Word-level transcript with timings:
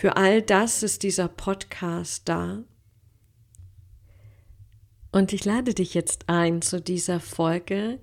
Für 0.00 0.16
all 0.16 0.40
das 0.40 0.82
ist 0.82 1.02
dieser 1.02 1.28
Podcast 1.28 2.26
da. 2.26 2.64
Und 5.12 5.34
ich 5.34 5.44
lade 5.44 5.74
dich 5.74 5.92
jetzt 5.92 6.30
ein 6.30 6.62
zu 6.62 6.80
dieser 6.80 7.20
Folge, 7.20 7.98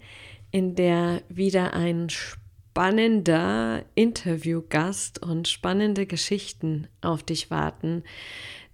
in 0.51 0.75
der 0.75 1.23
wieder 1.27 1.73
ein 1.73 2.11
spannender 2.11 3.83
Interviewgast 3.95 5.23
und 5.23 5.47
spannende 5.47 6.05
Geschichten 6.05 6.87
auf 7.01 7.23
dich 7.23 7.49
warten, 7.49 8.03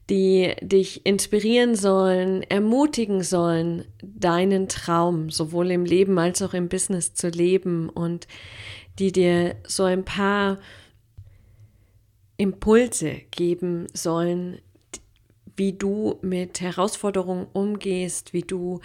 die 0.09 0.53
dich 0.62 1.06
inspirieren 1.06 1.75
sollen, 1.75 2.44
ermutigen 2.44 3.23
sollen, 3.23 3.85
deinen 4.01 4.67
Traum 4.67 5.29
sowohl 5.29 5.72
im 5.72 5.85
Leben 5.85 6.19
als 6.19 6.41
auch 6.41 6.53
im 6.53 6.67
Business 6.67 7.13
zu 7.13 7.29
leben 7.29 7.88
und 7.88 8.28
die 9.00 9.13
dir 9.13 9.56
so 9.66 9.83
ein 9.83 10.03
paar 10.03 10.57
Impulse 12.44 13.22
geben 13.31 13.88
sollen, 13.94 14.59
wie 15.56 15.72
du 15.72 16.20
mit 16.22 16.59
Herausforderungen 16.59 17.48
umgehst, 17.54 18.34
wie 18.34 18.42
du 18.42 18.81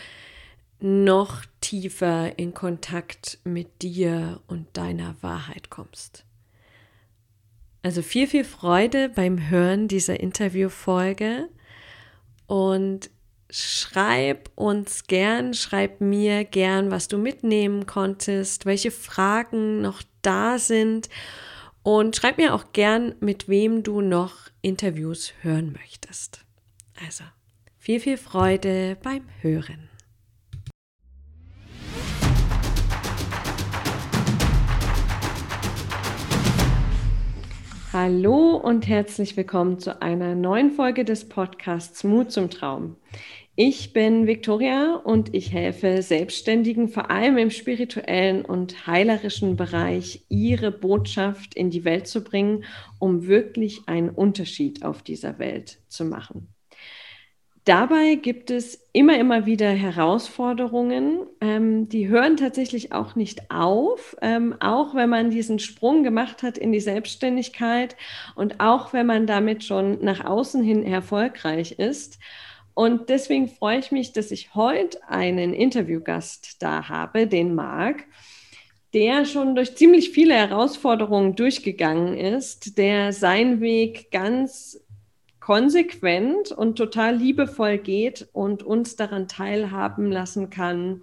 noch 0.78 1.44
tiefer 1.60 2.38
in 2.38 2.54
Kontakt 2.54 3.40
mit 3.42 3.82
dir 3.82 4.40
und 4.46 4.68
deiner 4.76 5.16
Wahrheit 5.22 5.70
kommst. 5.70 6.24
Also 7.82 8.00
viel, 8.02 8.28
viel 8.28 8.44
Freude 8.44 9.08
beim 9.08 9.50
Hören 9.50 9.88
dieser 9.88 10.20
Interviewfolge 10.20 11.48
und 12.46 13.10
schreib 13.50 14.52
uns 14.54 15.08
gern, 15.08 15.52
schreib 15.52 16.00
mir 16.00 16.44
gern, 16.44 16.92
was 16.92 17.08
du 17.08 17.18
mitnehmen 17.18 17.86
konntest, 17.86 18.66
welche 18.66 18.92
Fragen 18.92 19.80
noch 19.80 20.00
da 20.22 20.60
sind 20.60 21.08
und 21.88 22.14
schreib 22.16 22.36
mir 22.36 22.54
auch 22.54 22.72
gern, 22.74 23.14
mit 23.20 23.48
wem 23.48 23.82
du 23.82 24.02
noch 24.02 24.34
Interviews 24.60 25.32
hören 25.40 25.72
möchtest. 25.72 26.44
Also, 27.02 27.24
viel, 27.78 27.98
viel 27.98 28.18
Freude 28.18 28.98
beim 29.02 29.22
Hören. 29.40 29.88
Hallo 37.90 38.56
und 38.56 38.86
herzlich 38.86 39.38
willkommen 39.38 39.78
zu 39.78 40.02
einer 40.02 40.34
neuen 40.34 40.72
Folge 40.72 41.06
des 41.06 41.26
Podcasts 41.26 42.04
Mut 42.04 42.30
zum 42.30 42.50
Traum. 42.50 42.96
Ich 43.60 43.92
bin 43.92 44.28
Victoria 44.28 44.94
und 44.94 45.34
ich 45.34 45.52
helfe 45.52 46.00
Selbstständigen 46.00 46.86
vor 46.86 47.10
allem 47.10 47.36
im 47.38 47.50
spirituellen 47.50 48.44
und 48.44 48.86
heilerischen 48.86 49.56
Bereich, 49.56 50.24
ihre 50.28 50.70
Botschaft 50.70 51.56
in 51.56 51.68
die 51.68 51.84
Welt 51.84 52.06
zu 52.06 52.22
bringen, 52.22 52.62
um 53.00 53.26
wirklich 53.26 53.80
einen 53.86 54.10
Unterschied 54.10 54.84
auf 54.84 55.02
dieser 55.02 55.40
Welt 55.40 55.80
zu 55.88 56.04
machen. 56.04 56.54
Dabei 57.64 58.14
gibt 58.14 58.52
es 58.52 58.88
immer, 58.92 59.18
immer 59.18 59.44
wieder 59.44 59.70
Herausforderungen, 59.70 61.26
ähm, 61.40 61.88
die 61.88 62.06
hören 62.06 62.36
tatsächlich 62.36 62.92
auch 62.92 63.16
nicht 63.16 63.50
auf, 63.50 64.16
ähm, 64.22 64.54
auch 64.60 64.94
wenn 64.94 65.10
man 65.10 65.30
diesen 65.30 65.58
Sprung 65.58 66.04
gemacht 66.04 66.44
hat 66.44 66.58
in 66.58 66.70
die 66.70 66.78
Selbstständigkeit 66.78 67.96
und 68.36 68.60
auch 68.60 68.92
wenn 68.92 69.06
man 69.06 69.26
damit 69.26 69.64
schon 69.64 69.98
nach 70.04 70.24
außen 70.24 70.62
hin 70.62 70.84
erfolgreich 70.84 71.72
ist. 71.72 72.20
Und 72.78 73.08
deswegen 73.08 73.48
freue 73.48 73.80
ich 73.80 73.90
mich, 73.90 74.12
dass 74.12 74.30
ich 74.30 74.54
heute 74.54 75.00
einen 75.08 75.52
Interviewgast 75.52 76.62
da 76.62 76.88
habe, 76.88 77.26
den 77.26 77.56
Marc, 77.56 78.04
der 78.94 79.24
schon 79.24 79.56
durch 79.56 79.74
ziemlich 79.74 80.10
viele 80.10 80.34
Herausforderungen 80.34 81.34
durchgegangen 81.34 82.16
ist, 82.16 82.78
der 82.78 83.12
seinen 83.12 83.60
Weg 83.60 84.12
ganz 84.12 84.80
konsequent 85.40 86.52
und 86.52 86.76
total 86.78 87.16
liebevoll 87.16 87.78
geht 87.78 88.28
und 88.32 88.62
uns 88.62 88.94
daran 88.94 89.26
teilhaben 89.26 90.12
lassen 90.12 90.48
kann, 90.48 91.02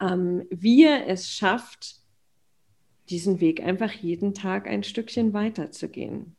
ähm, 0.00 0.46
wie 0.48 0.84
er 0.84 1.08
es 1.08 1.28
schafft, 1.28 1.96
diesen 3.08 3.40
Weg 3.40 3.64
einfach 3.64 3.90
jeden 3.90 4.32
Tag 4.32 4.68
ein 4.68 4.84
Stückchen 4.84 5.32
weiterzugehen. 5.32 6.36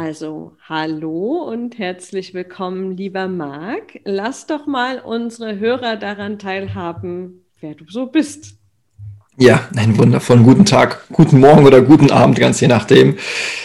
Also 0.00 0.52
hallo 0.68 1.42
und 1.50 1.76
herzlich 1.76 2.32
willkommen, 2.32 2.96
lieber 2.96 3.26
Marc. 3.26 3.98
Lass 4.04 4.46
doch 4.46 4.64
mal 4.64 5.00
unsere 5.00 5.58
Hörer 5.58 5.96
daran 5.96 6.38
teilhaben, 6.38 7.44
wer 7.60 7.74
du 7.74 7.84
so 7.88 8.06
bist. 8.06 8.58
Ja, 9.36 9.68
einen 9.74 9.98
wundervollen 9.98 10.44
guten 10.44 10.64
Tag, 10.64 11.08
guten 11.10 11.40
Morgen 11.40 11.66
oder 11.66 11.82
guten 11.82 12.12
Abend, 12.12 12.38
ganz 12.38 12.60
je 12.60 12.68
nachdem. 12.68 13.16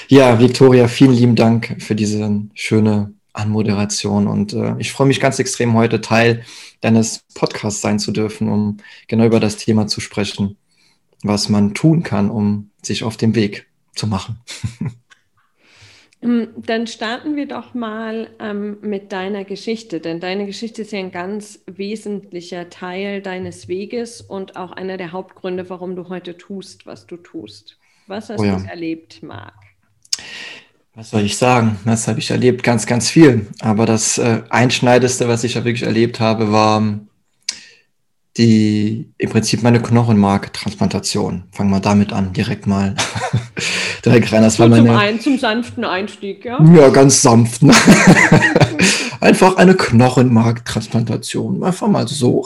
Ja, 0.08 0.40
Victoria, 0.40 0.88
vielen 0.88 1.14
lieben 1.14 1.36
Dank 1.36 1.76
für 1.78 1.94
diese 1.94 2.42
schöne 2.56 3.14
Anmoderation 3.34 4.26
und 4.26 4.54
äh, 4.54 4.74
ich 4.80 4.92
freue 4.92 5.06
mich 5.06 5.20
ganz 5.20 5.38
extrem 5.38 5.76
heute 5.76 6.02
Teil 6.02 6.44
deines 6.82 7.26
Podcasts 7.36 7.82
sein 7.82 8.00
zu 8.00 8.12
dürfen, 8.12 8.50
um 8.50 8.78
genau 9.08 9.26
über 9.26 9.40
das 9.40 9.58
Thema 9.58 9.86
zu 9.86 10.02
sprechen, 10.02 10.58
was 11.22 11.48
man 11.48 11.76
tun 11.76 12.02
kann, 12.02 12.32
um 12.32 12.72
sich 12.82 13.04
auf 13.04 13.18
den 13.18 13.36
Weg 13.36 13.68
zu 13.94 14.08
machen. 14.08 14.40
Ähm, 16.24 16.50
dann 16.56 16.88
starten 16.88 17.36
wir 17.36 17.48
doch 17.48 17.74
mal 17.74 18.30
ähm, 18.40 18.78
mit 18.82 19.12
deiner 19.12 19.44
Geschichte, 19.44 20.00
denn 20.00 20.20
deine 20.20 20.46
Geschichte 20.46 20.84
ist 20.84 20.92
ja 20.92 21.00
ein 21.00 21.12
ganz 21.12 21.60
wesentlicher 21.66 22.70
Teil 22.70 23.22
deines 23.22 23.68
Weges 23.68 24.22
und 24.22 24.56
auch 24.56 24.72
einer 24.72 24.98
der 24.98 25.12
Hauptgründe, 25.12 25.70
warum 25.70 25.96
du 25.96 26.10
heute 26.10 26.38
tust, 26.38 26.86
was 26.86 27.06
du 27.06 27.18
tust. 27.18 27.78
Was 28.08 28.30
hast 28.30 28.40
oh 28.40 28.46
ja. 28.46 28.58
du 28.58 28.66
erlebt, 28.68 29.24
Marc? 29.24 29.54
Was 30.96 31.10
soll 31.10 31.22
ich 31.22 31.38
sagen? 31.38 31.80
Was 31.86 32.08
habe 32.08 32.20
ich 32.20 32.30
erlebt? 32.30 32.62
Ganz, 32.62 32.86
ganz 32.86 33.10
viel. 33.10 33.48
Aber 33.62 33.86
das 33.86 34.20
äh, 34.20 34.44
Einschneideste, 34.50 35.28
was 35.28 35.44
ich 35.44 35.56
ja 35.56 35.66
wirklich 35.66 35.84
erlebt 35.84 36.20
habe, 36.20 36.52
war 36.52 36.84
die 38.38 39.14
im 39.18 39.30
Prinzip 39.30 39.62
meine 39.62 39.82
Knochenmarktransplantation. 39.82 41.44
Fangen 41.52 41.70
wir 41.70 41.80
damit 41.80 42.14
an, 42.14 42.34
direkt 42.34 42.66
mal. 42.66 42.96
direkt 44.06 44.32
rein. 44.32 44.42
Das 44.42 44.58
war 44.60 44.68
meine, 44.68 44.88
zum, 44.88 44.96
ein, 44.96 45.20
zum 45.20 45.38
sanften 45.38 45.84
Einstieg, 45.86 46.44
ja? 46.44 46.60
Ja, 46.76 46.90
ganz 46.90 47.22
sanft. 47.22 47.62
Ne? 47.62 47.74
Einfach 49.20 49.58
eine 49.58 49.76
Knochenmarktransplantation. 49.76 51.64
Einfach 51.64 51.88
mal 51.88 52.08
so. 52.08 52.46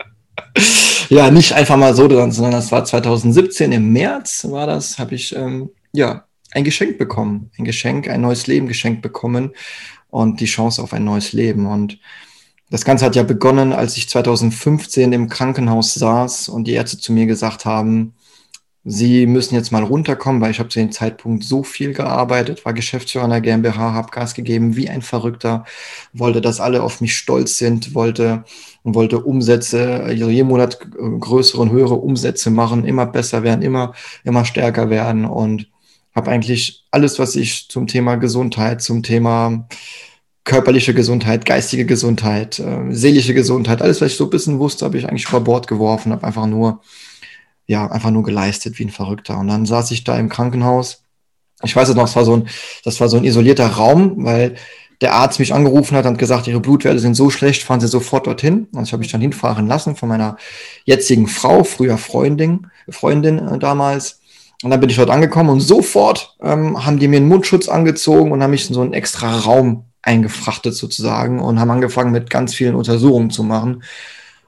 ja, 1.08 1.30
nicht 1.30 1.52
einfach 1.52 1.76
mal 1.76 1.94
so, 1.94 2.08
sondern 2.08 2.52
das 2.52 2.72
war 2.72 2.84
2017 2.84 3.70
im 3.70 3.92
März 3.92 4.46
war 4.50 4.66
das, 4.66 4.98
habe 4.98 5.14
ich 5.14 5.36
ähm, 5.36 5.70
ja 5.92 6.24
ein 6.50 6.64
Geschenk 6.64 6.98
bekommen. 6.98 7.50
Ein 7.56 7.64
Geschenk, 7.64 8.08
ein 8.08 8.20
neues 8.20 8.46
Leben 8.48 8.66
geschenkt 8.66 9.02
bekommen 9.02 9.52
und 10.08 10.40
die 10.40 10.46
Chance 10.46 10.82
auf 10.82 10.92
ein 10.92 11.04
neues 11.04 11.32
Leben. 11.32 11.66
Und 11.66 11.98
das 12.70 12.84
Ganze 12.84 13.04
hat 13.04 13.16
ja 13.16 13.22
begonnen, 13.24 13.72
als 13.72 13.96
ich 13.96 14.08
2015 14.08 15.12
im 15.12 15.28
Krankenhaus 15.28 15.94
saß 15.94 16.48
und 16.48 16.64
die 16.64 16.72
Ärzte 16.72 16.98
zu 16.98 17.12
mir 17.12 17.26
gesagt 17.26 17.64
haben, 17.64 18.14
Sie 18.82 19.26
müssen 19.26 19.54
jetzt 19.54 19.72
mal 19.72 19.82
runterkommen, 19.82 20.40
weil 20.40 20.52
ich 20.52 20.58
habe 20.58 20.70
zu 20.70 20.78
dem 20.78 20.90
Zeitpunkt 20.90 21.44
so 21.44 21.62
viel 21.62 21.92
gearbeitet, 21.92 22.64
war 22.64 22.72
Geschäftsführer 22.72 23.26
einer 23.26 23.42
GmbH, 23.42 23.92
habe 23.92 24.10
Gas 24.10 24.32
gegeben 24.32 24.74
wie 24.74 24.88
ein 24.88 25.02
Verrückter, 25.02 25.66
wollte, 26.14 26.40
dass 26.40 26.60
alle 26.60 26.82
auf 26.82 27.02
mich 27.02 27.14
stolz 27.14 27.58
sind, 27.58 27.94
wollte 27.94 28.44
wollte 28.82 29.20
Umsätze, 29.20 30.02
also 30.02 30.30
jeden 30.30 30.48
Monat 30.48 30.78
größere 30.80 31.60
und 31.60 31.72
höhere 31.72 31.96
Umsätze 31.96 32.50
machen, 32.50 32.86
immer 32.86 33.04
besser 33.04 33.42
werden, 33.42 33.60
immer 33.60 33.92
immer 34.24 34.46
stärker 34.46 34.88
werden 34.88 35.26
und 35.26 35.68
habe 36.14 36.30
eigentlich 36.30 36.84
alles, 36.90 37.18
was 37.18 37.36
ich 37.36 37.68
zum 37.68 37.86
Thema 37.86 38.16
Gesundheit, 38.16 38.80
zum 38.82 39.02
Thema 39.02 39.68
körperliche 40.44 40.94
Gesundheit, 40.94 41.44
geistige 41.44 41.84
Gesundheit, 41.84 42.58
äh, 42.58 42.90
seelische 42.90 43.34
Gesundheit, 43.34 43.82
alles, 43.82 44.00
was 44.00 44.12
ich 44.12 44.16
so 44.16 44.24
ein 44.24 44.30
bisschen 44.30 44.58
wusste, 44.58 44.84
habe 44.84 44.98
ich 44.98 45.08
eigentlich 45.08 45.28
über 45.28 45.40
Bord 45.40 45.66
geworfen, 45.66 46.12
habe 46.12 46.26
einfach 46.26 46.46
nur, 46.46 46.80
ja, 47.66 47.86
einfach 47.90 48.10
nur 48.10 48.22
geleistet 48.22 48.78
wie 48.78 48.84
ein 48.84 48.90
Verrückter. 48.90 49.38
Und 49.38 49.48
dann 49.48 49.66
saß 49.66 49.90
ich 49.90 50.04
da 50.04 50.18
im 50.18 50.28
Krankenhaus. 50.28 51.04
Ich 51.62 51.76
weiß 51.76 51.90
es 51.90 51.94
noch, 51.94 52.04
das 52.04 52.16
war 52.16 52.24
so 52.24 52.36
ein, 52.36 52.48
das 52.84 53.00
war 53.00 53.08
so 53.08 53.18
ein 53.18 53.24
isolierter 53.24 53.66
Raum, 53.66 54.24
weil 54.24 54.56
der 55.00 55.14
Arzt 55.14 55.38
mich 55.38 55.54
angerufen 55.54 55.96
hat 55.96 56.06
und 56.06 56.18
gesagt, 56.18 56.46
ihre 56.46 56.60
Blutwerte 56.60 56.98
sind 56.98 57.14
so 57.14 57.30
schlecht, 57.30 57.62
fahren 57.62 57.80
Sie 57.80 57.88
sofort 57.88 58.26
dorthin. 58.26 58.66
Und 58.72 58.84
ich 58.84 58.92
habe 58.92 59.00
mich 59.00 59.12
dann 59.12 59.20
hinfahren 59.20 59.66
lassen 59.66 59.96
von 59.96 60.08
meiner 60.08 60.36
jetzigen 60.84 61.26
Frau, 61.26 61.64
früher 61.64 61.96
Freundin, 61.96 62.66
Freundin 62.88 63.38
äh, 63.38 63.58
damals. 63.58 64.20
Und 64.62 64.70
dann 64.70 64.80
bin 64.80 64.90
ich 64.90 64.96
dort 64.96 65.08
angekommen 65.08 65.48
und 65.48 65.60
sofort 65.60 66.36
ähm, 66.42 66.84
haben 66.84 66.98
die 66.98 67.08
mir 67.08 67.16
einen 67.16 67.28
Mundschutz 67.28 67.68
angezogen 67.68 68.30
und 68.30 68.42
haben 68.42 68.50
mich 68.50 68.68
in 68.68 68.74
so 68.74 68.82
einen 68.82 68.92
extra 68.92 69.38
Raum 69.38 69.84
eingefrachtet 70.02 70.74
sozusagen 70.74 71.40
und 71.40 71.60
haben 71.60 71.70
angefangen 71.70 72.12
mit 72.12 72.30
ganz 72.30 72.54
vielen 72.54 72.74
Untersuchungen 72.74 73.30
zu 73.30 73.42
machen. 73.42 73.82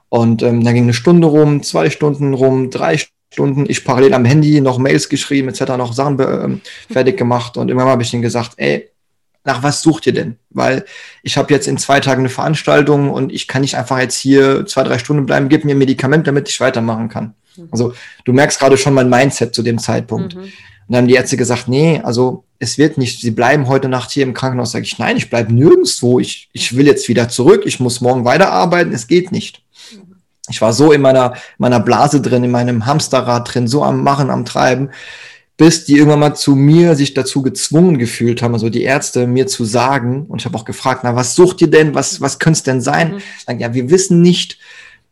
Und 0.09 0.43
ähm, 0.43 0.63
dann 0.63 0.73
ging 0.73 0.83
eine 0.83 0.93
Stunde 0.93 1.27
rum, 1.27 1.63
zwei 1.63 1.89
Stunden 1.89 2.33
rum, 2.33 2.69
drei 2.69 2.99
Stunden. 3.31 3.65
Ich 3.67 3.83
parallel 3.83 4.13
am 4.13 4.25
Handy 4.25 4.61
noch 4.61 4.77
Mails 4.77 5.09
geschrieben, 5.09 5.49
etc., 5.49 5.61
noch 5.77 5.93
Sachen 5.93 6.19
ähm, 6.19 6.61
fertig 6.91 7.17
gemacht. 7.17 7.57
Und 7.57 7.69
immer 7.69 7.85
habe 7.85 8.03
ich 8.03 8.11
denen 8.11 8.21
gesagt, 8.21 8.53
ey, 8.57 8.89
nach 9.43 9.63
was 9.63 9.81
sucht 9.81 10.07
ihr 10.07 10.13
denn? 10.13 10.37
Weil 10.49 10.85
ich 11.21 11.37
habe 11.37 11.53
jetzt 11.53 11.67
in 11.67 11.77
zwei 11.77 11.99
Tagen 11.99 12.21
eine 12.21 12.29
Veranstaltung 12.29 13.09
und 13.09 13.31
ich 13.31 13.47
kann 13.47 13.61
nicht 13.61 13.75
einfach 13.75 13.99
jetzt 13.99 14.17
hier 14.17 14.65
zwei, 14.65 14.83
drei 14.83 14.97
Stunden 14.97 15.25
bleiben, 15.25 15.49
gib 15.49 15.65
mir 15.65 15.75
ein 15.75 15.79
Medikament, 15.79 16.27
damit 16.27 16.47
ich 16.47 16.59
weitermachen 16.59 17.09
kann. 17.09 17.33
Mhm. 17.57 17.67
Also 17.71 17.93
du 18.23 18.33
merkst 18.33 18.59
gerade 18.59 18.77
schon 18.77 18.93
mein 18.93 19.09
Mindset 19.09 19.53
zu 19.53 19.61
dem 19.61 19.79
Zeitpunkt. 19.79 20.35
Mhm. 20.35 20.53
Und 20.87 20.93
dann 20.93 21.03
haben 21.03 21.07
die 21.07 21.15
Ärzte 21.15 21.37
gesagt, 21.37 21.67
nee, 21.67 22.01
also 22.03 22.43
es 22.59 22.77
wird 22.77 22.97
nicht, 22.97 23.21
sie 23.21 23.31
bleiben 23.31 23.67
heute 23.67 23.89
Nacht 23.89 24.11
hier 24.11 24.23
im 24.23 24.33
Krankenhaus. 24.33 24.71
Sage 24.71 24.85
ich, 24.85 24.99
nein, 24.99 25.17
ich 25.17 25.29
bleibe 25.29 25.53
nirgendwo. 25.53 26.19
Ich, 26.19 26.49
ich 26.53 26.75
will 26.75 26.87
jetzt 26.87 27.07
wieder 27.09 27.29
zurück. 27.29 27.63
Ich 27.65 27.79
muss 27.79 28.01
morgen 28.01 28.25
weiterarbeiten. 28.25 28.93
Es 28.93 29.07
geht 29.07 29.31
nicht. 29.31 29.61
Ich 30.49 30.61
war 30.61 30.73
so 30.73 30.91
in 30.91 31.01
meiner, 31.01 31.35
meiner 31.57 31.79
Blase 31.79 32.21
drin, 32.21 32.43
in 32.43 32.51
meinem 32.51 32.85
Hamsterrad 32.85 33.53
drin, 33.53 33.67
so 33.67 33.83
am 33.83 34.03
Machen, 34.03 34.29
am 34.29 34.43
Treiben, 34.43 34.89
bis 35.55 35.85
die 35.85 35.95
irgendwann 35.95 36.19
mal 36.19 36.35
zu 36.35 36.55
mir 36.55 36.95
sich 36.95 37.13
dazu 37.13 37.41
gezwungen 37.41 37.97
gefühlt 37.97 38.41
haben, 38.41 38.53
also 38.53 38.69
die 38.69 38.83
Ärzte 38.83 39.25
mir 39.25 39.47
zu 39.47 39.63
sagen, 39.63 40.25
und 40.27 40.41
ich 40.41 40.45
habe 40.45 40.57
auch 40.57 40.65
gefragt, 40.65 41.01
na, 41.03 41.15
was 41.15 41.35
sucht 41.35 41.61
ihr 41.61 41.69
denn? 41.69 41.95
Was, 41.95 42.19
was 42.19 42.39
könnte 42.39 42.57
es 42.57 42.63
denn 42.63 42.81
sein? 42.81 43.13
Mhm. 43.13 43.21
Sagen, 43.45 43.59
ja, 43.59 43.73
wir 43.73 43.89
wissen 43.89 44.21
nicht. 44.21 44.57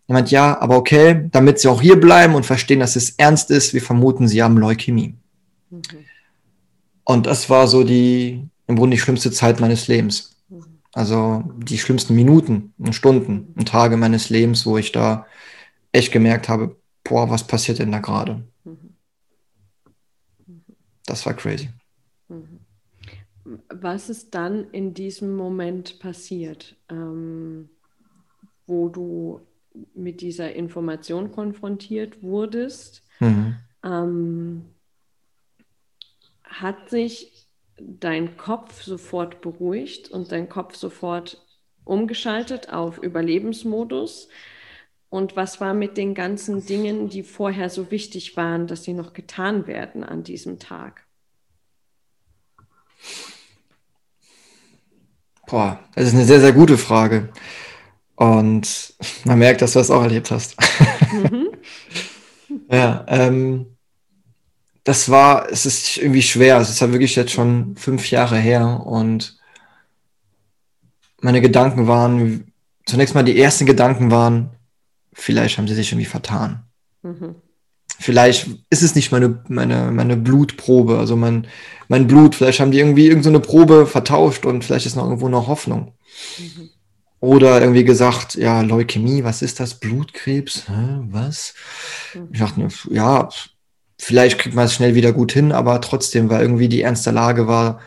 Jemand, 0.07 0.31
ja, 0.31 0.59
aber 0.59 0.75
okay, 0.75 1.29
damit 1.31 1.59
sie 1.59 1.69
auch 1.69 1.81
hier 1.81 1.97
bleiben 1.97 2.35
und 2.35 2.45
verstehen, 2.45 2.81
dass 2.81 2.97
es 2.97 3.11
ernst 3.11 3.51
ist, 3.51 3.73
wir 3.73 3.81
vermuten, 3.81 4.27
sie 4.27 4.43
haben 4.43 4.57
Leukämie. 4.57 5.13
Mhm. 5.71 6.05
Und 7.03 7.25
das 7.25 7.49
war 7.49 7.67
so 7.67 7.83
die, 7.83 8.47
im 8.67 8.75
Grunde 8.75 8.95
die 8.95 9.01
schlimmste 9.01 9.31
Zeit 9.31 9.59
meines 9.59 9.87
Lebens. 9.87 10.35
Also 10.93 11.43
die 11.57 11.77
schlimmsten 11.77 12.15
Minuten 12.15 12.73
und 12.77 12.93
Stunden 12.93 13.53
und 13.55 13.67
Tage 13.67 13.95
meines 13.95 14.29
Lebens, 14.29 14.65
wo 14.65 14.77
ich 14.77 14.91
da 14.91 15.25
echt 15.93 16.11
gemerkt 16.11 16.49
habe, 16.49 16.75
boah, 17.03 17.29
was 17.29 17.47
passiert 17.47 17.79
denn 17.79 17.91
da 17.91 17.99
gerade? 17.99 18.43
Das 21.05 21.25
war 21.25 21.33
crazy. 21.33 21.69
Was 23.69 24.09
ist 24.09 24.35
dann 24.35 24.69
in 24.71 24.93
diesem 24.93 25.35
Moment 25.35 25.99
passiert, 25.99 26.75
ähm, 26.89 27.69
wo 28.67 28.89
du 28.89 29.41
mit 29.93 30.21
dieser 30.21 30.53
Information 30.53 31.31
konfrontiert 31.31 32.21
wurdest? 32.21 33.03
Mhm. 33.19 33.55
Ähm, 33.83 34.65
hat 36.51 36.89
sich 36.89 37.47
dein 37.79 38.37
Kopf 38.37 38.83
sofort 38.83 39.41
beruhigt 39.41 40.09
und 40.09 40.31
dein 40.31 40.49
Kopf 40.49 40.75
sofort 40.75 41.45
umgeschaltet 41.83 42.71
auf 42.71 42.97
Überlebensmodus? 42.97 44.27
Und 45.09 45.35
was 45.35 45.59
war 45.59 45.73
mit 45.73 45.97
den 45.97 46.13
ganzen 46.13 46.65
Dingen, 46.65 47.09
die 47.09 47.23
vorher 47.23 47.69
so 47.69 47.91
wichtig 47.91 48.37
waren, 48.37 48.67
dass 48.67 48.83
sie 48.83 48.93
noch 48.93 49.13
getan 49.13 49.67
werden 49.67 50.03
an 50.03 50.23
diesem 50.23 50.57
Tag? 50.57 51.05
Boah, 55.47 55.79
das 55.95 56.07
ist 56.07 56.13
eine 56.13 56.23
sehr, 56.23 56.39
sehr 56.39 56.53
gute 56.53 56.77
Frage. 56.77 57.29
Und 58.15 58.93
man 59.25 59.39
merkt, 59.39 59.61
dass 59.61 59.73
du 59.73 59.79
das 59.79 59.91
auch 59.91 60.03
erlebt 60.03 60.31
hast. 60.31 60.55
Mhm. 61.11 61.49
ja, 62.71 63.03
ähm, 63.09 63.75
das 64.83 65.09
war, 65.09 65.51
es 65.51 65.65
ist 65.65 65.97
irgendwie 65.97 66.21
schwer. 66.21 66.57
Es 66.57 66.69
ist 66.69 66.79
ja 66.79 66.91
wirklich 66.91 67.15
jetzt 67.15 67.31
schon 67.31 67.75
fünf 67.75 68.09
Jahre 68.09 68.37
her 68.37 68.81
und 68.85 69.37
meine 71.21 71.41
Gedanken 71.41 71.87
waren, 71.87 72.51
zunächst 72.85 73.13
mal 73.13 73.23
die 73.23 73.39
ersten 73.39 73.65
Gedanken 73.65 74.09
waren, 74.09 74.49
vielleicht 75.13 75.57
haben 75.57 75.67
sie 75.67 75.75
sich 75.75 75.91
irgendwie 75.91 76.05
vertan. 76.05 76.63
Mhm. 77.03 77.35
Vielleicht 77.99 78.47
ist 78.71 78.81
es 78.81 78.95
nicht 78.95 79.11
meine, 79.11 79.43
meine, 79.47 79.91
meine 79.91 80.17
Blutprobe, 80.17 80.97
also 80.97 81.15
mein, 81.15 81.45
mein 81.87 82.07
Blut, 82.07 82.33
vielleicht 82.33 82.59
haben 82.59 82.71
die 82.71 82.79
irgendwie 82.79 83.05
irgendeine 83.05 83.37
so 83.37 83.43
Probe 83.43 83.85
vertauscht 83.85 84.45
und 84.45 84.63
vielleicht 84.63 84.87
ist 84.87 84.95
noch 84.95 85.03
irgendwo 85.03 85.29
noch 85.29 85.47
Hoffnung. 85.47 85.93
Mhm. 86.39 86.69
Oder 87.19 87.61
irgendwie 87.61 87.83
gesagt, 87.83 88.33
ja, 88.33 88.61
Leukämie, 88.61 89.23
was 89.23 89.43
ist 89.43 89.59
das? 89.59 89.75
Blutkrebs? 89.75 90.67
Hä, 90.67 91.01
was? 91.11 91.53
Mhm. 92.15 92.29
Ich 92.31 92.39
dachte, 92.39 92.67
ja, 92.89 93.29
vielleicht 94.01 94.39
kriegt 94.39 94.55
man 94.55 94.65
es 94.65 94.73
schnell 94.73 94.95
wieder 94.95 95.13
gut 95.13 95.31
hin, 95.31 95.51
aber 95.51 95.79
trotzdem, 95.79 96.27
weil 96.29 96.41
irgendwie 96.41 96.67
die 96.67 96.81
ernste 96.81 97.11
Lage 97.11 97.47
war, 97.47 97.81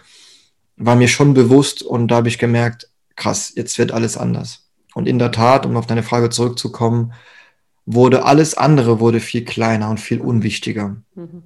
war 0.76 0.94
mir 0.94 1.08
schon 1.08 1.34
bewusst 1.34 1.82
und 1.82 2.06
da 2.08 2.16
habe 2.16 2.28
ich 2.28 2.38
gemerkt, 2.38 2.88
krass, 3.16 3.52
jetzt 3.56 3.78
wird 3.78 3.90
alles 3.90 4.16
anders. 4.16 4.68
Und 4.94 5.08
in 5.08 5.18
der 5.18 5.32
Tat, 5.32 5.66
um 5.66 5.76
auf 5.76 5.86
deine 5.86 6.04
Frage 6.04 6.30
zurückzukommen, 6.30 7.14
wurde 7.84 8.24
alles 8.24 8.54
andere 8.54 9.00
wurde 9.00 9.18
viel 9.18 9.44
kleiner 9.44 9.90
und 9.90 9.98
viel 9.98 10.20
unwichtiger. 10.20 10.96
Mhm. 11.16 11.42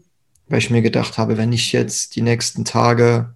Weil 0.48 0.58
ich 0.58 0.68
mir 0.68 0.82
gedacht 0.82 1.16
habe, 1.16 1.38
wenn 1.38 1.52
ich 1.52 1.72
jetzt 1.72 2.14
die 2.14 2.22
nächsten 2.22 2.66
Tage 2.66 3.34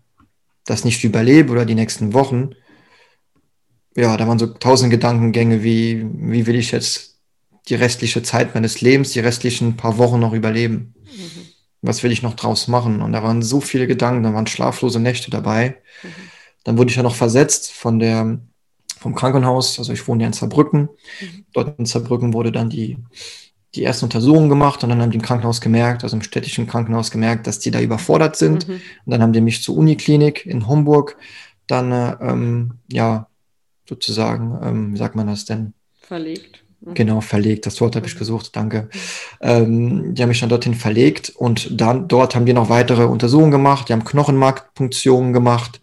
das 0.66 0.84
nicht 0.84 1.02
überlebe 1.02 1.50
oder 1.50 1.64
die 1.64 1.74
nächsten 1.74 2.12
Wochen, 2.12 2.50
ja, 3.96 4.18
da 4.18 4.28
waren 4.28 4.38
so 4.38 4.48
tausend 4.48 4.90
Gedankengänge, 4.90 5.62
wie, 5.62 6.06
wie 6.12 6.46
will 6.46 6.56
ich 6.56 6.72
jetzt 6.72 7.16
die 7.70 7.74
restliche 7.74 8.22
Zeit 8.22 8.54
meines 8.54 8.82
Lebens, 8.82 9.12
die 9.12 9.20
restlichen 9.20 9.78
paar 9.78 9.96
Wochen 9.96 10.20
noch 10.20 10.34
überleben? 10.34 10.94
Was 11.82 12.02
will 12.02 12.12
ich 12.12 12.22
noch 12.22 12.34
draus 12.34 12.68
machen? 12.68 13.02
Und 13.02 13.12
da 13.12 13.22
waren 13.22 13.42
so 13.42 13.60
viele 13.60 13.86
Gedanken, 13.86 14.22
da 14.22 14.32
waren 14.32 14.46
schlaflose 14.46 15.00
Nächte 15.00 15.30
dabei. 15.30 15.76
Mhm. 16.02 16.08
Dann 16.64 16.78
wurde 16.78 16.90
ich 16.90 16.96
ja 16.96 17.02
noch 17.02 17.16
versetzt 17.16 17.72
von 17.72 17.98
der, 17.98 18.38
vom 18.98 19.14
Krankenhaus. 19.14 19.78
Also 19.78 19.92
ich 19.92 20.06
wohne 20.06 20.22
ja 20.22 20.28
in 20.28 20.32
Saarbrücken. 20.32 20.82
Mhm. 21.20 21.44
Dort 21.52 21.78
in 21.78 21.86
Saarbrücken 21.86 22.32
wurde 22.32 22.52
dann 22.52 22.70
die, 22.70 22.98
die 23.74 23.82
erste 23.82 24.06
Untersuchung 24.06 24.48
gemacht 24.48 24.82
und 24.84 24.90
dann 24.90 25.02
haben 25.02 25.10
die 25.10 25.16
im 25.16 25.22
Krankenhaus 25.22 25.60
gemerkt, 25.60 26.04
also 26.04 26.16
im 26.16 26.22
städtischen 26.22 26.66
Krankenhaus 26.66 27.10
gemerkt, 27.10 27.46
dass 27.46 27.58
die 27.58 27.70
da 27.70 27.80
überfordert 27.80 28.36
sind. 28.36 28.68
Mhm. 28.68 28.74
Und 29.04 29.10
dann 29.10 29.22
haben 29.22 29.32
die 29.32 29.40
mich 29.40 29.62
zur 29.62 29.76
Uniklinik 29.76 30.46
in 30.46 30.68
Homburg 30.68 31.16
dann, 31.66 31.90
äh, 31.92 32.16
ähm, 32.20 32.78
ja, 32.90 33.28
sozusagen, 33.88 34.58
ähm, 34.62 34.94
wie 34.94 34.98
sagt 34.98 35.16
man 35.16 35.26
das 35.26 35.44
denn? 35.44 35.74
Verlegt. 36.00 36.64
Mhm. 36.84 36.94
Genau, 36.94 37.20
verlegt. 37.20 37.66
Das 37.66 37.80
Wort 37.80 37.96
habe 37.96 38.06
ich 38.06 38.14
mhm. 38.14 38.18
gesucht, 38.18 38.56
danke. 38.56 38.88
Ähm, 39.40 40.14
die 40.14 40.22
haben 40.22 40.28
mich 40.28 40.40
dann 40.40 40.48
dorthin 40.48 40.74
verlegt 40.74 41.30
und 41.30 41.80
dann 41.80 42.08
dort 42.08 42.34
haben 42.34 42.46
die 42.46 42.52
noch 42.52 42.68
weitere 42.68 43.04
Untersuchungen 43.04 43.50
gemacht, 43.50 43.88
die 43.88 43.92
haben 43.92 44.04
Knochenmarkpunktionen 44.04 45.32
gemacht, 45.32 45.80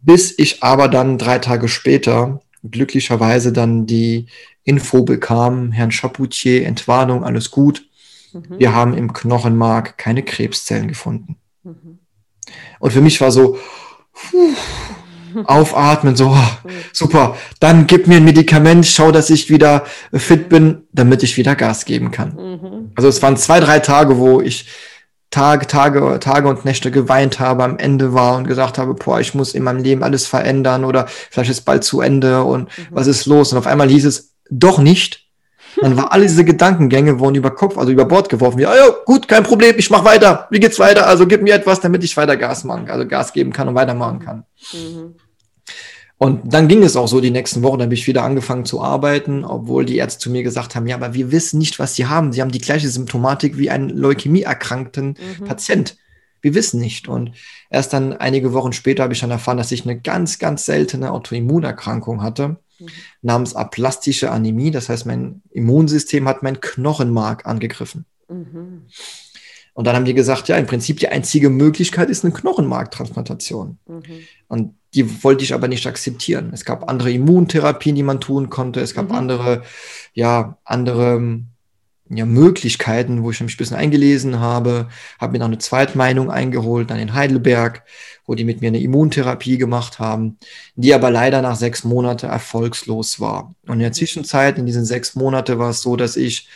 bis 0.00 0.38
ich 0.38 0.62
aber 0.62 0.88
dann 0.88 1.18
drei 1.18 1.38
Tage 1.38 1.68
später 1.68 2.40
glücklicherweise 2.62 3.52
dann 3.52 3.86
die 3.86 4.26
Info 4.64 5.02
bekam, 5.02 5.72
Herrn 5.72 5.90
Chapoutier, 5.90 6.66
Entwarnung, 6.66 7.24
alles 7.24 7.50
gut. 7.50 7.86
Mhm. 8.32 8.58
Wir 8.58 8.74
haben 8.74 8.94
im 8.94 9.12
Knochenmark 9.12 9.98
keine 9.98 10.22
Krebszellen 10.22 10.88
gefunden. 10.88 11.36
Mhm. 11.64 11.98
Und 12.78 12.92
für 12.92 13.00
mich 13.00 13.20
war 13.20 13.30
so, 13.30 13.58
puh, 14.12 14.54
aufatmen, 15.44 16.16
so, 16.16 16.28
oh, 16.28 16.70
super, 16.92 17.36
dann 17.60 17.86
gib 17.86 18.06
mir 18.06 18.16
ein 18.16 18.24
Medikament, 18.24 18.86
schau, 18.86 19.12
dass 19.12 19.30
ich 19.30 19.50
wieder 19.50 19.84
fit 20.12 20.48
bin, 20.48 20.82
damit 20.92 21.22
ich 21.22 21.36
wieder 21.36 21.54
Gas 21.54 21.84
geben 21.84 22.10
kann. 22.10 22.34
Mhm. 22.34 22.92
Also 22.94 23.08
es 23.08 23.22
waren 23.22 23.36
zwei, 23.36 23.60
drei 23.60 23.80
Tage, 23.80 24.18
wo 24.18 24.40
ich 24.40 24.66
Tage, 25.30 25.66
Tage, 25.68 26.18
Tage 26.20 26.48
und 26.48 26.64
Nächte 26.64 26.90
geweint 26.90 27.38
habe, 27.38 27.62
am 27.62 27.78
Ende 27.78 28.12
war 28.14 28.36
und 28.36 28.48
gesagt 28.48 28.78
habe, 28.78 28.94
boah, 28.94 29.20
ich 29.20 29.34
muss 29.34 29.54
in 29.54 29.62
meinem 29.62 29.82
Leben 29.82 30.02
alles 30.02 30.26
verändern 30.26 30.84
oder 30.84 31.06
vielleicht 31.06 31.50
ist 31.50 31.60
bald 31.62 31.84
zu 31.84 32.00
Ende 32.00 32.42
und 32.42 32.62
mhm. 32.62 32.86
was 32.90 33.06
ist 33.06 33.26
los? 33.26 33.52
Und 33.52 33.58
auf 33.58 33.66
einmal 33.66 33.88
hieß 33.88 34.06
es, 34.06 34.34
doch 34.50 34.78
nicht. 34.78 35.19
Dann 35.80 35.96
war 35.96 36.12
alle 36.12 36.22
diese 36.24 36.44
Gedankengänge 36.44 37.18
wurden 37.18 37.36
über 37.36 37.50
Kopf, 37.50 37.78
also 37.78 37.92
über 37.92 38.04
Bord 38.04 38.28
geworfen. 38.28 38.58
Ja, 38.58 38.74
ja 38.74 38.88
gut, 39.04 39.28
kein 39.28 39.42
Problem, 39.42 39.76
ich 39.78 39.90
mach 39.90 40.04
weiter. 40.04 40.46
Wie 40.50 40.60
geht's 40.60 40.78
weiter? 40.78 41.06
Also 41.06 41.26
gib 41.26 41.42
mir 41.42 41.54
etwas, 41.54 41.80
damit 41.80 42.02
ich 42.04 42.16
weiter 42.16 42.36
Gas 42.36 42.64
machen, 42.64 42.90
also 42.90 43.06
Gas 43.06 43.32
geben 43.32 43.52
kann 43.52 43.68
und 43.68 43.74
weitermachen 43.74 44.18
kann. 44.20 44.44
Mhm. 44.72 45.14
Und 46.22 46.52
dann 46.52 46.68
ging 46.68 46.82
es 46.82 46.96
auch 46.96 47.08
so 47.08 47.22
die 47.22 47.30
nächsten 47.30 47.62
Wochen, 47.62 47.78
dann 47.78 47.86
habe 47.86 47.94
ich 47.94 48.06
wieder 48.06 48.24
angefangen 48.24 48.66
zu 48.66 48.82
arbeiten, 48.82 49.42
obwohl 49.42 49.86
die 49.86 49.96
Ärzte 49.96 50.18
zu 50.18 50.30
mir 50.30 50.42
gesagt 50.42 50.76
haben, 50.76 50.86
ja, 50.86 50.96
aber 50.96 51.14
wir 51.14 51.32
wissen 51.32 51.58
nicht, 51.58 51.78
was 51.78 51.94
sie 51.94 52.06
haben. 52.06 52.32
Sie 52.32 52.42
haben 52.42 52.50
die 52.50 52.60
gleiche 52.60 52.90
Symptomatik 52.90 53.56
wie 53.56 53.70
ein 53.70 53.88
Leukämie-erkrankten 53.88 55.16
mhm. 55.38 55.44
Patient. 55.46 55.96
Wir 56.42 56.54
wissen 56.54 56.78
nicht. 56.78 57.08
Und 57.08 57.32
erst 57.70 57.94
dann 57.94 58.12
einige 58.12 58.52
Wochen 58.52 58.74
später 58.74 59.02
habe 59.02 59.14
ich 59.14 59.20
dann 59.20 59.30
erfahren, 59.30 59.56
dass 59.56 59.72
ich 59.72 59.84
eine 59.84 59.98
ganz, 59.98 60.38
ganz 60.38 60.66
seltene 60.66 61.10
Autoimmunerkrankung 61.10 62.22
hatte. 62.22 62.58
Namens 63.22 63.54
aplastische 63.54 64.30
Anämie. 64.30 64.70
Das 64.70 64.88
heißt, 64.88 65.06
mein 65.06 65.42
Immunsystem 65.50 66.28
hat 66.28 66.42
mein 66.42 66.60
Knochenmark 66.60 67.46
angegriffen. 67.46 68.04
Mhm. 68.28 68.86
Und 69.74 69.86
dann 69.86 69.96
haben 69.96 70.04
die 70.04 70.14
gesagt, 70.14 70.48
ja, 70.48 70.56
im 70.56 70.66
Prinzip 70.66 70.98
die 70.98 71.08
einzige 71.08 71.48
Möglichkeit 71.48 72.10
ist 72.10 72.24
eine 72.24 72.34
Knochenmarktransplantation. 72.34 73.78
Mhm. 73.86 74.02
Und 74.48 74.74
die 74.94 75.22
wollte 75.22 75.44
ich 75.44 75.54
aber 75.54 75.68
nicht 75.68 75.86
akzeptieren. 75.86 76.50
Es 76.52 76.64
gab 76.64 76.88
andere 76.88 77.12
Immuntherapien, 77.12 77.94
die 77.94 78.02
man 78.02 78.20
tun 78.20 78.50
konnte. 78.50 78.80
Es 78.80 78.94
gab 78.94 79.10
mhm. 79.10 79.14
andere, 79.14 79.62
ja, 80.12 80.58
andere 80.64 81.40
ja, 82.12 82.26
Möglichkeiten, 82.26 83.22
wo 83.22 83.30
ich 83.30 83.40
mich 83.40 83.54
ein 83.54 83.56
bisschen 83.56 83.76
eingelesen 83.76 84.40
habe, 84.40 84.88
habe 85.20 85.32
mir 85.32 85.38
noch 85.38 85.46
eine 85.46 85.58
Zweitmeinung 85.58 86.30
eingeholt, 86.30 86.90
dann 86.90 86.98
in 86.98 87.14
Heidelberg, 87.14 87.84
wo 88.26 88.34
die 88.34 88.44
mit 88.44 88.60
mir 88.60 88.68
eine 88.68 88.80
Immuntherapie 88.80 89.58
gemacht 89.58 90.00
haben, 90.00 90.36
die 90.74 90.92
aber 90.92 91.10
leider 91.10 91.40
nach 91.40 91.54
sechs 91.54 91.84
Monaten 91.84 92.26
erfolgslos 92.26 93.20
war. 93.20 93.54
Und 93.66 93.74
in 93.74 93.78
der. 93.80 93.92
Zwischenzeit, 93.92 94.58
in 94.58 94.66
diesen 94.66 94.84
sechs 94.84 95.14
Monaten, 95.14 95.58
war 95.58 95.70
es 95.70 95.82
so, 95.82 95.94
dass 95.94 96.16
ich 96.16 96.48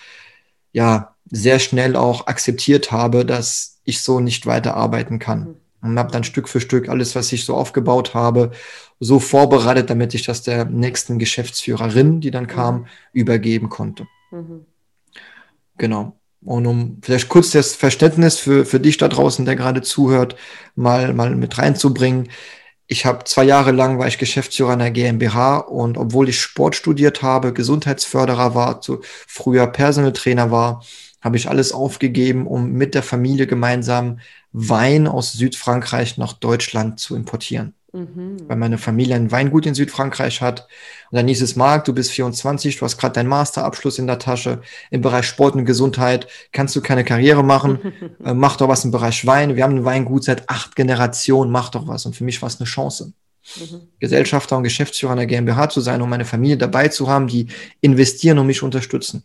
ja 0.73 1.15
sehr 1.31 1.61
schnell 1.61 1.95
auch 1.95 2.27
akzeptiert 2.27 2.91
habe, 2.91 3.25
dass 3.25 3.79
ich 3.85 4.03
so 4.03 4.19
nicht 4.19 4.47
weiter 4.47 4.75
arbeiten 4.77 5.21
kann. 5.21 5.57
Und 5.83 5.99
habe 5.99 6.11
dann 6.11 6.25
Stück 6.25 6.49
für 6.49 6.61
Stück 6.61 6.89
alles, 6.89 7.15
was 7.15 7.33
ich 7.33 7.45
so 7.45 7.55
aufgebaut 7.55 8.15
habe, 8.15 8.53
so 9.01 9.21
vorbereitet, 9.21 9.91
damit 9.91 10.15
ich 10.15 10.25
das 10.25 10.43
der 10.43 10.65
nächsten 10.65 11.19
Geschäftsführerin, 11.19 12.21
die 12.21 12.31
dann 12.31 12.47
kam, 12.47 12.87
übergeben 13.13 13.69
konnte. 13.69 14.07
Mhm. 14.31 14.65
Genau. 15.79 16.19
Und 16.43 16.67
um 16.67 16.99
vielleicht 17.03 17.29
kurz 17.29 17.51
das 17.51 17.75
Verständnis 17.75 18.39
für, 18.39 18.67
für 18.67 18.81
dich 18.81 18.99
da 18.99 19.09
draußen, 19.09 19.45
der 19.47 19.57
gerade 19.57 19.83
zuhört, 19.83 20.37
mal, 20.75 21.15
mal 21.15 21.35
mit 21.35 21.57
reinzubringen. 21.59 22.29
Ich 22.87 23.07
habe 23.07 23.25
zwei 23.25 23.45
Jahre 23.45 23.73
lang 23.73 23.99
war 23.99 24.07
ich 24.07 24.19
Geschäftsführer 24.19 24.73
einer 24.75 24.91
GmbH 24.91 25.57
und 25.57 25.97
obwohl 25.97 26.29
ich 26.29 26.41
Sport 26.41 26.77
studiert 26.77 27.23
habe, 27.23 27.55
Gesundheitsförderer 27.55 28.55
war, 28.55 28.81
so 28.83 29.01
früher 29.03 29.67
Personal 29.67 30.13
Trainer 30.13 30.51
war, 30.51 30.85
habe 31.23 31.39
ich 31.39 31.49
alles 31.49 31.73
aufgegeben, 31.73 32.47
um 32.47 32.73
mit 32.73 32.95
der 32.95 33.03
Familie 33.03 33.47
gemeinsam 33.47 34.19
Wein 34.53 35.09
aus 35.09 35.33
Südfrankreich 35.33 36.19
nach 36.19 36.35
Deutschland 36.35 37.01
zu 37.01 37.17
importieren. 37.17 37.75
Mhm. 37.95 38.49
Weil 38.49 38.57
meine 38.57 38.77
Familie 38.77 39.15
ein 39.15 39.31
Weingut 39.31 39.67
in 39.67 39.75
Südfrankreich 39.75 40.41
hat. 40.41 40.67
Und 41.13 41.17
dann 41.17 41.29
hieß 41.29 41.43
es, 41.43 41.55
Marc, 41.55 41.85
du 41.85 41.95
bist 41.95 42.11
24, 42.11 42.77
du 42.77 42.85
hast 42.85 42.99
gerade 42.99 43.15
deinen 43.15 43.29
Masterabschluss 43.29 44.01
in 44.01 44.09
der 44.09 44.19
Tasche. 44.19 44.63
Im 44.91 45.01
Bereich 45.01 45.27
Sport 45.27 45.55
und 45.55 45.65
Gesundheit 45.65 46.27
kannst 46.51 46.75
du 46.75 46.81
keine 46.81 47.05
Karriere 47.05 47.45
machen. 47.45 47.93
äh, 48.25 48.35
mach 48.35 48.57
doch 48.57 48.69
was 48.69 48.85
im 48.85 48.91
Bereich 48.91 49.25
Wein. 49.27 49.55
Wir 49.55 49.63
haben 49.63 49.77
ein 49.77 49.85
Weingut 49.85 50.25
seit 50.25 50.51
acht 50.51 50.75
Generationen, 50.75 51.53
mach 51.53 51.69
doch 51.69 51.87
was. 51.87 52.05
Und 52.05 52.17
für 52.17 52.25
mich 52.25 52.43
war 52.43 52.49
es 52.49 52.59
eine 52.59 52.67
Chance. 52.67 53.13
Mhm. 53.61 53.83
Gesellschafter 54.01 54.57
und 54.57 54.65
Geschäftsführer 54.65 55.13
einer 55.13 55.27
GmbH 55.27 55.69
zu 55.69 55.81
sein, 55.81 56.03
um 56.03 56.11
meine 56.11 56.25
Familie 56.25 56.57
dabei 56.57 56.89
zu 56.89 57.09
haben, 57.09 57.29
die 57.29 57.47
investieren 57.81 58.41
und 58.41 58.49
mich 58.49 58.65
unterstützen. 58.65 59.23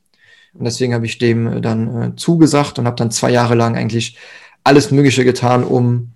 Und 0.53 0.65
deswegen 0.65 0.93
habe 0.93 1.07
ich 1.07 1.17
dem 1.17 1.47
äh, 1.47 1.61
dann 1.61 2.01
äh, 2.01 2.15
zugesagt 2.15 2.77
und 2.77 2.85
habe 2.85 2.97
dann 2.97 3.09
zwei 3.09 3.31
Jahre 3.31 3.55
lang 3.55 3.75
eigentlich 3.75 4.15
alles 4.63 4.91
Mögliche 4.91 5.23
getan, 5.23 5.63
um 5.63 6.11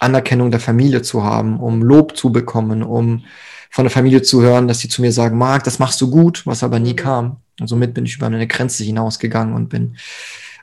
Anerkennung 0.00 0.50
der 0.50 0.60
Familie 0.60 1.02
zu 1.02 1.22
haben, 1.22 1.60
um 1.60 1.82
Lob 1.82 2.16
zu 2.16 2.32
bekommen, 2.32 2.82
um 2.82 3.24
von 3.70 3.84
der 3.84 3.90
Familie 3.90 4.22
zu 4.22 4.42
hören, 4.42 4.66
dass 4.66 4.80
sie 4.80 4.88
zu 4.88 5.00
mir 5.00 5.12
sagen, 5.12 5.38
Marc, 5.38 5.64
das 5.64 5.78
machst 5.78 6.00
du 6.00 6.10
gut, 6.10 6.44
was 6.46 6.62
aber 6.62 6.80
nie 6.80 6.92
mhm. 6.92 6.96
kam. 6.96 7.36
Und 7.60 7.68
somit 7.68 7.94
bin 7.94 8.04
ich 8.04 8.16
über 8.16 8.28
meine 8.28 8.48
Grenze 8.48 8.82
hinausgegangen 8.82 9.54
und 9.54 9.68
bin 9.68 9.96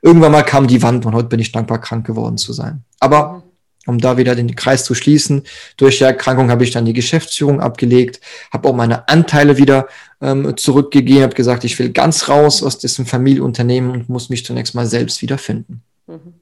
irgendwann 0.01 0.31
mal 0.31 0.43
kam 0.43 0.67
die 0.67 0.81
Wand 0.81 1.05
und 1.05 1.13
heute 1.13 1.29
bin 1.29 1.39
ich 1.39 1.51
dankbar, 1.51 1.79
krank 1.79 2.05
geworden 2.05 2.37
zu 2.37 2.51
sein. 2.53 2.83
Aber 2.99 3.33
mhm 3.33 3.47
um 3.87 3.99
da 3.99 4.17
wieder 4.17 4.35
den 4.35 4.55
Kreis 4.55 4.83
zu 4.83 4.93
schließen. 4.93 5.43
Durch 5.77 5.97
die 5.97 6.03
Erkrankung 6.03 6.51
habe 6.51 6.63
ich 6.63 6.71
dann 6.71 6.85
die 6.85 6.93
Geschäftsführung 6.93 7.61
abgelegt, 7.61 8.19
habe 8.51 8.69
auch 8.69 8.75
meine 8.75 9.07
Anteile 9.07 9.57
wieder 9.57 9.87
ähm, 10.21 10.55
zurückgegeben, 10.57 11.23
habe 11.23 11.35
gesagt, 11.35 11.63
ich 11.63 11.79
will 11.79 11.89
ganz 11.89 12.29
raus 12.29 12.61
aus 12.61 12.77
diesem 12.77 13.05
Familienunternehmen 13.05 13.89
und 13.89 14.09
muss 14.09 14.29
mich 14.29 14.45
zunächst 14.45 14.75
mal 14.75 14.85
selbst 14.85 15.21
wiederfinden. 15.21 15.81
Mhm. 16.05 16.33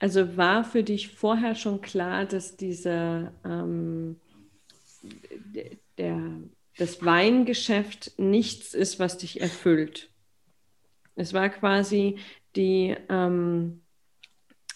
Also 0.00 0.36
war 0.36 0.64
für 0.64 0.84
dich 0.84 1.08
vorher 1.08 1.54
schon 1.54 1.80
klar, 1.80 2.24
dass 2.24 2.56
diese 2.56 3.32
ähm, 3.44 4.16
der, 5.98 6.20
das 6.76 7.04
Weingeschäft 7.04 8.12
nichts 8.16 8.74
ist, 8.74 9.00
was 9.00 9.18
dich 9.18 9.40
erfüllt. 9.40 10.10
Es 11.16 11.32
war 11.32 11.48
quasi 11.48 12.16
die 12.54 12.96
ähm, 13.08 13.80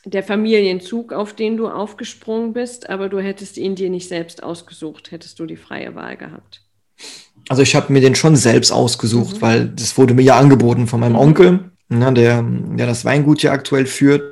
der 0.04 0.24
Familienzug, 0.24 1.12
auf 1.12 1.32
den 1.32 1.56
du 1.56 1.68
aufgesprungen 1.68 2.52
bist, 2.52 2.90
aber 2.90 3.08
du 3.08 3.20
hättest 3.20 3.56
ihn 3.56 3.76
dir 3.76 3.88
nicht 3.88 4.08
selbst 4.08 4.42
ausgesucht, 4.42 5.12
hättest 5.12 5.38
du 5.38 5.46
die 5.46 5.56
freie 5.56 5.94
Wahl 5.94 6.16
gehabt. 6.16 6.62
Also 7.48 7.62
ich 7.62 7.76
habe 7.76 7.92
mir 7.92 8.00
den 8.00 8.16
schon 8.16 8.34
selbst 8.34 8.72
ausgesucht, 8.72 9.36
mhm. 9.36 9.42
weil 9.42 9.68
das 9.68 9.96
wurde 9.96 10.14
mir 10.14 10.22
ja 10.22 10.36
angeboten 10.36 10.88
von 10.88 10.98
meinem 10.98 11.12
mhm. 11.12 11.18
Onkel, 11.18 11.70
ne, 11.88 12.12
der, 12.12 12.42
der 12.42 12.86
das 12.86 13.04
Weingut 13.04 13.42
hier 13.42 13.52
aktuell 13.52 13.86
führt 13.86 14.31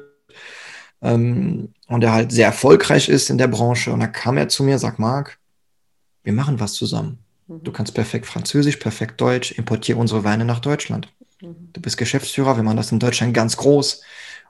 ähm, 1.02 1.72
und 1.86 2.00
der 2.00 2.12
halt 2.12 2.32
sehr 2.32 2.46
erfolgreich 2.46 3.08
ist 3.08 3.30
in 3.30 3.38
der 3.38 3.48
Branche. 3.48 3.92
Und 3.92 4.00
da 4.00 4.06
kam 4.06 4.36
er 4.36 4.48
zu 4.48 4.62
mir, 4.62 4.78
sagt 4.78 4.98
Marc, 4.98 5.38
wir 6.22 6.32
machen 6.32 6.60
was 6.60 6.74
zusammen. 6.74 7.18
Mhm. 7.48 7.64
Du 7.64 7.72
kannst 7.72 7.94
perfekt 7.94 8.26
Französisch, 8.26 8.76
perfekt 8.76 9.20
Deutsch, 9.20 9.52
importiere 9.52 9.98
unsere 9.98 10.24
Weine 10.24 10.44
nach 10.44 10.60
Deutschland. 10.60 11.08
Mhm. 11.40 11.70
Du 11.72 11.80
bist 11.80 11.96
Geschäftsführer, 11.96 12.56
wir 12.56 12.62
machen 12.62 12.76
das 12.76 12.92
in 12.92 12.98
Deutschland 12.98 13.34
ganz 13.34 13.56
groß 13.56 14.02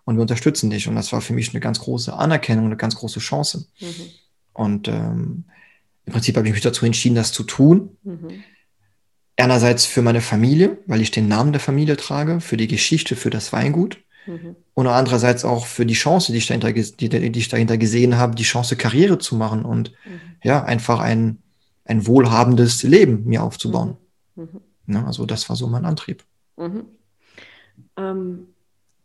und 0.05 0.17
wir 0.17 0.23
unterstützen 0.23 0.71
dich. 0.71 0.89
Und 0.89 0.97
das 0.97 1.13
war 1.13 1.21
für 1.21 1.33
mich 1.33 1.51
eine 1.51 1.61
ganz 1.61 1.81
große 1.81 2.13
Anerkennung, 2.13 2.67
eine 2.67 2.77
ganz 2.77 2.97
große 2.97 3.21
Chance. 3.21 3.67
Mhm. 3.81 3.87
Und 4.53 4.89
ähm, 4.89 5.45
Im 6.07 6.13
Prinzip 6.13 6.37
habe 6.37 6.49
ich 6.49 6.53
mich 6.53 6.63
dazu 6.63 6.85
entschieden, 6.85 7.15
das 7.15 7.33
zu 7.33 7.45
tun. 7.45 7.97
Mhm. 8.03 8.43
Einerseits 9.37 9.87
für 9.87 10.03
meine 10.03 10.21
Familie, 10.21 10.79
weil 10.87 11.01
ich 11.01 11.13
den 11.13 11.29
Namen 11.29 11.53
der 11.53 11.61
Familie 11.61 11.97
trage, 11.97 12.41
für 12.41 12.57
die 12.57 12.67
Geschichte, 12.67 13.17
für 13.17 13.31
das 13.31 13.53
Weingut. 13.53 13.99
Mhm. 14.31 14.57
Und 14.75 14.87
andererseits 14.87 15.45
auch 15.45 15.67
für 15.67 15.85
die 15.85 15.95
Chance, 15.95 16.31
die 16.33 16.39
ich, 16.39 16.47
dahinter, 16.47 16.73
die, 16.73 17.09
die 17.09 17.39
ich 17.39 17.49
dahinter 17.49 17.77
gesehen 17.79 18.17
habe, 18.17 18.37
die 18.37 18.45
Chance, 18.45 18.77
Karriere 18.77 19.19
zu 19.19 19.35
machen 19.35 19.65
und 19.65 19.91
mhm. 20.05 20.21
ja, 20.45 20.63
einfach 20.63 21.01
ein, 21.01 21.43
ein 21.85 22.07
wohlhabendes 22.07 22.83
Leben 22.85 23.25
mir 23.25 23.43
aufzubauen. 23.43 23.97
Mhm. 24.37 24.43
mhm. 24.43 24.61
Ja, 24.95 25.05
also 25.05 25.25
das 25.27 25.49
war 25.49 25.57
so 25.57 25.69
mein 25.69 25.85
Antrieb. 25.85 26.25
Mhm. 26.57 26.85
Ähm, 27.97 28.47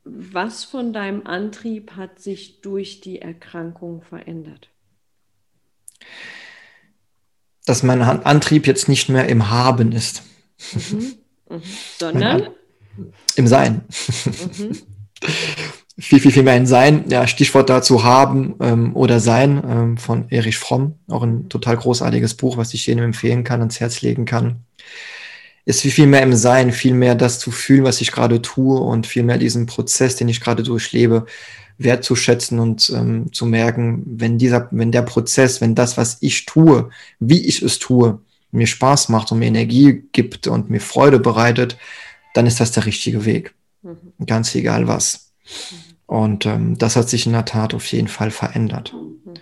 was 0.04 0.64
von 0.64 0.94
deinem 0.94 1.26
Antrieb 1.26 1.92
hat 1.92 2.20
sich 2.20 2.62
durch 2.62 3.02
die 3.02 3.22
Erkrankung 3.22 4.02
verändert? 4.02 4.70
Dass 7.66 7.84
mein 7.84 8.02
Antrieb 8.02 8.68
jetzt 8.68 8.88
nicht 8.88 9.10
mehr 9.10 9.28
im 9.28 9.50
Haben 9.50 9.92
ist. 9.92 10.24
Mhm. 10.92 11.16
Mhm. 11.50 11.62
Sondern? 11.98 12.50
Im 13.36 13.48
Sein. 13.48 13.84
Mhm. 14.58 14.78
Viel, 15.98 16.20
viel, 16.20 16.32
viel 16.32 16.44
mehr 16.44 16.54
ein 16.54 16.66
Sein. 16.66 17.06
Ja, 17.10 17.28
Stichwort 17.28 17.70
dazu 17.70 18.04
haben 18.04 18.56
ähm, 18.60 18.96
oder 18.96 19.20
sein 19.20 19.64
ähm, 19.68 19.98
von 19.98 20.30
Erich 20.30 20.58
Fromm. 20.58 20.96
Auch 21.08 21.24
ein 21.24 21.50
total 21.50 21.78
großartiges 21.78 22.36
Buch, 22.36 22.58
was 22.58 22.74
ich 22.74 22.86
jedem 22.88 23.04
empfehlen 23.04 23.44
kann, 23.44 23.62
ans 23.62 23.80
Herz 23.80 24.02
legen 24.02 24.26
kann. 24.26 24.66
Ist 25.64 25.82
viel, 25.82 25.92
viel 25.92 26.08
mehr 26.08 26.22
im 26.22 26.36
Sein, 26.36 26.72
viel 26.72 26.94
mehr 26.94 27.16
das 27.16 27.40
zu 27.40 27.50
fühlen, 27.50 27.86
was 27.86 28.02
ich 28.02 28.12
gerade 28.12 28.42
tue 28.42 28.80
und 28.80 29.08
viel 29.08 29.24
mehr 29.24 29.38
diesen 29.38 29.66
Prozess, 29.66 30.16
den 30.16 30.28
ich 30.28 30.42
gerade 30.42 30.64
durchlebe, 30.64 31.26
wertzuschätzen 31.78 32.60
und 32.60 32.90
ähm, 32.96 33.34
zu 33.34 33.46
merken, 33.46 34.04
wenn 34.06 34.38
dieser, 34.38 34.68
wenn 34.72 34.92
der 34.92 35.02
Prozess, 35.02 35.62
wenn 35.62 35.76
das, 35.76 35.98
was 35.98 36.18
ich 36.22 36.46
tue, 36.46 36.90
wie 37.20 37.46
ich 37.46 37.62
es 37.62 37.80
tue, 37.80 38.20
mir 38.52 38.68
Spaß 38.68 39.10
macht 39.10 39.32
und 39.32 39.40
mir 39.40 39.48
Energie 39.48 40.04
gibt 40.12 40.48
und 40.48 40.70
mir 40.70 40.80
Freude 40.80 41.20
bereitet, 41.20 41.78
dann 42.34 42.46
ist 42.46 42.60
das 42.60 42.72
der 42.72 42.86
richtige 42.86 43.26
Weg. 43.26 43.54
Mhm. 43.86 44.26
Ganz 44.26 44.56
egal 44.56 44.88
was. 44.88 45.32
Mhm. 45.44 45.76
Und 46.08 46.46
ähm, 46.46 46.78
das 46.78 46.96
hat 46.96 47.10
sich 47.10 47.26
in 47.26 47.34
der 47.34 47.46
Tat 47.46 47.74
auf 47.74 47.86
jeden 47.92 48.08
Fall 48.08 48.32
verändert. 48.32 48.94
Mhm. 48.94 49.34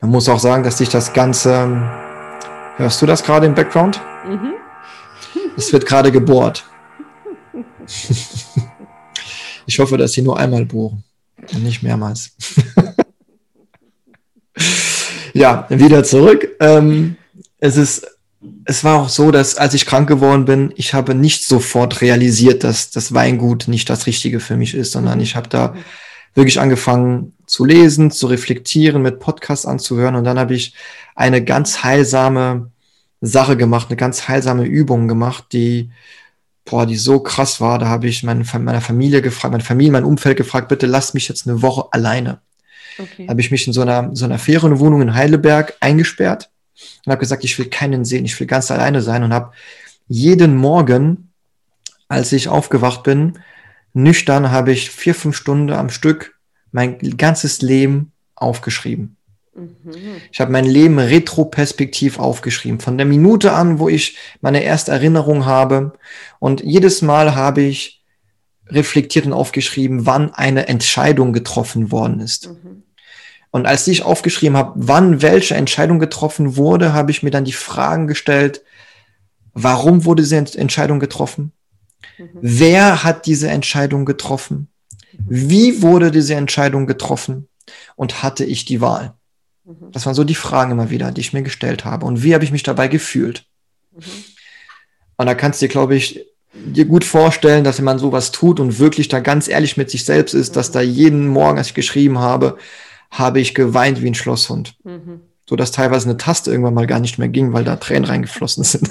Man 0.00 0.10
muss 0.10 0.28
auch 0.28 0.38
sagen, 0.38 0.62
dass 0.62 0.78
sich 0.78 0.90
das 0.90 1.12
Ganze, 1.12 1.82
hörst 2.76 3.02
du 3.02 3.06
das 3.06 3.24
gerade 3.24 3.46
im 3.46 3.54
Background? 3.54 4.00
Mhm. 4.26 4.52
Es 5.56 5.72
wird 5.72 5.86
gerade 5.86 6.12
gebohrt. 6.12 6.64
Ich 9.68 9.78
hoffe, 9.78 9.98
dass 9.98 10.12
sie 10.12 10.22
nur 10.22 10.38
einmal 10.38 10.64
bohren 10.64 11.04
und 11.52 11.62
nicht 11.62 11.82
mehrmals. 11.82 12.30
ja, 15.34 15.66
wieder 15.68 16.02
zurück. 16.04 16.56
Ähm, 16.58 17.16
es 17.58 17.76
ist 17.76 18.17
es 18.64 18.84
war 18.84 19.00
auch 19.00 19.08
so, 19.08 19.30
dass 19.30 19.56
als 19.56 19.74
ich 19.74 19.86
krank 19.86 20.08
geworden 20.08 20.44
bin, 20.44 20.72
ich 20.76 20.94
habe 20.94 21.14
nicht 21.14 21.44
sofort 21.44 22.00
realisiert, 22.00 22.62
dass 22.62 22.90
das 22.90 23.12
Weingut 23.12 23.66
nicht 23.66 23.90
das 23.90 24.06
Richtige 24.06 24.40
für 24.40 24.56
mich 24.56 24.74
ist, 24.74 24.92
sondern 24.92 25.20
ich 25.20 25.34
habe 25.34 25.48
da 25.48 25.74
wirklich 26.34 26.60
angefangen 26.60 27.32
zu 27.46 27.64
lesen, 27.64 28.10
zu 28.10 28.28
reflektieren, 28.28 29.02
mit 29.02 29.18
Podcasts 29.18 29.66
anzuhören 29.66 30.14
und 30.14 30.24
dann 30.24 30.38
habe 30.38 30.54
ich 30.54 30.74
eine 31.16 31.42
ganz 31.42 31.82
heilsame 31.82 32.70
Sache 33.20 33.56
gemacht, 33.56 33.88
eine 33.88 33.96
ganz 33.96 34.28
heilsame 34.28 34.64
Übung 34.64 35.08
gemacht, 35.08 35.46
die 35.52 35.90
boah, 36.64 36.86
die 36.86 36.96
so 36.96 37.20
krass 37.20 37.60
war. 37.60 37.78
Da 37.78 37.86
habe 37.88 38.06
ich 38.06 38.22
meine, 38.22 38.44
meiner 38.44 38.82
Familie 38.82 39.22
gefragt, 39.22 39.52
meine 39.52 39.64
Familie, 39.64 39.92
mein 39.92 40.04
Umfeld 40.04 40.36
gefragt, 40.36 40.68
bitte 40.68 40.86
lass 40.86 41.14
mich 41.14 41.26
jetzt 41.26 41.48
eine 41.48 41.62
Woche 41.62 41.88
alleine. 41.90 42.40
Okay. 42.98 43.24
Da 43.26 43.30
habe 43.30 43.40
ich 43.40 43.50
mich 43.50 43.66
in 43.66 43.72
so 43.72 43.80
einer 43.80 44.14
so 44.14 44.26
einer 44.26 44.38
Ferienwohnung 44.38 45.02
in 45.02 45.14
Heidelberg 45.14 45.74
eingesperrt 45.80 46.50
und 47.04 47.12
habe 47.12 47.20
gesagt, 47.20 47.44
ich 47.44 47.58
will 47.58 47.66
keinen 47.66 48.04
sehen, 48.04 48.24
ich 48.24 48.38
will 48.38 48.46
ganz 48.46 48.70
alleine 48.70 49.02
sein 49.02 49.22
und 49.22 49.32
habe 49.32 49.52
jeden 50.08 50.56
Morgen, 50.56 51.32
als 52.08 52.32
ich 52.32 52.48
aufgewacht 52.48 53.02
bin, 53.02 53.38
nüchtern 53.92 54.50
habe 54.50 54.72
ich 54.72 54.90
vier, 54.90 55.14
fünf 55.14 55.36
Stunden 55.36 55.72
am 55.72 55.90
Stück 55.90 56.38
mein 56.72 56.98
ganzes 57.16 57.62
Leben 57.62 58.12
aufgeschrieben. 58.34 59.16
Mhm. 59.54 60.16
Ich 60.30 60.40
habe 60.40 60.52
mein 60.52 60.64
Leben 60.64 60.98
retroperspektiv 60.98 62.18
aufgeschrieben, 62.18 62.80
von 62.80 62.96
der 62.96 63.06
Minute 63.06 63.52
an, 63.52 63.78
wo 63.78 63.88
ich 63.88 64.16
meine 64.40 64.62
erste 64.62 64.92
Erinnerung 64.92 65.46
habe. 65.46 65.94
Und 66.38 66.62
jedes 66.62 67.02
Mal 67.02 67.34
habe 67.34 67.62
ich 67.62 68.04
reflektiert 68.68 69.26
und 69.26 69.32
aufgeschrieben, 69.32 70.06
wann 70.06 70.32
eine 70.32 70.68
Entscheidung 70.68 71.32
getroffen 71.32 71.90
worden 71.90 72.20
ist. 72.20 72.50
Mhm. 72.50 72.82
Und 73.50 73.66
als 73.66 73.86
ich 73.86 74.02
aufgeschrieben 74.02 74.56
habe, 74.56 74.72
wann 74.76 75.22
welche 75.22 75.54
Entscheidung 75.54 75.98
getroffen 75.98 76.56
wurde, 76.56 76.92
habe 76.92 77.10
ich 77.10 77.22
mir 77.22 77.30
dann 77.30 77.44
die 77.44 77.52
Fragen 77.52 78.06
gestellt, 78.06 78.62
warum 79.54 80.04
wurde 80.04 80.22
diese 80.22 80.36
Entscheidung 80.36 81.00
getroffen? 81.00 81.52
Mhm. 82.18 82.28
Wer 82.40 83.04
hat 83.04 83.26
diese 83.26 83.48
Entscheidung 83.48 84.04
getroffen? 84.04 84.68
Wie 85.12 85.82
wurde 85.82 86.10
diese 86.10 86.34
Entscheidung 86.34 86.86
getroffen? 86.86 87.48
Und 87.96 88.22
hatte 88.22 88.44
ich 88.44 88.64
die 88.64 88.80
Wahl? 88.80 89.14
Mhm. 89.64 89.92
Das 89.92 90.06
waren 90.06 90.14
so 90.14 90.24
die 90.24 90.34
Fragen 90.34 90.72
immer 90.72 90.90
wieder, 90.90 91.10
die 91.12 91.20
ich 91.20 91.32
mir 91.32 91.42
gestellt 91.42 91.84
habe. 91.84 92.06
Und 92.06 92.22
wie 92.22 92.34
habe 92.34 92.44
ich 92.44 92.52
mich 92.52 92.62
dabei 92.62 92.88
gefühlt? 92.88 93.46
Mhm. 93.92 94.02
Und 95.16 95.26
da 95.26 95.34
kannst 95.34 95.60
du 95.60 95.66
dir, 95.66 95.72
glaube 95.72 95.96
ich, 95.96 96.24
dir 96.54 96.84
gut 96.84 97.04
vorstellen, 97.04 97.64
dass 97.64 97.78
wenn 97.78 97.84
man 97.84 97.98
sowas 97.98 98.32
tut 98.32 98.60
und 98.60 98.78
wirklich 98.78 99.08
da 99.08 99.20
ganz 99.20 99.48
ehrlich 99.48 99.76
mit 99.76 99.90
sich 99.90 100.04
selbst 100.04 100.34
ist, 100.34 100.56
dass 100.56 100.68
mhm. 100.70 100.72
da 100.74 100.80
jeden 100.80 101.28
Morgen, 101.28 101.58
als 101.58 101.68
ich 101.68 101.74
geschrieben 101.74 102.18
habe, 102.18 102.58
habe 103.10 103.40
ich 103.40 103.54
geweint 103.54 104.02
wie 104.02 104.08
ein 104.08 104.14
Schlosshund. 104.14 104.76
Mhm. 104.84 105.20
So 105.48 105.56
dass 105.56 105.72
teilweise 105.72 106.08
eine 106.08 106.18
Taste 106.18 106.50
irgendwann 106.50 106.74
mal 106.74 106.86
gar 106.86 107.00
nicht 107.00 107.18
mehr 107.18 107.28
ging, 107.28 107.52
weil 107.52 107.64
da 107.64 107.76
Tränen 107.76 108.04
reingeflossen 108.04 108.64
sind. 108.64 108.90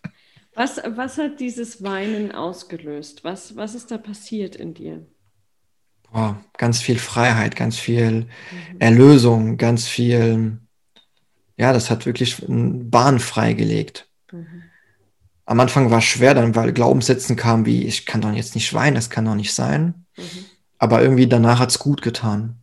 was, 0.54 0.80
was 0.86 1.16
hat 1.16 1.40
dieses 1.40 1.82
Weinen 1.82 2.32
ausgelöst? 2.32 3.24
Was, 3.24 3.56
was 3.56 3.74
ist 3.74 3.90
da 3.90 3.96
passiert 3.96 4.54
in 4.54 4.74
dir? 4.74 5.06
Boah, 6.12 6.40
ganz 6.58 6.80
viel 6.80 6.98
Freiheit, 6.98 7.56
ganz 7.56 7.76
viel 7.76 8.12
mhm. 8.12 8.26
Erlösung, 8.78 9.56
ganz 9.56 9.88
viel, 9.88 10.58
ja, 11.56 11.72
das 11.72 11.90
hat 11.90 12.06
wirklich 12.06 12.44
Bahn 12.46 13.18
freigelegt. 13.18 14.08
Mhm. 14.30 14.62
Am 15.46 15.60
Anfang 15.60 15.90
war 15.90 15.98
es 15.98 16.04
schwer, 16.04 16.34
dann 16.34 16.54
weil 16.54 16.72
Glaubenssätzen 16.72 17.36
kamen 17.36 17.66
wie, 17.66 17.84
ich 17.84 18.06
kann 18.06 18.20
doch 18.20 18.32
jetzt 18.32 18.54
nicht 18.54 18.72
weinen, 18.72 18.94
das 18.94 19.10
kann 19.10 19.24
doch 19.24 19.34
nicht 19.34 19.54
sein. 19.54 20.06
Mhm. 20.16 20.44
Aber 20.78 21.02
irgendwie 21.02 21.26
danach 21.26 21.58
hat 21.58 21.70
es 21.70 21.78
gut 21.78 22.02
getan. 22.02 22.60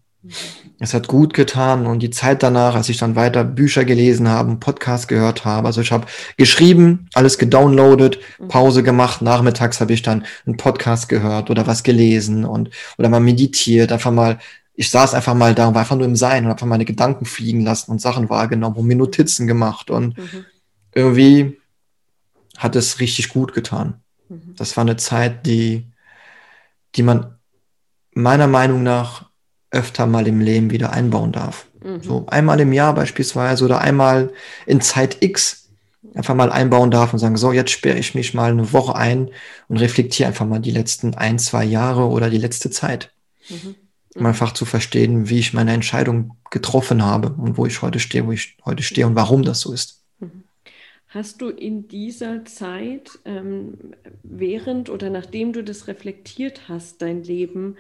Es 0.84 0.96
hat 0.96 1.08
gut 1.08 1.36
getan 1.36 1.86
und 1.86 2.00
die 2.00 2.10
Zeit 2.10 2.41
danach, 2.41 2.74
als 2.74 2.89
ich 2.89 2.98
dann 2.98 3.15
weiter 3.15 3.44
Bücher 3.44 3.86
gelesen 3.86 4.28
habe, 4.28 4.56
Podcast 4.56 5.08
gehört 5.08 5.46
habe, 5.46 5.67
also 5.67 5.80
ich 5.80 5.91
habe 5.91 6.08
geschrieben, 6.38 7.08
alles 7.13 7.38
gedownloadet, 7.38 8.17
mhm. 8.39 8.48
Pause 8.48 8.82
gemacht, 8.82 9.22
nachmittags 9.22 9.80
habe 9.80 9.94
ich 9.94 10.02
dann 10.02 10.26
einen 10.48 10.58
Podcast 10.58 11.08
gehört 11.08 11.52
oder 11.52 11.67
was 11.67 11.84
gelesen 11.84 12.46
und 12.46 12.72
oder 12.98 13.10
mal 13.10 13.20
meditiert, 13.20 13.91
einfach 13.91 14.10
mal, 14.10 14.39
ich 14.74 14.89
saß 14.89 15.13
einfach 15.13 15.36
mal 15.36 15.54
da 15.54 15.67
und 15.67 15.76
war 15.76 15.82
einfach 15.82 15.98
nur 15.98 16.08
im 16.08 16.15
Sein 16.15 16.46
und 16.46 16.50
habe 16.50 16.54
einfach 16.54 16.65
meine 16.65 16.86
Gedanken 16.86 17.26
fliegen 17.26 17.62
lassen 17.62 17.91
und 17.91 18.02
Sachen 18.02 18.32
wahrgenommen 18.32 18.78
und 18.78 18.88
mir 18.88 18.96
Notizen 18.96 19.46
gemacht 19.46 19.91
und 19.91 20.17
mhm. 20.17 20.46
irgendwie 20.96 21.60
hat 22.58 22.76
es 22.76 23.00
richtig 23.00 23.30
gut 23.30 23.54
getan. 23.54 24.02
Mhm. 24.30 24.56
Das 24.58 24.76
war 24.78 24.82
eine 24.82 24.98
Zeit, 24.98 25.46
die, 25.46 25.91
die 26.96 27.04
man 27.04 27.36
meiner 28.15 28.48
Meinung 28.48 28.82
nach 28.82 29.31
öfter 29.72 30.06
mal 30.06 30.28
im 30.28 30.42
Leben 30.42 30.70
wieder 30.70 30.92
einbauen 30.92 31.32
darf. 31.32 31.66
Mhm. 31.84 32.04
So 32.04 32.26
einmal 32.28 32.60
im 32.60 32.74
Jahr 32.74 32.94
beispielsweise 32.94 33.66
oder 33.66 33.80
einmal 33.80 34.32
in 34.66 34.82
Zeit 34.82 35.18
X 35.22 35.70
einfach 36.14 36.36
mal 36.36 36.52
einbauen 36.52 36.92
darf 36.92 37.14
und 37.14 37.20
sagen, 37.20 37.38
so, 37.38 37.52
jetzt 37.52 37.72
sperre 37.72 37.98
ich 37.98 38.16
mich 38.16 38.34
mal 38.34 38.52
eine 38.52 38.74
Woche 38.74 38.96
ein 38.96 39.30
und 39.68 39.78
reflektiere 39.78 40.28
einfach 40.28 40.46
mal 40.46 40.60
die 40.60 40.72
letzten 40.72 41.16
ein, 41.16 41.40
zwei 41.40 41.64
Jahre 41.64 42.08
oder 42.08 42.30
die 42.30 42.38
letzte 42.38 42.70
Zeit. 42.70 43.14
Mhm. 43.50 43.76
Um 44.16 44.26
einfach 44.26 44.52
zu 44.52 44.66
verstehen, 44.66 45.30
wie 45.30 45.40
ich 45.40 45.54
meine 45.54 45.72
Entscheidung 45.72 46.36
getroffen 46.50 47.04
habe 47.04 47.30
und 47.30 47.58
wo 47.58 47.66
ich 47.66 47.82
heute 47.82 48.00
stehe, 48.00 48.28
wo 48.28 48.34
ich 48.34 48.58
heute 48.66 48.84
stehe 48.84 49.08
und 49.08 49.16
warum 49.16 49.44
das 49.44 49.62
so 49.62 49.72
ist. 49.72 50.04
Mhm. 50.20 50.44
Hast 51.08 51.42
du 51.42 51.50
in 51.50 51.88
dieser 51.88 52.44
Zeit, 52.46 53.20
ähm, 53.24 53.78
während 54.24 54.90
oder 54.90 55.10
nachdem 55.10 55.54
du 55.54 55.64
das 55.64 55.88
reflektiert 55.88 56.68
hast, 56.68 57.02
dein 57.02 57.24
Leben 57.24 57.78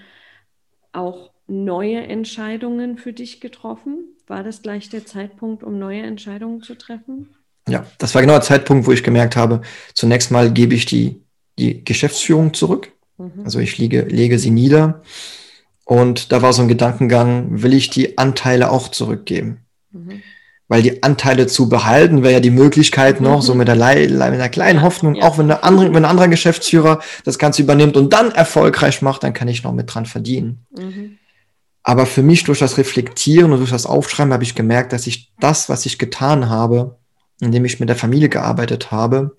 auch 0.93 1.31
neue 1.47 2.01
Entscheidungen 2.07 2.97
für 2.97 3.13
dich 3.13 3.41
getroffen? 3.41 4.05
War 4.27 4.43
das 4.43 4.61
gleich 4.61 4.89
der 4.89 5.05
Zeitpunkt, 5.05 5.63
um 5.63 5.79
neue 5.79 6.01
Entscheidungen 6.01 6.61
zu 6.61 6.75
treffen? 6.75 7.35
Ja, 7.67 7.85
das 7.97 8.15
war 8.15 8.21
genau 8.21 8.33
der 8.33 8.41
Zeitpunkt, 8.41 8.87
wo 8.87 8.91
ich 8.91 9.03
gemerkt 9.03 9.35
habe, 9.35 9.61
zunächst 9.93 10.31
mal 10.31 10.51
gebe 10.51 10.73
ich 10.73 10.85
die, 10.85 11.21
die 11.59 11.83
Geschäftsführung 11.83 12.53
zurück. 12.53 12.91
Mhm. 13.17 13.43
Also 13.43 13.59
ich 13.59 13.77
liege, 13.77 14.01
lege 14.01 14.39
sie 14.39 14.51
nieder. 14.51 15.01
Und 15.85 16.31
da 16.31 16.41
war 16.41 16.53
so 16.53 16.61
ein 16.61 16.67
Gedankengang, 16.67 17.61
will 17.61 17.73
ich 17.73 17.89
die 17.89 18.17
Anteile 18.17 18.71
auch 18.71 18.89
zurückgeben? 18.89 19.65
Mhm 19.91 20.21
weil 20.71 20.83
die 20.83 21.03
Anteile 21.03 21.47
zu 21.47 21.67
behalten 21.67 22.23
wäre 22.23 22.35
ja 22.35 22.39
die 22.39 22.49
Möglichkeit 22.49 23.19
noch, 23.19 23.39
mhm. 23.39 23.41
so 23.41 23.55
mit, 23.55 23.67
der 23.67 23.75
mit 23.75 24.21
einer 24.21 24.47
kleinen 24.47 24.81
Hoffnung, 24.81 25.15
ja. 25.15 25.23
auch 25.23 25.37
wenn, 25.37 25.49
der 25.49 25.65
andere, 25.65 25.87
wenn 25.87 26.05
ein 26.05 26.05
anderer 26.05 26.29
Geschäftsführer 26.29 27.01
das 27.25 27.37
Ganze 27.37 27.61
übernimmt 27.61 27.97
und 27.97 28.13
dann 28.13 28.31
erfolgreich 28.31 29.01
macht, 29.01 29.23
dann 29.23 29.33
kann 29.33 29.49
ich 29.49 29.65
noch 29.65 29.73
mit 29.73 29.93
dran 29.93 30.05
verdienen. 30.05 30.65
Mhm. 30.73 31.17
Aber 31.83 32.05
für 32.05 32.21
mich 32.21 32.43
durch 32.43 32.59
das 32.59 32.77
Reflektieren 32.77 33.51
und 33.51 33.59
durch 33.59 33.71
das 33.71 33.85
Aufschreiben 33.85 34.33
habe 34.33 34.43
ich 34.43 34.55
gemerkt, 34.55 34.93
dass 34.93 35.07
ich 35.07 35.31
das, 35.39 35.67
was 35.67 35.85
ich 35.85 35.97
getan 35.97 36.49
habe, 36.49 36.97
in 37.39 37.51
dem 37.51 37.65
ich 37.65 37.79
mit 37.79 37.89
der 37.89 37.95
Familie 37.95 38.29
gearbeitet 38.29 38.91
habe, 38.91 39.35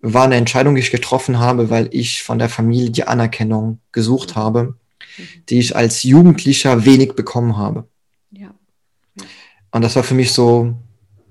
war 0.00 0.24
eine 0.24 0.36
Entscheidung, 0.36 0.74
die 0.74 0.80
ich 0.80 0.90
getroffen 0.90 1.38
habe, 1.38 1.70
weil 1.70 1.88
ich 1.92 2.22
von 2.22 2.38
der 2.38 2.48
Familie 2.48 2.90
die 2.90 3.06
Anerkennung 3.06 3.80
gesucht 3.92 4.36
habe, 4.36 4.74
die 5.48 5.58
ich 5.58 5.76
als 5.76 6.02
Jugendlicher 6.02 6.84
wenig 6.84 7.14
bekommen 7.14 7.56
habe. 7.56 7.88
Ja. 8.30 8.54
ja. 9.16 9.24
Und 9.70 9.82
das 9.82 9.96
war 9.96 10.02
für 10.02 10.14
mich 10.14 10.32
so, 10.32 10.76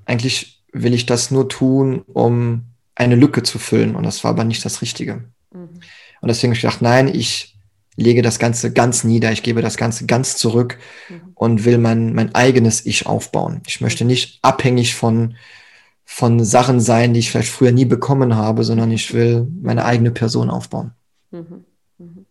eigentlich 0.06 0.64
will 0.72 0.94
ich 0.94 1.06
das 1.06 1.32
nur 1.32 1.50
tun, 1.50 2.02
um 2.14 2.64
eine 2.96 3.16
Lücke 3.16 3.44
zu 3.44 3.60
füllen. 3.60 3.96
Und 3.96 4.04
das 4.04 4.24
war 4.24 4.32
aber 4.32 4.44
nicht 4.44 4.64
das 4.66 4.82
Richtige. 4.82 5.26
Mhm. 5.54 5.82
Und 6.22 6.28
deswegen 6.28 6.52
habe 6.52 6.58
ich 6.58 6.62
gedacht, 6.62 6.82
nein, 6.82 7.08
ich 7.08 7.57
lege 7.98 8.22
das 8.22 8.40
Ganze 8.40 8.72
ganz 8.72 9.04
nieder, 9.04 9.32
ich 9.32 9.44
gebe 9.44 9.62
das 9.62 9.76
Ganze 9.76 10.06
ganz 10.06 10.38
zurück 10.38 10.78
mhm. 11.10 11.22
und 11.36 11.66
will 11.66 11.78
mein, 11.78 12.14
mein 12.14 12.34
eigenes 12.34 12.86
Ich 12.86 13.06
aufbauen. 13.06 13.62
Ich 13.68 13.82
möchte 13.82 14.04
mhm. 14.04 14.10
nicht 14.10 14.40
abhängig 14.44 14.96
von, 14.96 15.36
von 16.06 16.44
Sachen 16.46 16.80
sein, 16.80 17.14
die 17.14 17.20
ich 17.20 17.32
vielleicht 17.32 17.52
früher 17.52 17.72
nie 17.72 17.86
bekommen 17.86 18.36
habe, 18.36 18.64
sondern 18.64 18.92
ich 18.92 19.14
will 19.14 19.48
meine 19.62 19.84
eigene 19.84 20.12
Person 20.12 20.50
aufbauen. 20.50 20.92
Mhm. 21.32 21.66
Mhm. 21.98 22.26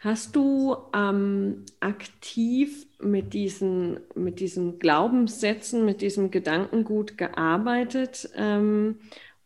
Hast 0.00 0.36
du 0.36 0.76
ähm, 0.94 1.64
aktiv 1.80 2.86
mit 3.00 3.32
diesen, 3.32 4.00
mit 4.14 4.40
diesen 4.40 4.78
Glaubenssätzen, 4.78 5.84
mit 5.84 6.00
diesem 6.00 6.30
Gedankengut 6.30 7.16
gearbeitet? 7.16 8.28
Ähm, 8.36 8.96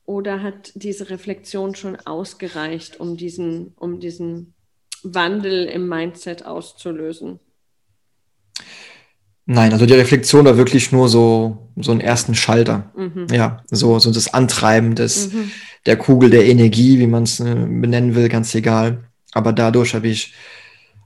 oder 0.06 0.42
hat 0.42 0.72
diese 0.74 1.08
Reflexion 1.08 1.76
schon 1.76 1.96
ausgereicht, 1.96 2.98
um 2.98 3.16
diesen, 3.16 3.74
um 3.76 4.00
diesen 4.00 4.54
Wandel 5.02 5.66
im 5.66 5.88
Mindset 5.88 6.44
auszulösen? 6.44 7.40
Nein, 9.46 9.72
also 9.72 9.84
die 9.84 9.94
Reflexion 9.94 10.44
war 10.44 10.56
wirklich 10.56 10.92
nur 10.92 11.08
so, 11.08 11.70
so 11.76 11.90
einen 11.90 12.00
ersten 12.00 12.34
Schalter. 12.34 12.92
Mhm. 12.96 13.26
Ja, 13.32 13.64
so, 13.70 13.98
so 13.98 14.12
das 14.12 14.32
Antreiben 14.32 14.94
des, 14.94 15.32
mhm. 15.32 15.50
der 15.86 15.96
Kugel 15.96 16.30
der 16.30 16.46
Energie, 16.46 17.00
wie 17.00 17.08
man 17.08 17.24
es 17.24 17.40
äh, 17.40 17.54
benennen 17.54 18.14
will, 18.14 18.28
ganz 18.28 18.54
egal. 18.54 19.04
Aber 19.32 19.52
dadurch 19.52 19.94
habe 19.94 20.06
ich, 20.06 20.34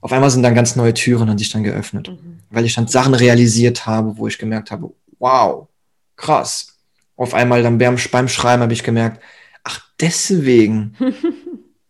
auf 0.01 0.11
einmal 0.11 0.29
sind 0.29 0.43
dann 0.43 0.53
ganz 0.53 0.75
neue 0.75 0.93
Türen 0.93 1.27
an 1.29 1.37
sich 1.39 1.49
dann 1.49 1.63
geöffnet, 1.63 2.09
mhm. 2.09 2.39
weil 2.51 2.65
ich 2.65 2.75
dann 2.75 2.87
Sachen 2.87 3.15
realisiert 3.15 3.87
habe, 3.87 4.17
wo 4.17 4.27
ich 4.27 4.37
gemerkt 4.37 4.69
habe, 4.69 4.91
wow, 5.17 5.67
krass, 6.15 6.75
auf 7.15 7.33
einmal 7.33 7.63
dann 7.63 7.77
beim, 7.77 7.97
beim 8.11 8.27
Schreiben 8.27 8.61
habe 8.61 8.73
ich 8.73 8.83
gemerkt, 8.83 9.23
ach, 9.63 9.79
deswegen 9.99 10.95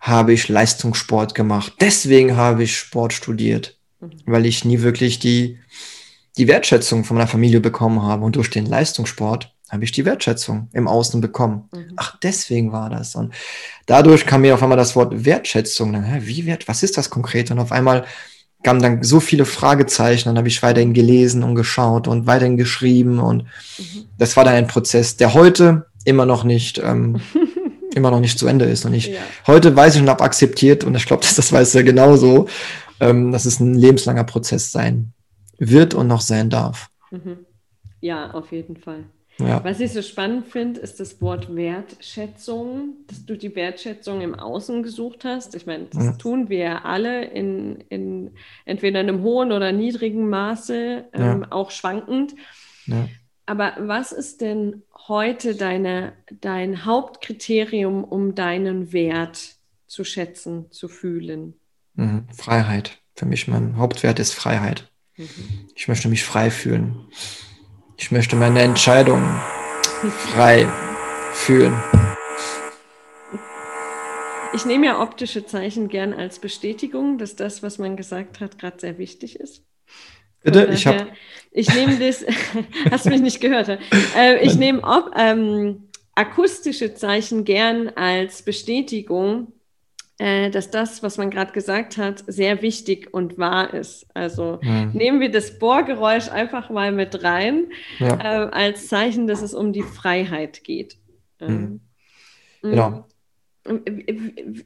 habe 0.05 0.33
ich 0.33 0.49
Leistungssport 0.49 1.33
gemacht. 1.33 1.73
Deswegen 1.79 2.37
habe 2.37 2.63
ich 2.63 2.77
Sport 2.77 3.11
studiert, 3.11 3.79
mhm. 3.99 4.11
weil 4.27 4.45
ich 4.45 4.63
nie 4.63 4.81
wirklich 4.81 5.17
die, 5.17 5.57
die 6.37 6.47
Wertschätzung 6.47 7.03
von 7.03 7.17
meiner 7.17 7.27
Familie 7.27 7.59
bekommen 7.59 8.03
habe. 8.03 8.23
Und 8.23 8.35
durch 8.35 8.51
den 8.51 8.67
Leistungssport 8.67 9.51
habe 9.71 9.83
ich 9.83 9.91
die 9.91 10.05
Wertschätzung 10.05 10.69
im 10.73 10.87
Außen 10.87 11.21
bekommen. 11.21 11.69
Mhm. 11.73 11.93
Ach, 11.95 12.17
deswegen 12.21 12.71
war 12.71 12.91
das. 12.91 13.15
Und 13.15 13.33
dadurch 13.87 14.27
kam 14.27 14.41
mir 14.41 14.53
auf 14.53 14.61
einmal 14.61 14.77
das 14.77 14.95
Wort 14.95 15.25
Wertschätzung. 15.25 15.91
Dann, 15.91 16.23
wie 16.23 16.45
wert, 16.45 16.67
was 16.67 16.83
ist 16.83 16.97
das 16.97 17.09
konkret? 17.09 17.49
Und 17.49 17.57
auf 17.57 17.71
einmal 17.71 18.05
kamen 18.61 18.81
dann 18.83 19.01
so 19.01 19.19
viele 19.19 19.45
Fragezeichen, 19.45 20.29
dann 20.29 20.37
habe 20.37 20.47
ich 20.47 20.61
weiterhin 20.61 20.93
gelesen 20.93 21.43
und 21.43 21.55
geschaut 21.55 22.07
und 22.07 22.27
weiterhin 22.27 22.57
geschrieben 22.57 23.19
und 23.19 23.43
mhm. 23.43 24.05
das 24.17 24.35
war 24.35 24.43
dann 24.43 24.55
ein 24.55 24.65
Prozess, 24.65 25.17
der 25.17 25.35
heute 25.35 25.85
immer 26.03 26.25
noch 26.25 26.43
nicht 26.43 26.79
ähm, 26.79 27.21
immer 27.95 28.11
noch 28.11 28.19
nicht 28.19 28.37
zu 28.37 28.47
Ende 28.47 28.65
ist 28.65 28.85
und 28.85 28.93
ich 28.93 29.07
ja. 29.07 29.19
heute 29.47 29.75
weiß 29.75 29.95
ich 29.95 30.01
und 30.01 30.09
habe 30.09 30.23
akzeptiert 30.23 30.83
und 30.83 30.95
ich 30.95 31.05
glaube, 31.05 31.21
dass 31.23 31.35
das 31.35 31.51
weiß 31.51 31.75
er 31.75 31.83
genauso, 31.83 32.47
ähm, 32.99 33.31
dass 33.31 33.45
es 33.45 33.59
ein 33.59 33.73
lebenslanger 33.73 34.23
Prozess 34.23 34.71
sein 34.71 35.13
wird 35.57 35.93
und 35.93 36.07
noch 36.07 36.21
sein 36.21 36.49
darf. 36.49 36.89
Mhm. 37.11 37.45
Ja, 38.01 38.31
auf 38.31 38.51
jeden 38.51 38.77
Fall. 38.77 39.05
Ja. 39.37 39.61
Was 39.63 39.81
ich 39.81 39.91
so 39.91 40.01
spannend 40.01 40.47
finde, 40.47 40.79
ist 40.79 40.99
das 40.99 41.21
Wort 41.21 41.53
Wertschätzung, 41.53 42.95
dass 43.07 43.25
du 43.25 43.35
die 43.35 43.53
Wertschätzung 43.53 44.21
im 44.21 44.33
Außen 44.33 44.81
gesucht 44.81 45.25
hast. 45.25 45.55
Ich 45.55 45.65
meine, 45.65 45.85
das 45.91 46.05
ja. 46.05 46.11
tun 46.13 46.47
wir 46.47 46.85
alle 46.85 47.25
in, 47.25 47.83
in 47.89 48.31
entweder 48.63 49.01
in 49.01 49.09
einem 49.09 49.23
hohen 49.23 49.51
oder 49.51 49.73
niedrigen 49.73 50.29
Maße, 50.29 51.05
ähm, 51.11 51.41
ja. 51.41 51.51
auch 51.51 51.71
schwankend. 51.71 52.35
Aber 53.45 53.73
was 53.79 54.11
ist 54.11 54.41
denn 54.41 54.83
heute 55.07 55.55
deine, 55.55 56.13
dein 56.41 56.85
Hauptkriterium, 56.85 58.03
um 58.03 58.35
deinen 58.35 58.91
Wert 58.91 59.55
zu 59.87 60.03
schätzen, 60.03 60.71
zu 60.71 60.87
fühlen? 60.87 61.53
Mhm. 61.93 62.27
Freiheit. 62.35 62.97
Für 63.15 63.25
mich 63.25 63.47
mein 63.47 63.77
Hauptwert 63.77 64.19
ist 64.19 64.33
Freiheit. 64.33 64.91
Mhm. 65.17 65.69
Ich 65.75 65.87
möchte 65.87 66.09
mich 66.09 66.23
frei 66.23 66.49
fühlen. 66.51 67.07
Ich 67.97 68.11
möchte 68.11 68.35
meine 68.35 68.61
Entscheidungen 68.61 69.39
frei 70.33 70.67
fühlen. 71.33 71.73
Ich 74.53 74.65
nehme 74.65 74.85
ja 74.85 75.01
optische 75.01 75.45
Zeichen 75.45 75.89
gern 75.89 76.13
als 76.13 76.39
Bestätigung, 76.39 77.17
dass 77.17 77.35
das, 77.35 77.61
was 77.61 77.77
man 77.77 77.95
gesagt 77.95 78.39
hat, 78.39 78.57
gerade 78.57 78.79
sehr 78.79 78.97
wichtig 78.97 79.39
ist. 79.39 79.63
Bitte? 80.45 80.69
ich 80.71 80.87
habe. 80.87 81.07
Ich 81.51 81.73
nehme 81.73 81.97
das. 81.97 82.25
hast 82.91 83.05
du 83.05 83.09
mich 83.09 83.21
nicht 83.21 83.41
gehört? 83.41 83.67
Äh, 84.15 84.45
ich 84.45 84.55
nehme 84.55 84.81
ähm, 85.17 85.89
akustische 86.13 86.93
Zeichen 86.93 87.45
gern 87.45 87.89
als 87.89 88.43
Bestätigung, 88.43 89.53
äh, 90.19 90.49
dass 90.49 90.69
das, 90.69 91.01
was 91.01 91.17
man 91.17 91.31
gerade 91.31 91.51
gesagt 91.53 91.97
hat, 91.97 92.23
sehr 92.27 92.61
wichtig 92.61 93.13
und 93.13 93.37
wahr 93.37 93.73
ist. 93.73 94.05
Also 94.13 94.59
mhm. 94.61 94.91
nehmen 94.93 95.19
wir 95.19 95.31
das 95.31 95.57
Bohrgeräusch 95.57 96.29
einfach 96.29 96.69
mal 96.69 96.91
mit 96.91 97.23
rein 97.23 97.71
ja. 97.99 98.45
äh, 98.45 98.49
als 98.51 98.87
Zeichen, 98.87 99.25
dass 99.25 99.41
es 99.41 99.53
um 99.53 99.73
die 99.73 99.83
Freiheit 99.83 100.63
geht. 100.63 100.97
Mhm. 101.39 101.81
Genau. 102.61 103.07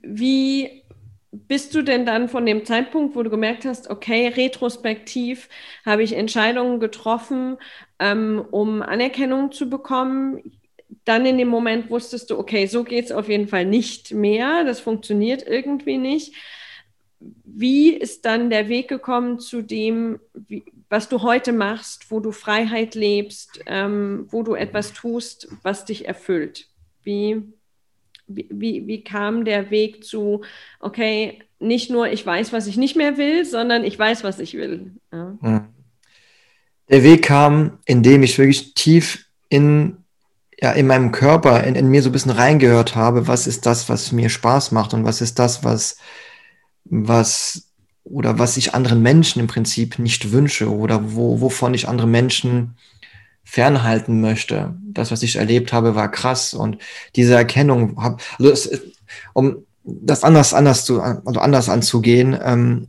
Wie 0.01 0.83
bist 1.31 1.75
du 1.75 1.81
denn 1.83 2.05
dann 2.05 2.29
von 2.29 2.45
dem 2.45 2.65
Zeitpunkt, 2.65 3.15
wo 3.15 3.23
du 3.23 3.29
gemerkt 3.29 3.65
hast, 3.65 3.89
okay, 3.89 4.27
retrospektiv 4.27 5.49
habe 5.85 6.03
ich 6.03 6.13
Entscheidungen 6.13 6.79
getroffen, 6.79 7.57
ähm, 7.99 8.43
um 8.51 8.81
Anerkennung 8.81 9.51
zu 9.51 9.69
bekommen? 9.69 10.41
dann 11.05 11.25
in 11.25 11.37
dem 11.37 11.47
Moment 11.47 11.89
wusstest 11.89 12.29
du, 12.29 12.37
okay, 12.37 12.67
so 12.67 12.83
geht 12.83 13.05
es 13.05 13.11
auf 13.11 13.29
jeden 13.29 13.47
Fall 13.47 13.65
nicht 13.65 14.13
mehr, 14.13 14.63
das 14.63 14.79
funktioniert 14.79 15.45
irgendwie 15.45 15.97
nicht. 15.97 16.35
Wie 17.19 17.89
ist 17.89 18.25
dann 18.25 18.49
der 18.49 18.69
Weg 18.69 18.87
gekommen 18.87 19.39
zu 19.39 19.61
dem, 19.61 20.19
wie, 20.33 20.63
was 20.87 21.09
du 21.09 21.21
heute 21.21 21.51
machst, 21.51 22.11
wo 22.11 22.19
du 22.19 22.31
Freiheit 22.31 22.95
lebst, 22.95 23.59
ähm, 23.65 24.27
wo 24.29 24.43
du 24.43 24.53
etwas 24.53 24.93
tust, 24.93 25.47
was 25.63 25.85
dich 25.85 26.07
erfüllt? 26.07 26.67
Wie, 27.03 27.53
wie, 28.29 28.87
wie 28.87 29.03
kam 29.03 29.45
der 29.45 29.71
Weg 29.71 30.03
zu, 30.03 30.41
okay, 30.79 31.39
nicht 31.59 31.89
nur 31.89 32.07
ich 32.07 32.25
weiß, 32.25 32.53
was 32.53 32.67
ich 32.67 32.77
nicht 32.77 32.95
mehr 32.95 33.17
will, 33.17 33.45
sondern 33.45 33.83
ich 33.83 33.97
weiß, 33.97 34.23
was 34.23 34.39
ich 34.39 34.53
will? 34.53 34.91
Ja. 35.11 35.37
Hm. 35.41 35.61
Der 36.89 37.03
Weg 37.03 37.23
kam, 37.23 37.79
indem 37.85 38.23
ich 38.23 38.37
wirklich 38.37 38.73
tief 38.73 39.25
in 39.49 39.97
ja, 40.61 40.71
in 40.71 40.87
meinem 40.87 41.11
Körper, 41.11 41.63
in, 41.63 41.75
in 41.75 41.87
mir 41.87 42.01
so 42.01 42.09
ein 42.09 42.11
bisschen 42.11 42.31
reingehört 42.31 42.95
habe, 42.95 43.27
was 43.27 43.47
ist 43.47 43.65
das, 43.65 43.87
was 43.87 44.11
mir 44.11 44.29
Spaß 44.29 44.71
macht 44.71 44.93
und 44.93 45.05
was 45.05 45.21
ist 45.21 45.39
das, 45.39 45.63
was, 45.63 45.97
was, 46.83 47.69
oder 48.03 48.39
was 48.39 48.57
ich 48.57 48.73
anderen 48.73 49.01
Menschen 49.01 49.39
im 49.39 49.47
Prinzip 49.47 49.99
nicht 49.99 50.31
wünsche 50.31 50.69
oder 50.69 51.13
wo, 51.13 51.39
wovon 51.39 51.73
ich 51.73 51.87
andere 51.87 52.07
Menschen 52.07 52.75
fernhalten 53.49 54.21
möchte. 54.21 54.75
Das, 54.83 55.11
was 55.11 55.23
ich 55.23 55.35
erlebt 55.35 55.73
habe, 55.73 55.95
war 55.95 56.11
krass 56.11 56.53
und 56.53 56.77
diese 57.15 57.35
Erkennung, 57.35 58.01
hab, 58.01 58.21
also 58.37 58.51
es, 58.51 58.81
um 59.33 59.65
das 59.83 60.23
anders, 60.23 60.53
anders 60.53 60.85
zu, 60.85 61.01
also 61.01 61.39
anders 61.39 61.69
anzugehen, 61.69 62.37
ähm, 62.43 62.87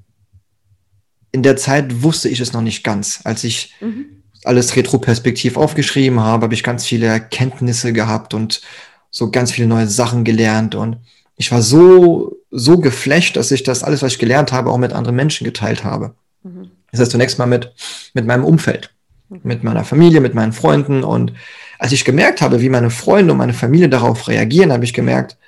in 1.32 1.42
der 1.42 1.56
Zeit 1.56 2.02
wusste 2.02 2.28
ich 2.28 2.40
es 2.40 2.52
noch 2.52 2.62
nicht 2.62 2.82
ganz, 2.82 3.20
als 3.24 3.44
ich 3.44 3.74
mhm 3.80 4.20
alles 4.44 4.76
retroperspektiv 4.76 5.56
aufgeschrieben 5.56 6.20
habe, 6.20 6.44
habe 6.44 6.54
ich 6.54 6.62
ganz 6.62 6.86
viele 6.86 7.06
Erkenntnisse 7.06 7.92
gehabt 7.92 8.34
und 8.34 8.62
so 9.10 9.30
ganz 9.30 9.52
viele 9.52 9.66
neue 9.66 9.86
Sachen 9.86 10.24
gelernt 10.24 10.74
und 10.74 10.98
ich 11.36 11.50
war 11.52 11.62
so, 11.62 12.36
so 12.50 12.78
geflecht, 12.78 13.36
dass 13.36 13.50
ich 13.50 13.62
das 13.62 13.82
alles, 13.82 14.02
was 14.02 14.12
ich 14.12 14.18
gelernt 14.18 14.52
habe, 14.52 14.70
auch 14.70 14.78
mit 14.78 14.92
anderen 14.92 15.16
Menschen 15.16 15.44
geteilt 15.44 15.84
habe. 15.84 16.14
Mhm. 16.42 16.70
Das 16.90 17.00
heißt 17.00 17.12
zunächst 17.12 17.38
mal 17.38 17.46
mit, 17.46 17.72
mit 18.14 18.26
meinem 18.26 18.44
Umfeld. 18.44 18.94
Mit 19.42 19.64
meiner 19.64 19.84
Familie, 19.84 20.20
mit 20.20 20.34
meinen 20.34 20.52
Freunden 20.52 21.04
und 21.04 21.32
als 21.78 21.92
ich 21.92 22.04
gemerkt 22.04 22.42
habe, 22.42 22.60
wie 22.60 22.68
meine 22.68 22.90
Freunde 22.90 23.32
und 23.32 23.38
meine 23.38 23.54
Familie 23.54 23.88
darauf 23.88 24.28
reagieren, 24.28 24.70
habe 24.70 24.84
ich 24.84 24.92
gemerkt, 24.92 25.38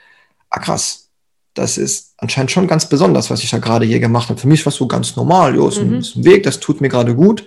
ah 0.48 0.60
krass, 0.60 1.10
das 1.54 1.76
ist 1.76 2.14
anscheinend 2.16 2.50
schon 2.50 2.66
ganz 2.66 2.88
besonders, 2.88 3.30
was 3.30 3.42
ich 3.42 3.50
da 3.50 3.58
gerade 3.58 3.84
hier 3.84 4.00
gemacht 4.00 4.30
habe. 4.30 4.40
Für 4.40 4.48
mich 4.48 4.64
war 4.64 4.70
es 4.70 4.76
so 4.76 4.86
ganz 4.86 5.16
normal, 5.16 5.54
jo, 5.54 5.68
ist, 5.68 5.82
mhm. 5.82 5.94
ein, 5.94 5.98
ist 5.98 6.16
ein 6.16 6.24
Weg, 6.24 6.44
das 6.44 6.60
tut 6.60 6.80
mir 6.80 6.88
gerade 6.88 7.14
gut. 7.14 7.44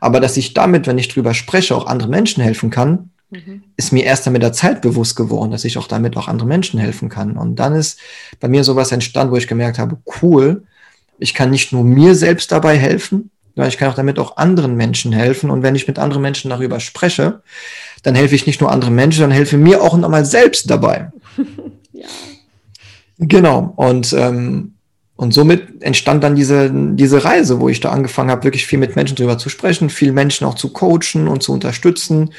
Aber 0.00 0.20
dass 0.20 0.36
ich 0.36 0.52
damit, 0.52 0.86
wenn 0.86 0.98
ich 0.98 1.08
drüber 1.08 1.32
spreche, 1.32 1.74
auch 1.74 1.86
anderen 1.86 2.10
Menschen 2.10 2.42
helfen 2.42 2.68
kann, 2.68 3.10
mhm. 3.30 3.62
ist 3.78 3.92
mir 3.92 4.04
erst 4.04 4.28
mit 4.28 4.42
der 4.42 4.52
Zeit 4.52 4.82
bewusst 4.82 5.16
geworden, 5.16 5.50
dass 5.50 5.64
ich 5.64 5.78
auch 5.78 5.88
damit 5.88 6.18
auch 6.18 6.28
anderen 6.28 6.48
Menschen 6.48 6.78
helfen 6.78 7.08
kann. 7.08 7.38
Und 7.38 7.56
dann 7.56 7.74
ist 7.74 7.98
bei 8.40 8.48
mir 8.48 8.64
sowas 8.64 8.92
entstanden, 8.92 9.32
wo 9.32 9.38
ich 9.38 9.48
gemerkt 9.48 9.78
habe, 9.78 9.96
cool, 10.20 10.64
ich 11.18 11.32
kann 11.32 11.50
nicht 11.50 11.72
nur 11.72 11.84
mir 11.84 12.14
selbst 12.14 12.52
dabei 12.52 12.76
helfen, 12.76 13.30
weil 13.56 13.68
ich 13.68 13.78
kann 13.78 13.90
auch 13.90 13.94
damit 13.94 14.18
auch 14.18 14.36
anderen 14.36 14.76
Menschen 14.76 15.12
helfen. 15.12 15.50
Und 15.50 15.62
wenn 15.62 15.74
ich 15.74 15.88
mit 15.88 15.98
anderen 15.98 16.22
Menschen 16.22 16.50
darüber 16.50 16.78
spreche, 16.78 17.40
dann 18.02 18.14
helfe 18.14 18.34
ich 18.34 18.46
nicht 18.46 18.60
nur 18.60 18.70
anderen 18.70 18.94
Menschen, 18.94 19.22
dann 19.22 19.30
helfe 19.30 19.56
mir 19.56 19.82
auch 19.82 19.96
nochmal 19.96 20.24
selbst 20.24 20.70
dabei. 20.70 21.10
ja. 21.92 22.06
Genau. 23.18 23.72
Und, 23.76 24.12
ähm, 24.12 24.74
und 25.16 25.32
somit 25.32 25.82
entstand 25.82 26.22
dann 26.22 26.36
diese, 26.36 26.70
diese 26.70 27.24
Reise, 27.24 27.58
wo 27.58 27.70
ich 27.70 27.80
da 27.80 27.90
angefangen 27.90 28.30
habe, 28.30 28.44
wirklich 28.44 28.66
viel 28.66 28.78
mit 28.78 28.94
Menschen 28.94 29.16
darüber 29.16 29.38
zu 29.38 29.48
sprechen, 29.48 29.88
viel 29.88 30.12
Menschen 30.12 30.46
auch 30.46 30.54
zu 30.54 30.74
coachen 30.74 31.26
und 31.26 31.42
zu 31.42 31.54
unterstützen, 31.54 32.34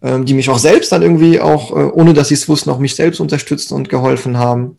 ähm, 0.00 0.24
die 0.24 0.32
mich 0.32 0.48
auch 0.48 0.58
selbst 0.58 0.90
dann 0.90 1.02
irgendwie 1.02 1.38
auch, 1.38 1.70
äh, 1.70 1.90
ohne 1.92 2.14
dass 2.14 2.28
sie 2.28 2.34
es 2.34 2.48
wussten, 2.48 2.70
auch 2.70 2.78
mich 2.78 2.96
selbst 2.96 3.20
unterstützt 3.20 3.72
und 3.72 3.90
geholfen 3.90 4.38
haben 4.38 4.78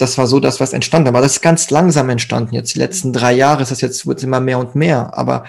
das 0.00 0.18
war 0.18 0.26
so 0.26 0.40
das, 0.40 0.60
was 0.60 0.72
entstanden. 0.72 1.08
Aber 1.08 1.20
das 1.20 1.32
ist 1.32 1.40
ganz 1.42 1.70
langsam 1.70 2.08
entstanden. 2.08 2.54
Jetzt 2.54 2.74
die 2.74 2.78
letzten 2.78 3.12
drei 3.12 3.32
Jahre 3.32 3.62
ist 3.62 3.70
das 3.70 3.80
jetzt, 3.80 4.06
wird 4.06 4.22
immer 4.22 4.40
mehr 4.40 4.58
und 4.58 4.74
mehr. 4.74 5.16
Aber 5.16 5.44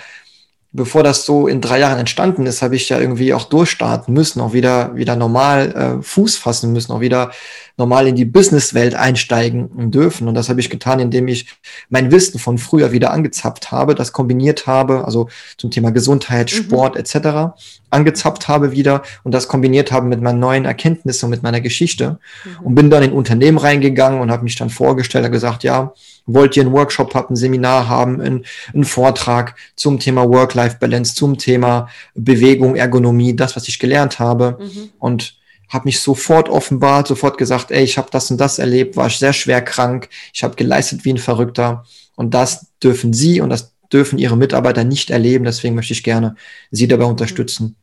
bevor 0.74 1.04
das 1.04 1.26
so 1.26 1.48
in 1.48 1.60
drei 1.60 1.80
Jahren 1.80 2.00
entstanden 2.00 2.46
ist, 2.46 2.62
habe 2.62 2.76
ich 2.76 2.88
ja 2.90 3.00
irgendwie 3.00 3.34
auch 3.34 3.44
durchstarten 3.44 4.14
müssen, 4.14 4.40
auch 4.40 4.54
wieder, 4.54 4.96
wieder 4.96 5.16
normal 5.16 6.00
äh, 6.00 6.04
Fuß 6.04 6.38
fassen 6.38 6.72
müssen, 6.72 6.94
auch 6.94 7.02
wieder 7.02 7.32
normal 7.78 8.08
in 8.08 8.16
die 8.16 8.26
Businesswelt 8.26 8.96
einsteigen 8.96 9.92
dürfen. 9.92 10.28
Und 10.28 10.36
das 10.36 10.50
habe 10.50 10.60
ich 10.60 10.70
getan, 10.70 11.00
indem 11.00 11.28
ich 11.28 11.48
mein 11.90 12.12
Wissen 12.12 12.40
von 12.40 12.58
früher 12.58 12.92
wieder 12.92 13.12
angezapft 13.12 13.72
habe, 13.72 13.96
das 13.96 14.14
kombiniert 14.14 14.68
habe, 14.68 15.04
also 15.04 15.30
zum 15.58 15.72
Thema 15.72 15.92
Gesundheit, 15.92 16.52
mhm. 16.54 16.58
Sport 16.58 16.96
etc. 16.96 17.54
angezapft 17.90 18.48
habe 18.48 18.72
wieder 18.72 19.02
und 19.24 19.34
das 19.34 19.48
kombiniert 19.48 19.92
habe 19.92 20.06
mit 20.06 20.22
meinen 20.22 20.40
neuen 20.40 20.66
Erkenntnissen 20.66 21.26
und 21.26 21.32
mit 21.32 21.44
meiner 21.44 21.60
Geschichte 21.60 22.20
mhm. 22.46 22.66
und 22.66 22.76
bin 22.76 22.90
dann 22.90 23.04
in 23.04 23.12
Unternehmen 23.12 23.58
reingegangen 23.58 24.22
und 24.22 24.32
habe 24.32 24.44
mich 24.44 24.56
dann 24.56 24.70
vorgestellt 24.70 25.26
und 25.26 25.32
gesagt, 25.32 25.64
ja, 25.64 25.94
wollt 26.26 26.56
ihr 26.56 26.64
einen 26.64 26.74
Workshop 26.74 27.14
haben, 27.14 27.34
ein 27.34 27.36
Seminar 27.36 27.88
haben, 27.88 28.22
einen, 28.22 28.46
einen 28.74 28.86
Vortrag 28.86 29.56
zum 29.76 30.00
Thema 30.00 30.30
Work-Life-Balance, 30.30 31.16
zum 31.16 31.38
Thema 31.38 31.90
Bewegung, 32.14 32.76
Ergonomie, 32.76 33.36
das, 33.36 33.56
was 33.56 33.68
ich 33.68 33.80
gelernt 33.80 34.20
habe. 34.20 34.58
Mhm. 34.60 34.90
Und 35.00 35.36
habe 35.70 35.86
mich 35.86 36.02
sofort 36.02 36.50
offenbart, 36.50 37.08
sofort 37.08 37.38
gesagt, 37.38 37.72
ey, 37.72 37.84
ich 37.84 37.98
habe 37.98 38.10
das 38.12 38.30
und 38.30 38.38
das 38.38 38.60
erlebt, 38.60 38.98
war 38.98 39.10
sehr 39.10 39.34
schwer 39.34 39.62
krank, 39.62 40.10
ich 40.34 40.44
habe 40.44 40.56
geleistet 40.56 41.06
wie 41.06 41.14
ein 41.14 41.18
Verrückter. 41.18 41.86
Und 42.16 42.34
das 42.34 42.68
dürfen 42.84 43.14
Sie 43.14 43.40
und 43.40 43.50
das 43.50 43.74
dürfen 43.92 44.20
Ihre 44.20 44.38
Mitarbeiter 44.38 44.84
nicht 44.84 45.10
erleben. 45.10 45.46
Deswegen 45.46 45.76
möchte 45.76 45.94
ich 45.94 46.04
gerne 46.04 46.36
Sie 46.72 46.88
dabei 46.88 47.06
unterstützen, 47.06 47.78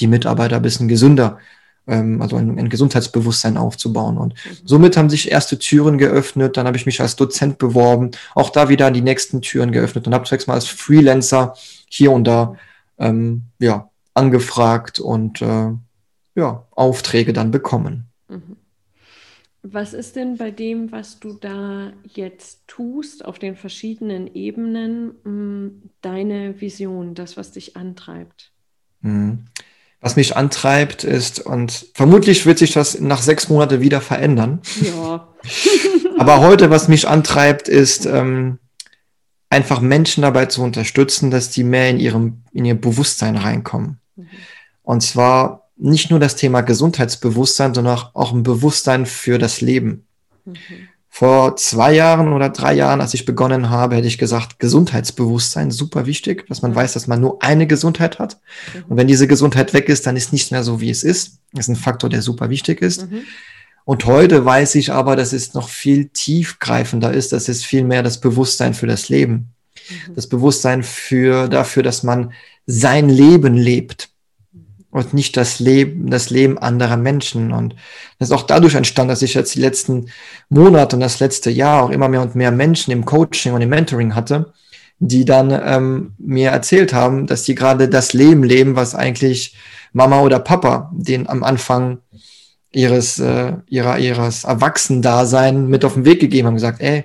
die 0.00 0.06
Mitarbeiter 0.06 0.56
ein 0.56 0.62
bisschen 0.62 0.88
gesünder 0.88 1.38
ähm, 1.86 2.20
also 2.20 2.36
ein, 2.36 2.58
ein, 2.58 2.68
Gesundheitsbewusstsein 2.68 3.56
aufzubauen. 3.56 4.18
Und 4.18 4.34
mhm. 4.34 4.56
somit 4.64 4.96
haben 4.96 5.10
sich 5.10 5.30
erste 5.30 5.58
Türen 5.58 5.98
geöffnet. 5.98 6.56
Dann 6.56 6.66
habe 6.66 6.76
ich 6.76 6.86
mich 6.86 7.00
als 7.00 7.16
Dozent 7.16 7.58
beworben, 7.58 8.10
auch 8.34 8.50
da 8.50 8.68
wieder 8.68 8.90
die 8.90 9.02
nächsten 9.02 9.40
Türen 9.40 9.72
geöffnet 9.72 10.06
und 10.06 10.14
habe 10.14 10.24
zunächst 10.24 10.48
mal 10.48 10.54
als 10.54 10.66
Freelancer 10.66 11.54
hier 11.88 12.12
und 12.12 12.24
da 12.24 12.56
ähm, 12.98 13.42
ja, 13.58 13.90
angefragt 14.14 14.98
und 14.98 15.42
äh, 15.42 15.72
ja, 16.34 16.66
Aufträge 16.72 17.32
dann 17.32 17.50
bekommen. 17.50 18.06
Mhm. 18.28 18.56
Was 19.68 19.94
ist 19.94 20.14
denn 20.14 20.36
bei 20.36 20.52
dem, 20.52 20.92
was 20.92 21.18
du 21.18 21.32
da 21.32 21.92
jetzt 22.04 22.68
tust, 22.68 23.24
auf 23.24 23.40
den 23.40 23.56
verschiedenen 23.56 24.32
Ebenen, 24.32 25.08
mm, 25.24 25.90
deine 26.02 26.60
Vision, 26.60 27.14
das, 27.14 27.36
was 27.36 27.50
dich 27.50 27.76
antreibt? 27.76 28.52
Mhm 29.00 29.46
was 30.00 30.16
mich 30.16 30.36
antreibt, 30.36 31.04
ist, 31.04 31.40
und 31.40 31.86
vermutlich 31.94 32.46
wird 32.46 32.58
sich 32.58 32.72
das 32.72 33.00
nach 33.00 33.22
sechs 33.22 33.48
Monaten 33.48 33.80
wieder 33.80 34.00
verändern. 34.00 34.60
Ja. 34.82 35.28
Aber 36.18 36.40
heute, 36.40 36.70
was 36.70 36.88
mich 36.88 37.08
antreibt, 37.08 37.68
ist 37.68 38.06
ähm, 38.06 38.58
einfach 39.50 39.80
Menschen 39.80 40.22
dabei 40.22 40.46
zu 40.46 40.62
unterstützen, 40.62 41.30
dass 41.30 41.50
die 41.50 41.64
mehr 41.64 41.90
in 41.90 41.98
ihrem, 41.98 42.42
in 42.52 42.64
ihr 42.64 42.80
Bewusstsein 42.80 43.36
reinkommen. 43.36 44.00
Mhm. 44.16 44.28
Und 44.82 45.02
zwar 45.02 45.70
nicht 45.76 46.10
nur 46.10 46.20
das 46.20 46.36
Thema 46.36 46.62
Gesundheitsbewusstsein, 46.62 47.74
sondern 47.74 47.98
auch 48.14 48.32
ein 48.32 48.42
Bewusstsein 48.42 49.06
für 49.06 49.38
das 49.38 49.60
Leben. 49.60 50.06
Mhm. 50.44 50.56
Vor 51.18 51.56
zwei 51.56 51.94
Jahren 51.94 52.34
oder 52.34 52.50
drei 52.50 52.74
Jahren, 52.74 53.00
als 53.00 53.14
ich 53.14 53.24
begonnen 53.24 53.70
habe, 53.70 53.96
hätte 53.96 54.06
ich 54.06 54.18
gesagt, 54.18 54.58
Gesundheitsbewusstsein, 54.58 55.70
super 55.70 56.04
wichtig, 56.04 56.46
dass 56.48 56.60
man 56.60 56.74
weiß, 56.74 56.92
dass 56.92 57.06
man 57.06 57.22
nur 57.22 57.42
eine 57.42 57.66
Gesundheit 57.66 58.18
hat. 58.18 58.38
Mhm. 58.74 58.84
Und 58.90 58.96
wenn 58.98 59.06
diese 59.06 59.26
Gesundheit 59.26 59.72
weg 59.72 59.88
ist, 59.88 60.06
dann 60.06 60.14
ist 60.14 60.34
nichts 60.34 60.50
mehr 60.50 60.62
so, 60.62 60.82
wie 60.82 60.90
es 60.90 61.02
ist. 61.02 61.38
Das 61.54 61.64
ist 61.64 61.68
ein 61.70 61.76
Faktor, 61.76 62.10
der 62.10 62.20
super 62.20 62.50
wichtig 62.50 62.82
ist. 62.82 63.10
Mhm. 63.10 63.22
Und 63.86 64.04
heute 64.04 64.44
weiß 64.44 64.74
ich 64.74 64.92
aber, 64.92 65.16
dass 65.16 65.32
es 65.32 65.54
noch 65.54 65.70
viel 65.70 66.10
tiefgreifender 66.10 67.14
ist. 67.14 67.32
Das 67.32 67.48
ist 67.48 67.64
viel 67.64 67.84
mehr 67.84 68.02
das 68.02 68.20
Bewusstsein 68.20 68.74
für 68.74 68.86
das 68.86 69.08
Leben. 69.08 69.54
Mhm. 69.88 70.14
Das 70.16 70.26
Bewusstsein 70.26 70.82
für, 70.82 71.48
dafür, 71.48 71.82
dass 71.82 72.02
man 72.02 72.34
sein 72.66 73.08
Leben 73.08 73.54
lebt 73.54 74.10
und 74.96 75.12
nicht 75.12 75.36
das 75.36 75.60
Leben, 75.60 76.08
das 76.08 76.30
Leben 76.30 76.56
anderer 76.56 76.96
Menschen. 76.96 77.52
Und 77.52 77.74
das 78.18 78.30
ist 78.30 78.32
auch 78.32 78.44
dadurch 78.44 78.74
entstanden, 78.74 79.10
dass 79.10 79.20
ich 79.20 79.34
jetzt 79.34 79.54
die 79.54 79.60
letzten 79.60 80.06
Monate 80.48 80.96
und 80.96 81.00
das 81.00 81.20
letzte 81.20 81.50
Jahr 81.50 81.82
auch 81.82 81.90
immer 81.90 82.08
mehr 82.08 82.22
und 82.22 82.34
mehr 82.34 82.50
Menschen 82.50 82.92
im 82.92 83.04
Coaching 83.04 83.52
und 83.52 83.60
im 83.60 83.68
Mentoring 83.68 84.14
hatte, 84.14 84.54
die 84.98 85.26
dann 85.26 85.50
ähm, 85.50 86.14
mir 86.16 86.48
erzählt 86.48 86.94
haben, 86.94 87.26
dass 87.26 87.44
sie 87.44 87.54
gerade 87.54 87.90
das 87.90 88.14
Leben 88.14 88.42
leben, 88.42 88.74
was 88.74 88.94
eigentlich 88.94 89.54
Mama 89.92 90.22
oder 90.22 90.38
Papa 90.38 90.90
den 90.94 91.28
am 91.28 91.44
Anfang 91.44 91.98
ihres, 92.72 93.18
äh, 93.18 93.52
ihrer, 93.68 93.98
ihres 93.98 94.44
Erwachsendasein 94.44 95.66
mit 95.66 95.84
auf 95.84 95.92
den 95.92 96.06
Weg 96.06 96.20
gegeben 96.20 96.46
haben, 96.46 96.54
gesagt, 96.54 96.80
ey, 96.80 97.04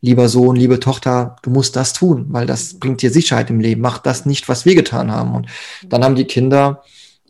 lieber 0.00 0.28
Sohn, 0.28 0.56
liebe 0.56 0.80
Tochter, 0.80 1.36
du 1.42 1.50
musst 1.50 1.76
das 1.76 1.92
tun, 1.92 2.26
weil 2.30 2.46
das 2.46 2.80
bringt 2.80 3.02
dir 3.02 3.12
Sicherheit 3.12 3.50
im 3.50 3.60
Leben. 3.60 3.82
Mach 3.82 3.98
das 3.98 4.26
nicht, 4.26 4.48
was 4.48 4.64
wir 4.64 4.74
getan 4.74 5.12
haben. 5.12 5.32
Und 5.32 5.46
dann 5.88 6.02
haben 6.02 6.16
die 6.16 6.26
Kinder 6.26 6.82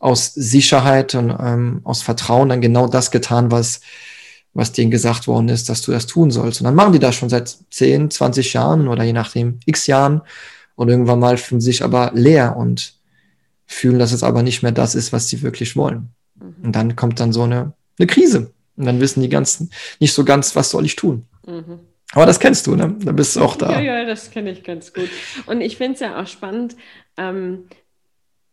aus 0.05 0.31
Sicherheit 0.35 1.15
und 1.15 1.35
ähm, 1.39 1.81
aus 1.83 2.03
Vertrauen 2.03 2.49
dann 2.49 2.61
genau 2.61 2.87
das 2.87 3.09
getan, 3.09 3.49
was, 3.49 3.81
was 4.53 4.71
denen 4.71 4.91
gesagt 4.91 5.27
worden 5.27 5.49
ist, 5.49 5.67
dass 5.67 5.81
du 5.81 5.91
das 5.91 6.05
tun 6.05 6.29
sollst. 6.29 6.61
Und 6.61 6.65
dann 6.65 6.75
machen 6.75 6.93
die 6.93 6.99
das 6.99 7.15
schon 7.15 7.29
seit 7.29 7.57
10, 7.71 8.11
20 8.11 8.53
Jahren 8.53 8.87
oder 8.87 9.03
je 9.03 9.13
nachdem 9.13 9.59
x 9.65 9.87
Jahren 9.87 10.21
und 10.75 10.89
irgendwann 10.89 11.19
mal 11.19 11.37
fühlen 11.37 11.59
sich 11.59 11.83
aber 11.83 12.11
leer 12.13 12.55
und 12.55 12.93
fühlen, 13.65 13.97
dass 13.97 14.11
es 14.11 14.21
aber 14.21 14.43
nicht 14.43 14.61
mehr 14.61 14.71
das 14.71 14.93
ist, 14.93 15.11
was 15.11 15.27
sie 15.27 15.41
wirklich 15.41 15.75
wollen. 15.75 16.09
Mhm. 16.35 16.55
Und 16.65 16.75
dann 16.75 16.95
kommt 16.95 17.19
dann 17.19 17.33
so 17.33 17.41
eine, 17.41 17.73
eine 17.97 18.05
Krise. 18.05 18.53
Und 18.77 18.85
dann 18.85 18.99
wissen 18.99 19.23
die 19.23 19.29
ganzen 19.29 19.71
nicht 19.99 20.13
so 20.13 20.23
ganz, 20.23 20.55
was 20.55 20.69
soll 20.69 20.85
ich 20.85 20.95
tun. 20.95 21.25
Mhm. 21.47 21.79
Aber 22.11 22.27
das 22.27 22.39
kennst 22.39 22.67
du, 22.67 22.75
ne? 22.75 22.95
Da 22.99 23.11
bist 23.11 23.35
du 23.35 23.41
auch 23.41 23.55
da. 23.55 23.71
Ja, 23.71 24.01
ja, 24.01 24.05
das 24.05 24.29
kenne 24.29 24.51
ich 24.51 24.63
ganz 24.63 24.93
gut. 24.93 25.09
Und 25.47 25.61
ich 25.61 25.77
finde 25.77 25.95
es 25.95 25.99
ja 26.01 26.21
auch 26.21 26.27
spannend, 26.27 26.75
ähm, 27.17 27.63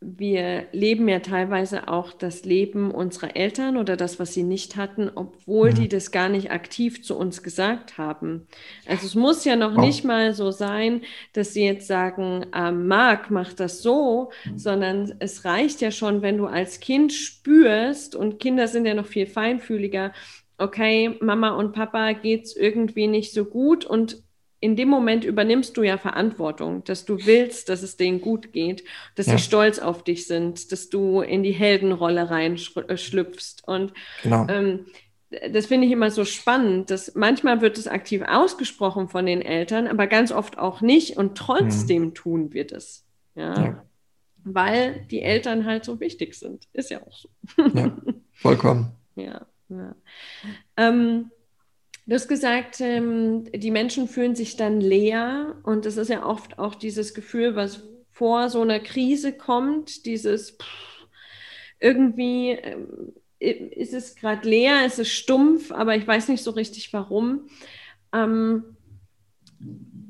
wir 0.03 0.67
leben 0.73 1.09
ja 1.09 1.21
teilweise 1.21 1.89
auch 1.89 2.13
das 2.13 2.45
Leben 2.45 2.91
unserer 2.91 3.37
Eltern 3.37 3.77
oder 3.77 3.97
das, 3.97 4.19
was 4.19 4.35
sie 4.35 4.43
nicht 4.43 4.77
hatten, 4.77 5.11
obwohl 5.15 5.71
mhm. 5.71 5.75
die 5.75 5.89
das 5.89 6.11
gar 6.11 6.29
nicht 6.29 6.51
aktiv 6.51 7.03
zu 7.03 7.17
uns 7.17 7.43
gesagt 7.43 7.99
haben. 7.99 8.47
Also 8.87 9.07
es 9.07 9.15
muss 9.15 9.45
ja 9.45 9.57
noch 9.57 9.77
oh. 9.77 9.81
nicht 9.81 10.05
mal 10.05 10.35
so 10.35 10.51
sein, 10.51 11.03
dass 11.33 11.55
sie 11.55 11.65
jetzt 11.65 11.87
sagen, 11.87 12.47
äh, 12.55 12.73
Marc 12.73 13.31
macht 13.31 13.61
das 13.61 13.83
so, 13.83 14.31
mhm. 14.45 14.59
sondern 14.59 15.15
es 15.19 15.45
reicht 15.45 15.81
ja 15.81 15.91
schon, 15.91 16.23
wenn 16.23 16.39
du 16.39 16.47
als 16.47 16.81
Kind 16.81 17.13
spürst, 17.13 18.17
und 18.17 18.39
Kinder 18.39 18.69
sind 18.69 18.87
ja 18.87 18.95
noch 18.95 19.07
viel 19.07 19.27
feinfühliger, 19.27 20.13
okay, 20.59 21.17
Mama 21.21 21.51
und 21.51 21.73
Papa 21.73 22.13
geht 22.13 22.45
es 22.45 22.57
irgendwie 22.57 23.07
nicht 23.07 23.33
so 23.33 23.45
gut 23.45 23.85
und 23.85 24.23
in 24.63 24.77
dem 24.77 24.89
Moment 24.89 25.25
übernimmst 25.25 25.77
du 25.77 25.83
ja 25.83 25.99
Verantwortung, 25.99 26.85
dass 26.85 27.05
du 27.05 27.27
willst, 27.27 27.69
dass 27.69 27.83
es 27.83 27.97
denen 27.97 28.21
gut 28.21 28.53
geht, 28.53 28.85
dass 29.17 29.27
ja. 29.27 29.37
sie 29.37 29.43
stolz 29.43 29.81
auf 29.81 30.05
dich 30.05 30.29
sind, 30.29 30.71
dass 30.71 30.89
du 30.89 31.21
in 31.21 31.43
die 31.43 31.51
Heldenrolle 31.51 32.31
reinschlüpfst. 32.31 33.67
Und 33.67 33.93
genau. 34.23 34.47
ähm, 34.49 34.87
das 35.51 35.67
finde 35.67 35.89
ich 35.89 35.93
immer 35.93 36.13
so 36.13 36.25
spannend, 36.25 36.91
dass 36.91 37.17
manchmal 37.17 37.61
wird 37.61 37.77
es 37.77 37.89
aktiv 37.89 38.23
ausgesprochen 38.25 39.09
von 39.09 39.27
den 39.27 39.43
Eltern, 39.43 39.89
aber 39.89 40.07
ganz 40.07 40.31
oft 40.31 40.59
auch 40.59 40.81
nicht 40.81 41.17
und 41.17 41.37
trotzdem 41.37 42.03
mhm. 42.05 42.15
tun 42.15 42.53
wir 42.53 42.65
das. 42.65 43.05
Ja? 43.35 43.61
ja. 43.61 43.85
Weil 44.45 45.07
die 45.11 45.23
Eltern 45.23 45.67
halt 45.67 45.85
so 45.85 45.99
wichtig 45.99 46.35
sind. 46.35 46.69
Ist 46.73 46.91
ja 46.91 47.03
auch 47.03 47.17
so. 47.17 47.29
Ja, 47.75 47.97
vollkommen. 48.33 48.93
ja. 49.17 49.45
ja. 49.69 49.97
Ähm, 50.77 51.33
Du 52.05 52.15
hast 52.15 52.27
gesagt, 52.27 52.81
ähm, 52.81 53.45
die 53.53 53.71
Menschen 53.71 54.09
fühlen 54.09 54.35
sich 54.35 54.57
dann 54.57 54.81
leer 54.81 55.57
und 55.63 55.87
das 55.87 55.97
ist 55.97 56.09
ja 56.09 56.27
oft 56.27 56.59
auch 56.59 56.75
dieses 56.75 57.15
Gefühl, 57.15 57.55
was 57.55 57.85
vor 58.11 58.51
so 58.51 58.61
einer 58.61 58.81
Krise 58.81 59.33
kommt, 59.33 60.05
dieses 60.05 60.53
pff, 60.53 61.07
irgendwie 61.79 62.51
ähm, 62.51 63.13
ist 63.39 63.95
es 63.95 64.17
gerade 64.17 64.49
leer, 64.49 64.85
ist 64.85 64.99
es 64.99 65.13
stumpf, 65.13 65.71
aber 65.73 65.97
ich 65.97 66.07
weiß 66.07 66.29
nicht 66.29 66.43
so 66.43 66.51
richtig 66.53 66.93
warum. 66.93 67.49
Ähm, 68.13 68.77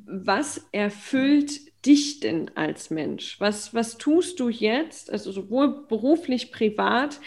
was 0.06 0.66
erfüllt 0.72 1.60
dich 1.86 2.20
denn 2.20 2.50
als 2.54 2.90
Mensch? 2.90 3.40
Was, 3.40 3.74
was 3.74 3.98
tust 3.98 4.40
du 4.40 4.48
jetzt, 4.48 5.10
also 5.10 5.32
sowohl 5.32 5.86
beruflich, 5.88 6.52
privat, 6.52 7.20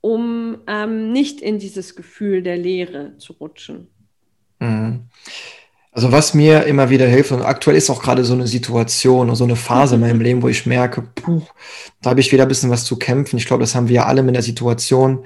um 0.00 0.58
ähm, 0.66 1.12
nicht 1.12 1.40
in 1.40 1.58
dieses 1.58 1.96
Gefühl 1.96 2.42
der 2.42 2.56
Leere 2.56 3.16
zu 3.18 3.34
rutschen? 3.34 3.88
Mhm. 4.60 5.00
Also 5.92 6.12
was 6.12 6.34
mir 6.34 6.64
immer 6.66 6.88
wieder 6.88 7.08
hilft, 7.08 7.32
und 7.32 7.42
aktuell 7.42 7.76
ist 7.76 7.90
auch 7.90 8.00
gerade 8.00 8.24
so 8.24 8.32
eine 8.32 8.46
Situation 8.46 9.28
und 9.28 9.34
so 9.34 9.44
eine 9.44 9.56
Phase 9.56 9.96
in 9.96 10.00
meinem 10.00 10.20
Leben, 10.20 10.40
wo 10.40 10.48
ich 10.48 10.64
merke, 10.64 11.02
puh, 11.02 11.42
da 12.00 12.10
habe 12.10 12.20
ich 12.20 12.30
wieder 12.30 12.44
ein 12.44 12.48
bisschen 12.48 12.70
was 12.70 12.84
zu 12.84 12.96
kämpfen. 12.96 13.38
Ich 13.38 13.46
glaube, 13.46 13.62
das 13.62 13.74
haben 13.74 13.88
wir 13.88 13.96
ja 13.96 14.06
alle 14.06 14.22
mit 14.22 14.36
der 14.36 14.42
Situation, 14.42 15.24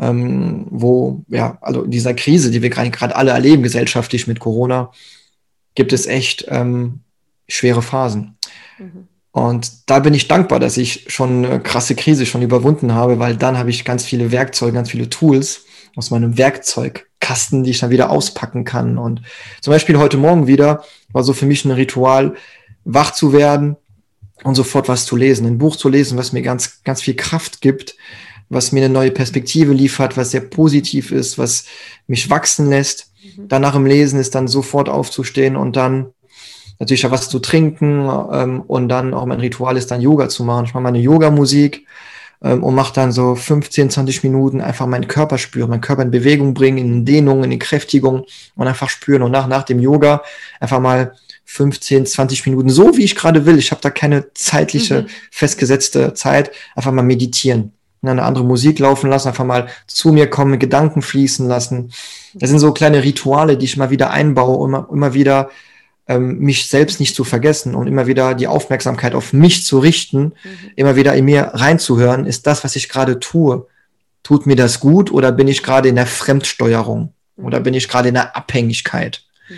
ähm, 0.00 0.66
wo, 0.70 1.22
ja, 1.28 1.58
also 1.60 1.84
in 1.84 1.92
dieser 1.92 2.14
Krise, 2.14 2.50
die 2.50 2.60
wir 2.60 2.70
gerade 2.70 3.14
alle 3.14 3.30
erleben, 3.30 3.62
gesellschaftlich 3.62 4.26
mit 4.26 4.40
Corona, 4.40 4.90
gibt 5.76 5.92
es 5.92 6.06
echt 6.06 6.46
ähm, 6.48 7.00
schwere 7.46 7.80
Phasen. 7.80 8.36
Mhm. 8.78 9.06
Und 9.32 9.88
da 9.88 10.00
bin 10.00 10.12
ich 10.12 10.26
dankbar, 10.26 10.58
dass 10.58 10.76
ich 10.76 11.04
schon 11.06 11.44
eine 11.44 11.60
krasse 11.60 11.94
Krise 11.94 12.26
schon 12.26 12.42
überwunden 12.42 12.94
habe, 12.94 13.20
weil 13.20 13.36
dann 13.36 13.58
habe 13.58 13.70
ich 13.70 13.84
ganz 13.84 14.04
viele 14.04 14.32
Werkzeuge, 14.32 14.72
ganz 14.72 14.90
viele 14.90 15.08
Tools 15.08 15.66
aus 15.96 16.10
meinem 16.10 16.38
Werkzeugkasten, 16.38 17.64
die 17.64 17.70
ich 17.70 17.80
dann 17.80 17.90
wieder 17.90 18.10
auspacken 18.10 18.64
kann. 18.64 18.98
Und 18.98 19.22
zum 19.60 19.72
Beispiel 19.72 19.98
heute 19.98 20.16
Morgen 20.16 20.46
wieder 20.46 20.84
war 21.12 21.24
so 21.24 21.32
für 21.32 21.46
mich 21.46 21.64
ein 21.64 21.70
Ritual, 21.70 22.34
wach 22.84 23.12
zu 23.12 23.32
werden 23.32 23.76
und 24.44 24.54
sofort 24.54 24.88
was 24.88 25.06
zu 25.06 25.16
lesen, 25.16 25.46
ein 25.46 25.58
Buch 25.58 25.76
zu 25.76 25.88
lesen, 25.88 26.16
was 26.16 26.32
mir 26.32 26.42
ganz, 26.42 26.82
ganz 26.82 27.02
viel 27.02 27.14
Kraft 27.14 27.60
gibt, 27.60 27.96
was 28.48 28.72
mir 28.72 28.84
eine 28.84 28.92
neue 28.92 29.10
Perspektive 29.10 29.72
liefert, 29.72 30.16
was 30.16 30.32
sehr 30.32 30.40
positiv 30.40 31.12
ist, 31.12 31.38
was 31.38 31.66
mich 32.06 32.30
wachsen 32.30 32.68
lässt. 32.68 33.12
Mhm. 33.36 33.48
Danach 33.48 33.74
im 33.74 33.86
Lesen 33.86 34.18
ist 34.18 34.34
dann 34.34 34.48
sofort 34.48 34.88
aufzustehen 34.88 35.56
und 35.56 35.76
dann 35.76 36.12
natürlich 36.78 37.06
auch 37.06 37.10
was 37.10 37.28
zu 37.28 37.38
trinken 37.38 38.10
ähm, 38.32 38.62
und 38.62 38.88
dann 38.88 39.14
auch 39.14 39.26
mein 39.26 39.40
Ritual 39.40 39.76
ist 39.76 39.90
dann 39.90 40.00
Yoga 40.00 40.28
zu 40.28 40.44
machen. 40.44 40.64
Ich 40.64 40.74
mache 40.74 40.82
meine 40.82 40.98
Yoga-Musik 40.98 41.86
ähm, 42.42 42.62
und 42.62 42.74
mache 42.74 42.94
dann 42.94 43.12
so 43.12 43.34
15, 43.34 43.90
20 43.90 44.22
Minuten 44.24 44.60
einfach 44.60 44.86
meinen 44.86 45.08
Körper 45.08 45.38
spüren, 45.38 45.70
meinen 45.70 45.80
Körper 45.80 46.02
in 46.02 46.10
Bewegung 46.10 46.54
bringen, 46.54 46.78
in 46.78 47.04
Dehnung, 47.04 47.44
in 47.44 47.58
Kräftigung 47.58 48.24
und 48.56 48.66
einfach 48.66 48.88
spüren 48.88 49.22
und 49.22 49.32
nach, 49.32 49.46
nach 49.46 49.62
dem 49.62 49.80
Yoga 49.80 50.22
einfach 50.58 50.80
mal 50.80 51.12
15, 51.44 52.06
20 52.06 52.46
Minuten, 52.46 52.70
so 52.70 52.96
wie 52.96 53.04
ich 53.04 53.16
gerade 53.16 53.44
will. 53.44 53.58
Ich 53.58 53.72
habe 53.72 53.80
da 53.80 53.90
keine 53.90 54.32
zeitliche, 54.34 55.02
mhm. 55.02 55.06
festgesetzte 55.30 56.14
Zeit, 56.14 56.52
einfach 56.76 56.92
mal 56.92 57.02
meditieren. 57.02 57.72
Eine 58.02 58.22
andere 58.22 58.44
Musik 58.44 58.78
laufen 58.78 59.10
lassen, 59.10 59.28
einfach 59.28 59.44
mal 59.44 59.68
zu 59.86 60.12
mir 60.12 60.30
kommen, 60.30 60.58
Gedanken 60.58 61.02
fließen 61.02 61.46
lassen. 61.46 61.92
Das 62.34 62.48
sind 62.48 62.60
so 62.60 62.72
kleine 62.72 63.02
Rituale, 63.02 63.58
die 63.58 63.66
ich 63.66 63.76
mal 63.76 63.90
wieder 63.90 64.10
einbaue, 64.10 64.66
immer, 64.66 64.88
immer 64.90 65.12
wieder 65.12 65.50
ähm, 66.10 66.40
mich 66.40 66.68
selbst 66.68 66.98
nicht 66.98 67.14
zu 67.14 67.22
vergessen 67.22 67.76
und 67.76 67.86
immer 67.86 68.08
wieder 68.08 68.34
die 68.34 68.48
Aufmerksamkeit 68.48 69.14
auf 69.14 69.32
mich 69.32 69.64
zu 69.64 69.78
richten, 69.78 70.22
mhm. 70.22 70.32
immer 70.74 70.96
wieder 70.96 71.14
in 71.14 71.24
mir 71.24 71.52
reinzuhören, 71.54 72.26
ist 72.26 72.48
das, 72.48 72.64
was 72.64 72.74
ich 72.74 72.88
gerade 72.88 73.20
tue, 73.20 73.68
tut 74.24 74.44
mir 74.44 74.56
das 74.56 74.80
gut 74.80 75.12
oder 75.12 75.30
bin 75.30 75.46
ich 75.46 75.62
gerade 75.62 75.88
in 75.88 75.94
der 75.94 76.08
Fremdsteuerung 76.08 77.14
mhm. 77.36 77.44
oder 77.44 77.60
bin 77.60 77.74
ich 77.74 77.88
gerade 77.88 78.08
in 78.08 78.14
der 78.14 78.36
Abhängigkeit? 78.36 79.22
Mhm. 79.48 79.54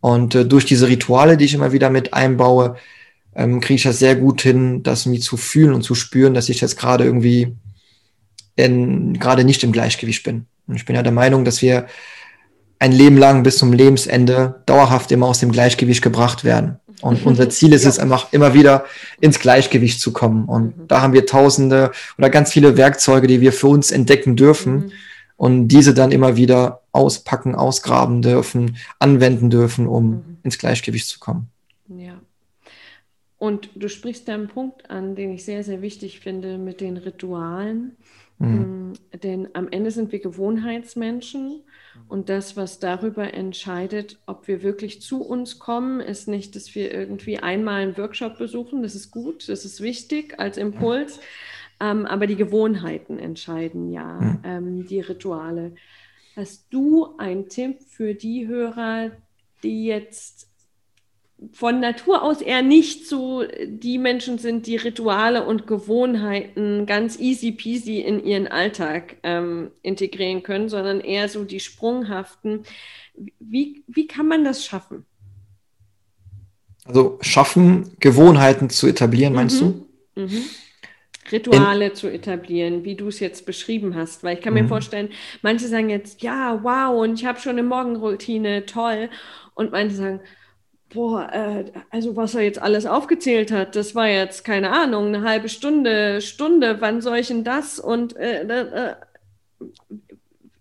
Und 0.00 0.34
äh, 0.34 0.44
durch 0.44 0.66
diese 0.66 0.86
Rituale, 0.86 1.38
die 1.38 1.46
ich 1.46 1.54
immer 1.54 1.72
wieder 1.72 1.88
mit 1.88 2.12
einbaue, 2.12 2.76
ähm, 3.34 3.60
kriege 3.60 3.76
ich 3.76 3.84
das 3.84 3.98
sehr 3.98 4.16
gut 4.16 4.42
hin, 4.42 4.82
das 4.82 5.06
mir 5.06 5.20
zu 5.20 5.38
fühlen 5.38 5.72
und 5.72 5.80
zu 5.80 5.94
spüren, 5.94 6.34
dass 6.34 6.50
ich 6.50 6.60
jetzt 6.60 6.76
gerade 6.76 7.04
irgendwie 7.04 7.56
gerade 8.56 9.44
nicht 9.44 9.62
im 9.64 9.72
Gleichgewicht 9.72 10.24
bin. 10.24 10.46
Und 10.66 10.76
ich 10.76 10.86
bin 10.86 10.96
ja 10.96 11.02
der 11.02 11.12
Meinung, 11.12 11.44
dass 11.44 11.60
wir 11.60 11.86
ein 12.78 12.92
Leben 12.92 13.16
lang 13.16 13.42
bis 13.42 13.58
zum 13.58 13.72
Lebensende 13.72 14.62
dauerhaft 14.66 15.10
immer 15.12 15.26
aus 15.26 15.40
dem 15.40 15.52
Gleichgewicht 15.52 16.02
gebracht 16.02 16.44
werden. 16.44 16.78
Und 17.02 17.26
unser 17.26 17.50
Ziel 17.50 17.72
ist 17.72 17.84
ja. 17.84 17.90
es 17.90 17.98
einfach 17.98 18.32
immer 18.32 18.54
wieder 18.54 18.84
ins 19.20 19.38
Gleichgewicht 19.38 20.00
zu 20.00 20.12
kommen. 20.12 20.46
Und 20.46 20.76
mhm. 20.76 20.88
da 20.88 21.02
haben 21.02 21.12
wir 21.12 21.26
tausende 21.26 21.92
oder 22.18 22.30
ganz 22.30 22.52
viele 22.52 22.76
Werkzeuge, 22.76 23.26
die 23.26 23.40
wir 23.40 23.52
für 23.52 23.68
uns 23.68 23.90
entdecken 23.90 24.36
dürfen 24.36 24.74
mhm. 24.74 24.92
und 25.36 25.68
diese 25.68 25.94
dann 25.94 26.12
immer 26.12 26.36
wieder 26.36 26.82
auspacken, 26.92 27.54
ausgraben 27.54 28.22
dürfen, 28.22 28.76
anwenden 28.98 29.50
dürfen, 29.50 29.86
um 29.86 30.10
mhm. 30.10 30.36
ins 30.42 30.58
Gleichgewicht 30.58 31.06
zu 31.06 31.18
kommen. 31.18 31.48
Ja. 31.88 32.14
Und 33.38 33.68
du 33.74 33.88
sprichst 33.88 34.28
da 34.28 34.34
einen 34.34 34.48
Punkt 34.48 34.90
an, 34.90 35.14
den 35.14 35.32
ich 35.32 35.44
sehr, 35.44 35.62
sehr 35.62 35.82
wichtig 35.82 36.20
finde 36.20 36.56
mit 36.56 36.80
den 36.80 36.96
Ritualen. 36.96 37.96
Mhm. 38.38 38.48
Mm, 38.48 39.18
denn 39.22 39.48
am 39.52 39.68
Ende 39.70 39.90
sind 39.90 40.12
wir 40.12 40.20
Gewohnheitsmenschen 40.20 41.60
und 42.08 42.28
das, 42.28 42.56
was 42.56 42.78
darüber 42.78 43.34
entscheidet, 43.34 44.18
ob 44.26 44.46
wir 44.46 44.62
wirklich 44.62 45.02
zu 45.02 45.22
uns 45.22 45.58
kommen, 45.58 46.00
ist 46.00 46.28
nicht, 46.28 46.54
dass 46.54 46.74
wir 46.74 46.92
irgendwie 46.92 47.38
einmal 47.38 47.82
einen 47.82 47.96
Workshop 47.96 48.38
besuchen. 48.38 48.82
Das 48.82 48.94
ist 48.94 49.10
gut, 49.10 49.48
das 49.48 49.64
ist 49.64 49.80
wichtig 49.80 50.38
als 50.38 50.56
Impuls. 50.56 51.20
Ähm, 51.80 52.06
aber 52.06 52.26
die 52.26 52.36
Gewohnheiten 52.36 53.18
entscheiden 53.18 53.92
ja, 53.92 54.20
mhm. 54.20 54.40
ähm, 54.44 54.86
die 54.86 55.00
Rituale. 55.00 55.74
Hast 56.34 56.66
du 56.70 57.16
einen 57.18 57.48
Tipp 57.48 57.82
für 57.82 58.14
die 58.14 58.46
Hörer, 58.46 59.10
die 59.62 59.86
jetzt 59.86 60.45
von 61.52 61.80
Natur 61.80 62.22
aus 62.22 62.40
eher 62.40 62.62
nicht 62.62 63.06
so 63.06 63.44
die 63.66 63.98
Menschen 63.98 64.38
sind, 64.38 64.66
die 64.66 64.76
Rituale 64.76 65.44
und 65.44 65.66
Gewohnheiten 65.66 66.86
ganz 66.86 67.18
easy 67.18 67.52
peasy 67.52 68.00
in 68.00 68.24
ihren 68.24 68.48
Alltag 68.48 69.16
ähm, 69.22 69.70
integrieren 69.82 70.42
können, 70.42 70.68
sondern 70.68 71.00
eher 71.00 71.28
so 71.28 71.44
die 71.44 71.60
sprunghaften. 71.60 72.62
Wie, 73.38 73.84
wie 73.86 74.06
kann 74.06 74.28
man 74.28 74.44
das 74.44 74.64
schaffen? 74.64 75.04
Also 76.86 77.18
schaffen, 77.20 77.96
Gewohnheiten 78.00 78.70
zu 78.70 78.86
etablieren, 78.86 79.34
meinst 79.34 79.60
mhm. 79.60 79.84
du? 80.14 80.22
Mhm. 80.22 80.44
Rituale 81.32 81.88
in 81.88 81.94
zu 81.94 82.08
etablieren, 82.08 82.84
wie 82.84 82.94
du 82.94 83.08
es 83.08 83.20
jetzt 83.20 83.44
beschrieben 83.44 83.94
hast. 83.94 84.22
Weil 84.22 84.36
ich 84.36 84.42
kann 84.42 84.54
mir 84.54 84.62
mhm. 84.62 84.68
vorstellen, 84.68 85.08
manche 85.42 85.66
sagen 85.66 85.90
jetzt, 85.90 86.22
ja, 86.22 86.60
wow, 86.62 87.02
und 87.02 87.14
ich 87.18 87.26
habe 87.26 87.40
schon 87.40 87.52
eine 87.52 87.64
Morgenroutine, 87.64 88.64
toll. 88.64 89.10
Und 89.54 89.72
manche 89.72 89.96
sagen, 89.96 90.20
boah, 90.92 91.28
äh, 91.32 91.64
also 91.90 92.16
was 92.16 92.34
er 92.34 92.42
jetzt 92.42 92.60
alles 92.60 92.86
aufgezählt 92.86 93.50
hat, 93.52 93.76
das 93.76 93.94
war 93.94 94.08
jetzt 94.08 94.44
keine 94.44 94.70
Ahnung, 94.70 95.06
eine 95.06 95.22
halbe 95.22 95.48
Stunde, 95.48 96.20
Stunde, 96.20 96.80
wann 96.80 97.00
soll 97.00 97.18
ich 97.18 97.28
denn 97.28 97.44
das 97.44 97.78
und 97.78 98.16
äh, 98.16 98.42
äh, 98.42 98.94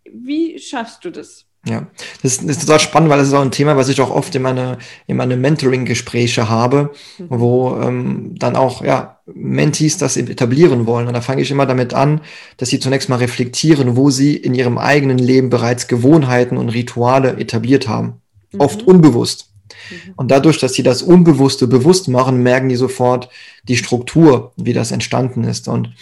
wie 0.06 0.60
schaffst 0.60 1.06
du 1.06 1.12
das? 1.12 1.46
Ja, 1.68 1.88
das, 2.22 2.38
das, 2.38 2.58
ist 2.58 2.62
total 2.62 2.80
spannend, 2.80 3.10
weil 3.10 3.18
das 3.18 3.30
ist 3.30 3.34
auch 3.34 3.42
ein 3.42 3.50
Thema, 3.50 3.76
was 3.76 3.90
ich 3.90 4.00
auch 4.00 4.12
oft 4.12 4.36
in 4.36 4.44
meine, 4.44 4.78
in 5.08 5.18
meine 5.18 5.36
Mentoring-Gespräche 5.36 6.48
habe, 6.48 6.92
mhm. 7.18 7.26
wo 7.30 7.76
ähm, 7.82 8.36
dann 8.38 8.56
auch 8.56 8.84
ja, 8.84 9.20
Mentees 9.26 9.98
das 9.98 10.16
etablieren 10.16 10.86
wollen. 10.86 11.08
Und 11.08 11.16
da 11.16 11.22
fange 11.22 11.42
ich 11.42 11.50
immer 11.50 11.66
damit 11.66 11.96
an, 11.96 12.22
dass 12.58 12.70
sie 12.70 12.80
zunächst 12.80 13.10
mal 13.10 13.16
reflektieren, 13.16 13.98
wo 13.98 14.12
sie 14.12 14.36
in 14.36 14.54
ihrem 14.54 14.78
eigenen 14.78 15.18
Leben 15.18 15.50
bereits 15.50 15.88
Gewohnheiten 15.88 16.58
und 16.58 16.70
Rituale 16.70 17.38
etabliert 17.40 17.88
haben. 17.88 18.22
Mhm. 18.52 18.60
Oft 18.60 18.84
unbewusst. 18.84 19.55
Mhm. 19.90 20.14
Und 20.16 20.32
dadurch, 20.32 20.60
dass 20.60 20.74
sie 20.74 20.84
das 20.84 21.02
Unbewusste 21.02 21.68
bewusst 21.68 22.08
machen, 22.08 22.44
merken 22.44 22.70
die 22.70 22.76
sofort 22.76 23.30
die 23.68 23.78
Struktur, 23.78 24.52
wie 24.58 24.74
das 24.74 24.92
entstanden 24.92 25.44
ist. 25.44 25.68
Und 25.68 25.94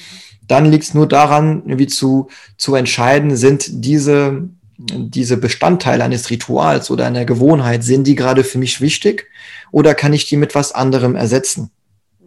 dann 0.48 0.70
liegt 0.70 0.84
es 0.84 0.94
nur 0.94 1.08
daran, 1.08 1.64
wie 1.66 1.88
zu, 1.88 2.28
zu 2.58 2.76
entscheiden, 2.76 3.36
sind 3.36 3.66
diese, 3.70 4.50
diese 4.78 5.38
Bestandteile 5.38 6.04
eines 6.04 6.30
Rituals 6.30 6.92
oder 6.92 7.06
einer 7.06 7.26
Gewohnheit, 7.26 7.84
sind 7.84 8.06
die 8.06 8.16
gerade 8.16 8.44
für 8.44 8.58
mich 8.58 8.82
wichtig 8.82 9.28
oder 9.72 9.96
kann 9.96 10.14
ich 10.14 10.28
die 10.28 10.38
mit 10.38 10.56
was 10.56 10.72
anderem 10.72 11.16
ersetzen? 11.16 11.72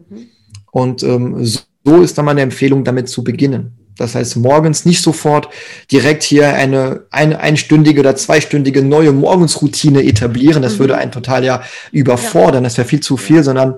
Mhm. 0.09 0.27
Und 0.71 1.03
ähm, 1.03 1.45
so 1.45 2.01
ist 2.01 2.17
dann 2.17 2.25
meine 2.25 2.41
Empfehlung, 2.41 2.83
damit 2.83 3.09
zu 3.09 3.23
beginnen. 3.23 3.76
Das 3.97 4.15
heißt, 4.15 4.37
morgens 4.37 4.85
nicht 4.85 5.01
sofort 5.01 5.49
direkt 5.91 6.23
hier 6.23 6.53
eine, 6.53 7.03
eine 7.11 7.39
einstündige 7.39 7.99
oder 7.99 8.15
zweistündige 8.15 8.83
neue 8.83 9.11
Morgensroutine 9.11 10.03
etablieren. 10.03 10.61
Das 10.61 10.75
mhm. 10.75 10.79
würde 10.79 10.97
einen 10.97 11.11
total 11.11 11.43
ja 11.43 11.63
überfordern. 11.91 12.63
Ja. 12.63 12.69
Das 12.69 12.77
wäre 12.77 12.87
viel 12.87 12.99
zu 12.99 13.17
viel, 13.17 13.43
sondern 13.43 13.75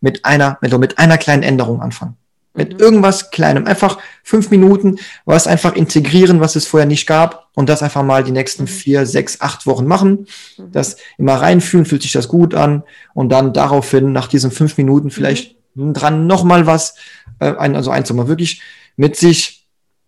mit 0.00 0.24
einer, 0.24 0.58
mit, 0.60 0.76
mit 0.78 0.98
einer 0.98 1.18
kleinen 1.18 1.42
Änderung 1.42 1.80
anfangen. 1.80 2.16
Mit 2.54 2.74
mhm. 2.74 2.80
irgendwas 2.80 3.30
Kleinem. 3.30 3.66
Einfach 3.66 3.98
fünf 4.24 4.50
Minuten, 4.50 4.98
was 5.24 5.46
einfach 5.46 5.76
integrieren, 5.76 6.40
was 6.40 6.56
es 6.56 6.66
vorher 6.66 6.86
nicht 6.86 7.06
gab 7.06 7.48
und 7.54 7.68
das 7.68 7.82
einfach 7.82 8.02
mal 8.02 8.24
die 8.24 8.32
nächsten 8.32 8.64
mhm. 8.64 8.68
vier, 8.68 9.06
sechs, 9.06 9.40
acht 9.40 9.66
Wochen 9.66 9.86
machen. 9.86 10.26
Mhm. 10.56 10.72
Das 10.72 10.96
immer 11.18 11.34
reinfühlen, 11.34 11.86
fühlt 11.86 12.02
sich 12.02 12.12
das 12.12 12.28
gut 12.28 12.54
an 12.54 12.82
und 13.14 13.30
dann 13.30 13.52
daraufhin 13.52 14.12
nach 14.12 14.28
diesen 14.28 14.50
fünf 14.50 14.76
Minuten 14.76 15.10
vielleicht 15.10 15.56
dran 15.76 16.26
nochmal 16.26 16.66
was, 16.66 16.96
äh, 17.38 17.54
ein, 17.56 17.76
also 17.76 17.90
eins 17.90 18.12
mal 18.12 18.28
wirklich 18.28 18.62
mit 18.96 19.16
sich 19.16 19.57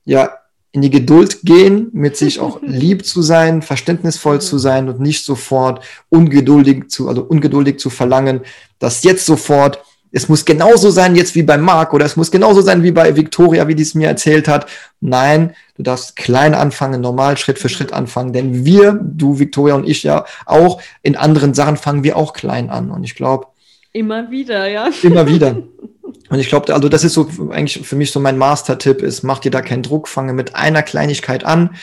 ja 0.05 0.30
in 0.72 0.82
die 0.82 0.90
Geduld 0.90 1.40
gehen, 1.42 1.88
mit 1.92 2.16
sich 2.16 2.38
auch 2.38 2.61
lieb 2.62 3.05
zu 3.05 3.22
sein, 3.22 3.62
verständnisvoll 3.62 4.36
mhm. 4.36 4.40
zu 4.40 4.59
sein 4.59 4.88
und 4.88 5.01
nicht 5.01 5.24
sofort 5.24 5.84
ungeduldig 6.09 6.88
zu, 6.88 7.09
also 7.09 7.22
ungeduldig 7.22 7.78
zu 7.78 7.90
verlangen, 7.90 8.42
dass 8.78 9.03
jetzt 9.03 9.26
sofort, 9.26 9.82
es 10.12 10.28
muss 10.28 10.44
genauso 10.44 10.90
sein 10.90 11.14
jetzt 11.14 11.34
wie 11.34 11.42
bei 11.42 11.57
Marc 11.57 11.92
oder 11.94 12.05
es 12.05 12.16
muss 12.16 12.30
genauso 12.30 12.62
sein 12.62 12.82
wie 12.82 12.90
bei 12.90 13.14
Victoria, 13.16 13.68
wie 13.68 13.76
die 13.76 13.82
es 13.82 13.94
mir 13.94 14.09
erzählt 14.09 14.48
hat. 14.48 14.66
Nein, 15.01 15.55
du 15.76 15.84
darfst 15.84 16.16
klein 16.16 16.55
anfangen, 16.55 17.01
normal 17.01 17.36
Schritt 17.36 17.61
für 17.61 17.68
Schritt 17.68 17.92
anfangen, 17.92 18.32
denn 18.32 18.64
wir, 18.64 18.98
du, 19.01 19.38
Victoria 19.38 19.74
und 19.74 19.88
ich 19.88 20.03
ja 20.03 20.24
auch, 20.46 20.80
in 21.03 21.16
anderen 21.16 21.55
Sachen 21.55 21.76
fangen 21.76 22.03
wir 22.03 22.16
auch 22.16 22.32
klein 22.32 22.70
an 22.70 22.90
und 22.90 23.05
ich 23.05 23.14
glaube, 23.14 23.46
Immer 23.92 24.30
wieder, 24.30 24.68
ja. 24.68 24.88
Immer 25.03 25.26
wieder. 25.26 25.57
Und 26.28 26.38
ich 26.38 26.48
glaube, 26.48 26.72
also 26.74 26.88
das 26.88 27.04
ist 27.04 27.14
so 27.14 27.28
eigentlich 27.50 27.86
für 27.86 27.96
mich 27.96 28.11
so 28.11 28.20
mein 28.20 28.38
Master-Tipp 28.38 29.02
ist, 29.02 29.22
mach 29.22 29.38
dir 29.38 29.50
da 29.50 29.62
keinen 29.62 29.82
Druck, 29.82 30.08
fange 30.08 30.32
mit 30.32 30.54
einer 30.54 30.82
Kleinigkeit 30.82 31.44
an. 31.44 31.76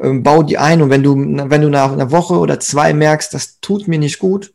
ähm, 0.00 0.22
bau 0.22 0.42
die 0.42 0.58
ein 0.58 0.82
und 0.82 0.90
wenn 0.90 1.02
du, 1.02 1.14
wenn 1.16 1.62
du 1.62 1.68
nach 1.68 1.92
einer 1.92 2.10
Woche 2.10 2.38
oder 2.38 2.58
zwei 2.60 2.94
merkst, 2.94 3.34
das 3.34 3.60
tut 3.60 3.88
mir 3.88 3.98
nicht 3.98 4.18
gut, 4.18 4.52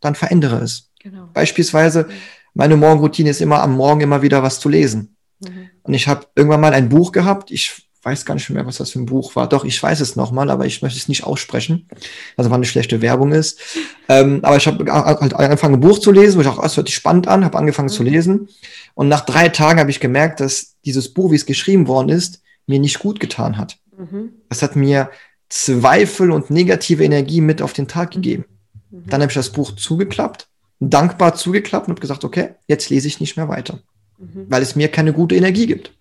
dann 0.00 0.14
verändere 0.14 0.56
es. 0.56 0.90
Genau. 1.00 1.28
Beispielsweise, 1.32 2.08
meine 2.54 2.76
Morgenroutine 2.76 3.30
ist 3.30 3.40
immer 3.40 3.62
am 3.62 3.76
Morgen 3.76 4.02
immer 4.02 4.22
wieder 4.22 4.42
was 4.42 4.60
zu 4.60 4.68
lesen. 4.68 5.16
Mhm. 5.40 5.70
Und 5.82 5.94
ich 5.94 6.08
habe 6.08 6.26
irgendwann 6.34 6.60
mal 6.60 6.74
ein 6.74 6.88
Buch 6.88 7.12
gehabt, 7.12 7.50
ich 7.50 7.88
weiß 8.02 8.24
gar 8.24 8.34
nicht 8.34 8.50
mehr, 8.50 8.66
was 8.66 8.78
das 8.78 8.90
für 8.90 8.98
ein 8.98 9.06
Buch 9.06 9.36
war. 9.36 9.48
Doch, 9.48 9.64
ich 9.64 9.80
weiß 9.80 10.00
es 10.00 10.16
nochmal, 10.16 10.50
aber 10.50 10.66
ich 10.66 10.82
möchte 10.82 10.98
es 10.98 11.08
nicht 11.08 11.24
aussprechen, 11.24 11.88
also 12.36 12.50
weil 12.50 12.56
eine 12.56 12.64
schlechte 12.64 13.00
Werbung 13.00 13.32
ist. 13.32 13.60
Ähm, 14.08 14.40
aber 14.42 14.56
ich 14.56 14.66
habe 14.66 14.92
halt 14.92 15.34
angefangen, 15.34 15.74
ein 15.74 15.80
Buch 15.80 15.98
zu 16.00 16.10
lesen, 16.10 16.36
wo 16.36 16.40
ich 16.40 16.48
auch, 16.48 16.62
es 16.62 16.76
hört 16.76 16.88
sich 16.88 16.96
spannend 16.96 17.28
an, 17.28 17.44
habe 17.44 17.58
angefangen 17.58 17.88
mhm. 17.88 17.92
zu 17.92 18.02
lesen. 18.02 18.48
Und 18.94 19.08
nach 19.08 19.24
drei 19.24 19.48
Tagen 19.48 19.78
habe 19.78 19.90
ich 19.90 20.00
gemerkt, 20.00 20.40
dass 20.40 20.74
dieses 20.84 21.14
Buch, 21.14 21.30
wie 21.30 21.36
es 21.36 21.46
geschrieben 21.46 21.86
worden 21.86 22.08
ist, 22.08 22.42
mir 22.66 22.80
nicht 22.80 22.98
gut 22.98 23.20
getan 23.20 23.56
hat. 23.56 23.78
Mhm. 23.96 24.32
Das 24.48 24.62
hat 24.62 24.74
mir 24.74 25.10
Zweifel 25.48 26.30
und 26.30 26.50
negative 26.50 27.04
Energie 27.04 27.40
mit 27.40 27.62
auf 27.62 27.72
den 27.72 27.86
Tag 27.86 28.10
mhm. 28.10 28.22
gegeben. 28.22 28.44
Mhm. 28.90 29.06
Dann 29.06 29.22
habe 29.22 29.30
ich 29.30 29.36
das 29.36 29.50
Buch 29.50 29.76
zugeklappt, 29.76 30.48
dankbar 30.80 31.34
zugeklappt 31.34 31.86
und 31.86 31.92
habe 31.92 32.00
gesagt, 32.00 32.24
okay, 32.24 32.50
jetzt 32.66 32.90
lese 32.90 33.06
ich 33.06 33.20
nicht 33.20 33.36
mehr 33.36 33.48
weiter, 33.48 33.80
mhm. 34.18 34.46
weil 34.48 34.62
es 34.62 34.74
mir 34.74 34.88
keine 34.88 35.12
gute 35.12 35.36
Energie 35.36 35.66
gibt. 35.66 35.92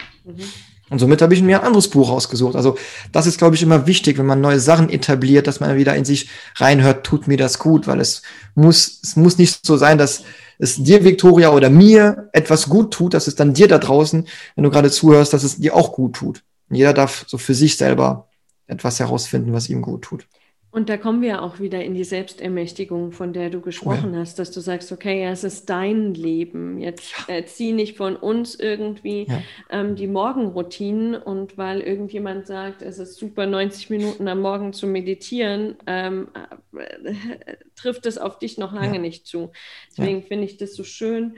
Und 0.92 1.00
somit 1.00 1.22
habe 1.22 1.34
ich 1.34 1.42
mir 1.42 1.62
ein 1.62 1.66
anderes 1.66 1.88
Buch 1.88 2.10
ausgesucht. 2.10 2.58
Also 2.58 2.78
das 3.14 3.26
ist, 3.26 3.38
glaube 3.38 3.56
ich, 3.56 3.64
immer 3.64 3.88
wichtig, 3.88 4.18
wenn 4.18 4.26
man 4.26 4.42
neue 4.42 4.60
Sachen 4.60 4.89
etabliert, 4.89 5.48
dass 5.48 5.62
man 5.62 5.78
wieder 5.78 5.96
in 5.96 6.04
sich 6.04 6.30
reinhört, 6.58 7.06
tut 7.06 7.30
mir 7.30 7.38
das 7.38 7.60
gut, 7.60 7.88
weil 7.88 8.02
es 8.02 8.24
muss, 8.56 9.00
es 9.02 9.16
muss 9.16 9.38
nicht 9.38 9.66
so 9.66 9.78
sein, 9.78 9.98
dass 9.98 10.24
es 10.60 10.84
dir, 10.84 11.06
Victoria, 11.06 11.52
oder 11.52 11.70
mir 11.70 12.30
etwas 12.34 12.68
gut 12.68 12.92
tut, 12.92 13.14
dass 13.14 13.28
es 13.28 13.36
dann 13.36 13.54
dir 13.54 13.70
da 13.70 13.78
draußen, 13.78 14.28
wenn 14.56 14.64
du 14.66 14.70
gerade 14.70 14.92
zuhörst, 14.92 15.32
dass 15.32 15.44
es 15.44 15.60
dir 15.60 15.78
auch 15.78 15.94
gut 15.94 16.18
tut. 16.18 16.44
Jeder 16.70 16.94
darf 16.94 17.24
so 17.26 17.38
für 17.38 17.56
sich 17.56 17.78
selber 17.78 18.28
etwas 18.68 19.00
herausfinden, 19.00 19.54
was 19.54 19.70
ihm 19.70 19.82
gut 19.82 20.02
tut. 20.02 20.28
Und 20.72 20.88
da 20.88 20.95
kommen 20.95 21.22
wir 21.22 21.41
auch 21.41 21.59
wieder 21.59 21.84
in 21.84 21.93
die 21.93 22.05
Selbstermächtigung, 22.05 23.11
von 23.11 23.34
der 23.34 23.49
du 23.49 23.59
gesprochen 23.59 24.13
ja. 24.13 24.22
hast, 24.22 24.39
dass 24.39 24.51
du 24.51 24.61
sagst, 24.61 24.93
okay, 24.93 25.22
ja, 25.22 25.32
es 25.32 25.43
ist 25.43 25.69
dein 25.69 26.13
Leben. 26.13 26.80
Jetzt 26.80 27.13
äh, 27.28 27.43
zieh 27.43 27.74
nicht 27.74 27.97
von 27.97 28.15
uns 28.15 28.55
irgendwie 28.55 29.28
ja. 29.28 29.41
ähm, 29.69 29.95
die 29.95 30.07
Morgenroutinen 30.07 31.15
und 31.15 31.57
weil 31.57 31.82
irgendjemand 31.82 32.47
sagt, 32.47 32.82
es 32.82 32.99
ist 32.99 33.17
super, 33.17 33.45
90 33.47 33.89
Minuten 33.89 34.30
am 34.30 34.39
Morgen 34.39 34.72
zu 34.72 34.88
meditieren, 34.88 35.76
ähm, 35.88 36.30
äh, 36.78 37.55
trifft 37.76 38.05
es 38.05 38.17
auf 38.17 38.39
dich 38.39 38.57
noch 38.57 38.72
lange 38.72 38.95
ja. 38.95 39.01
nicht 39.01 39.28
zu. 39.28 39.51
Deswegen 39.89 40.24
finde 40.24 40.45
ich 40.45 40.55
das 40.55 40.74
so 40.74 40.86
schön, 40.86 41.36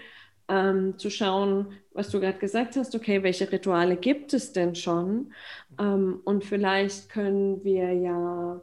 ähm, 0.48 1.00
zu 1.00 1.10
schauen, 1.10 1.74
was 1.94 2.10
du 2.10 2.20
gerade 2.20 2.38
gesagt 2.38 2.76
hast, 2.76 2.94
okay, 2.94 3.24
welche 3.24 3.52
Rituale 3.52 3.96
gibt 3.96 4.34
es 4.34 4.52
denn 4.52 4.76
schon? 4.76 5.34
Ähm, 5.80 6.22
und 6.24 6.44
vielleicht 6.44 7.10
können 7.10 7.64
wir 7.64 7.94
ja 7.94 8.62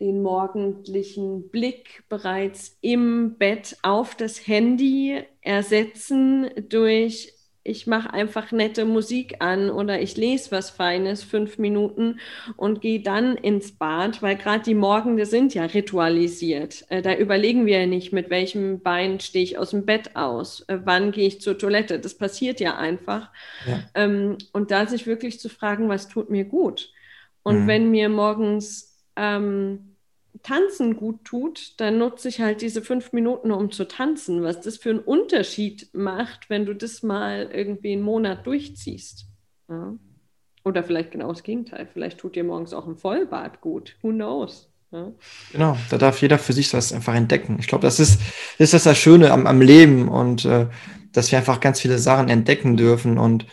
den 0.00 0.22
morgendlichen 0.22 1.48
Blick 1.50 2.04
bereits 2.08 2.78
im 2.80 3.36
Bett 3.36 3.76
auf 3.82 4.14
das 4.14 4.46
Handy 4.46 5.22
ersetzen 5.42 6.50
durch 6.68 7.34
ich 7.68 7.86
mache 7.86 8.12
einfach 8.12 8.50
nette 8.50 8.86
Musik 8.86 9.36
an 9.40 9.68
oder 9.70 10.00
ich 10.00 10.16
lese 10.16 10.52
was 10.52 10.70
Feines, 10.70 11.22
fünf 11.22 11.58
Minuten 11.58 12.18
und 12.56 12.80
gehe 12.80 13.00
dann 13.00 13.36
ins 13.36 13.72
Bad, 13.72 14.22
weil 14.22 14.36
gerade 14.36 14.64
die 14.64 14.74
Morgende 14.74 15.26
sind 15.26 15.52
ja 15.52 15.64
ritualisiert. 15.64 16.86
Äh, 16.88 17.02
da 17.02 17.14
überlegen 17.14 17.66
wir 17.66 17.80
ja 17.80 17.86
nicht, 17.86 18.12
mit 18.12 18.30
welchem 18.30 18.80
Bein 18.80 19.20
stehe 19.20 19.44
ich 19.44 19.58
aus 19.58 19.70
dem 19.70 19.84
Bett 19.84 20.16
aus, 20.16 20.64
äh, 20.68 20.78
wann 20.84 21.12
gehe 21.12 21.26
ich 21.26 21.42
zur 21.42 21.58
Toilette. 21.58 21.98
Das 21.98 22.14
passiert 22.14 22.58
ja 22.58 22.78
einfach. 22.78 23.30
Ja. 23.66 23.82
Ähm, 23.94 24.38
und 24.52 24.70
da 24.70 24.86
sich 24.86 25.06
wirklich 25.06 25.38
zu 25.38 25.50
fragen, 25.50 25.90
was 25.90 26.08
tut 26.08 26.30
mir 26.30 26.44
gut? 26.44 26.90
Und 27.42 27.64
mhm. 27.64 27.66
wenn 27.66 27.90
mir 27.90 28.08
morgens 28.08 28.87
ähm, 29.18 29.96
Tanzen 30.42 30.96
gut 30.96 31.24
tut, 31.24 31.80
dann 31.80 31.98
nutze 31.98 32.28
ich 32.28 32.40
halt 32.40 32.62
diese 32.62 32.82
fünf 32.82 33.12
Minuten, 33.12 33.50
um 33.50 33.70
zu 33.70 33.86
tanzen. 33.86 34.42
Was 34.42 34.60
das 34.60 34.76
für 34.76 34.90
einen 34.90 35.00
Unterschied 35.00 35.90
macht, 35.92 36.48
wenn 36.48 36.64
du 36.64 36.74
das 36.74 37.02
mal 37.02 37.50
irgendwie 37.52 37.92
einen 37.92 38.02
Monat 38.02 38.46
durchziehst. 38.46 39.26
Ja. 39.68 39.94
Oder 40.64 40.84
vielleicht 40.84 41.10
genau 41.10 41.28
das 41.28 41.42
Gegenteil. 41.42 41.88
Vielleicht 41.92 42.18
tut 42.18 42.36
dir 42.36 42.44
morgens 42.44 42.72
auch 42.72 42.86
ein 42.86 42.96
Vollbad 42.96 43.60
gut. 43.60 43.96
Who 44.02 44.10
knows? 44.10 44.70
Ja. 44.90 45.12
Genau, 45.52 45.76
da 45.90 45.98
darf 45.98 46.22
jeder 46.22 46.38
für 46.38 46.52
sich 46.52 46.70
das 46.70 46.92
einfach 46.92 47.14
entdecken. 47.14 47.56
Ich 47.60 47.66
glaube, 47.66 47.82
das 47.82 48.00
ist, 48.00 48.20
ist 48.58 48.74
das, 48.74 48.84
das 48.84 48.96
Schöne 48.96 49.32
am, 49.32 49.46
am 49.46 49.60
Leben 49.60 50.08
und 50.08 50.44
äh, 50.44 50.66
dass 51.12 51.30
wir 51.30 51.38
einfach 51.38 51.60
ganz 51.60 51.80
viele 51.80 51.98
Sachen 51.98 52.28
entdecken 52.28 52.76
dürfen. 52.76 53.18
Und 53.18 53.46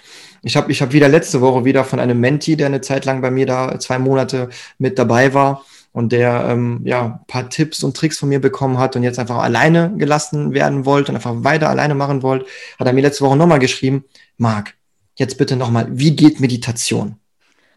ich 0.46 0.56
habe 0.56 0.72
ich 0.72 0.82
hab 0.82 0.93
wieder 0.93 1.10
letzte 1.10 1.41
Woche 1.41 1.66
wieder 1.66 1.84
von 1.84 2.00
einem 2.00 2.20
Menti, 2.20 2.56
der 2.56 2.68
eine 2.68 2.82
Zeit 2.82 3.06
lang 3.06 3.22
bei 3.22 3.32
mir 3.32 3.46
da 3.46 3.80
zwei 3.80 4.00
Monate 4.00 4.50
mit 4.78 4.98
dabei 4.98 5.34
war, 5.34 5.66
und 5.96 6.12
der 6.12 6.48
ähm, 6.50 6.82
ja 6.84 7.06
ein 7.06 7.20
paar 7.26 7.50
Tipps 7.50 7.82
und 7.82 7.96
Tricks 7.96 8.20
von 8.20 8.28
mir 8.28 8.41
bekommen 8.41 8.80
hat 8.80 8.98
und 8.98 9.04
jetzt 9.04 9.18
einfach 9.18 9.38
alleine 9.38 9.93
gelassen 9.96 10.54
werden 10.54 10.86
wollte 10.86 11.12
und 11.12 11.16
einfach 11.16 11.46
weiter 11.46 11.70
alleine 11.70 11.96
machen 11.96 12.22
wollte, 12.22 12.46
hat 12.78 12.86
er 12.86 12.91
mir 12.91 13.00
letzte 13.00 13.24
Woche 13.24 13.38
nochmal 13.38 13.60
geschrieben, 13.60 14.04
Marc, 14.38 14.74
jetzt 15.16 15.38
bitte 15.38 15.56
nochmal, 15.56 15.88
wie 15.89 16.14
geht 16.14 16.41
Meditation? 16.41 17.16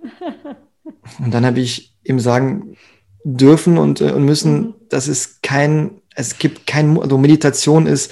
und 1.21 1.33
dann 1.33 1.47
habe 1.47 1.61
ich 1.61 1.95
ihm 2.03 2.19
sagen 2.19 2.77
dürfen 3.23 3.79
und, 3.79 4.01
äh, 4.01 4.11
und 4.11 4.25
müssen, 4.25 4.61
mhm. 4.61 4.75
das 4.89 5.07
ist 5.07 5.45
kein, 5.45 6.03
es 6.17 6.39
gibt 6.39 6.67
kein, 6.67 7.01
also 7.01 7.19
Meditation 7.19 7.87
ist 7.87 8.11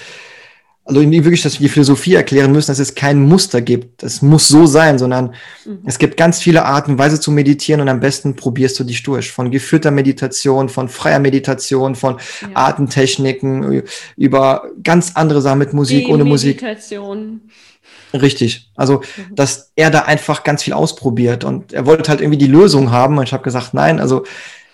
also 0.86 1.00
wirklich, 1.00 1.42
dass 1.42 1.54
wir 1.54 1.66
die 1.66 1.72
Philosophie 1.72 2.14
erklären 2.14 2.52
müssen, 2.52 2.68
dass 2.68 2.78
es 2.78 2.94
kein 2.94 3.20
Muster 3.20 3.60
gibt. 3.60 4.04
Es 4.04 4.22
muss 4.22 4.46
so 4.46 4.66
sein, 4.66 5.00
sondern 5.00 5.34
mhm. 5.64 5.80
es 5.84 5.98
gibt 5.98 6.16
ganz 6.16 6.40
viele 6.40 6.64
Arten 6.64 6.92
und 6.92 6.98
Weise 6.98 7.20
zu 7.20 7.32
meditieren 7.32 7.80
und 7.80 7.88
am 7.88 7.98
besten 7.98 8.36
probierst 8.36 8.78
du 8.78 8.84
dich 8.84 9.02
durch. 9.02 9.32
Von 9.32 9.50
geführter 9.50 9.90
Meditation, 9.90 10.68
von 10.68 10.88
freier 10.88 11.18
Meditation, 11.18 11.96
von 11.96 12.18
ja. 12.40 12.48
Atemtechniken, 12.54 13.82
über 14.16 14.70
ganz 14.84 15.12
andere 15.16 15.42
Sachen 15.42 15.58
mit 15.58 15.72
Musik, 15.72 16.08
ohne 16.08 16.24
Musik. 16.24 16.62
Meditation. 16.62 17.40
Richtig. 18.14 18.70
Also, 18.76 19.02
mhm. 19.16 19.34
dass 19.34 19.72
er 19.74 19.90
da 19.90 20.02
einfach 20.02 20.44
ganz 20.44 20.62
viel 20.62 20.72
ausprobiert 20.72 21.42
und 21.42 21.72
er 21.72 21.84
wollte 21.86 22.10
halt 22.10 22.20
irgendwie 22.20 22.38
die 22.38 22.46
Lösung 22.46 22.92
haben 22.92 23.18
und 23.18 23.24
ich 23.24 23.32
habe 23.32 23.42
gesagt, 23.42 23.74
nein, 23.74 23.98
also 23.98 24.24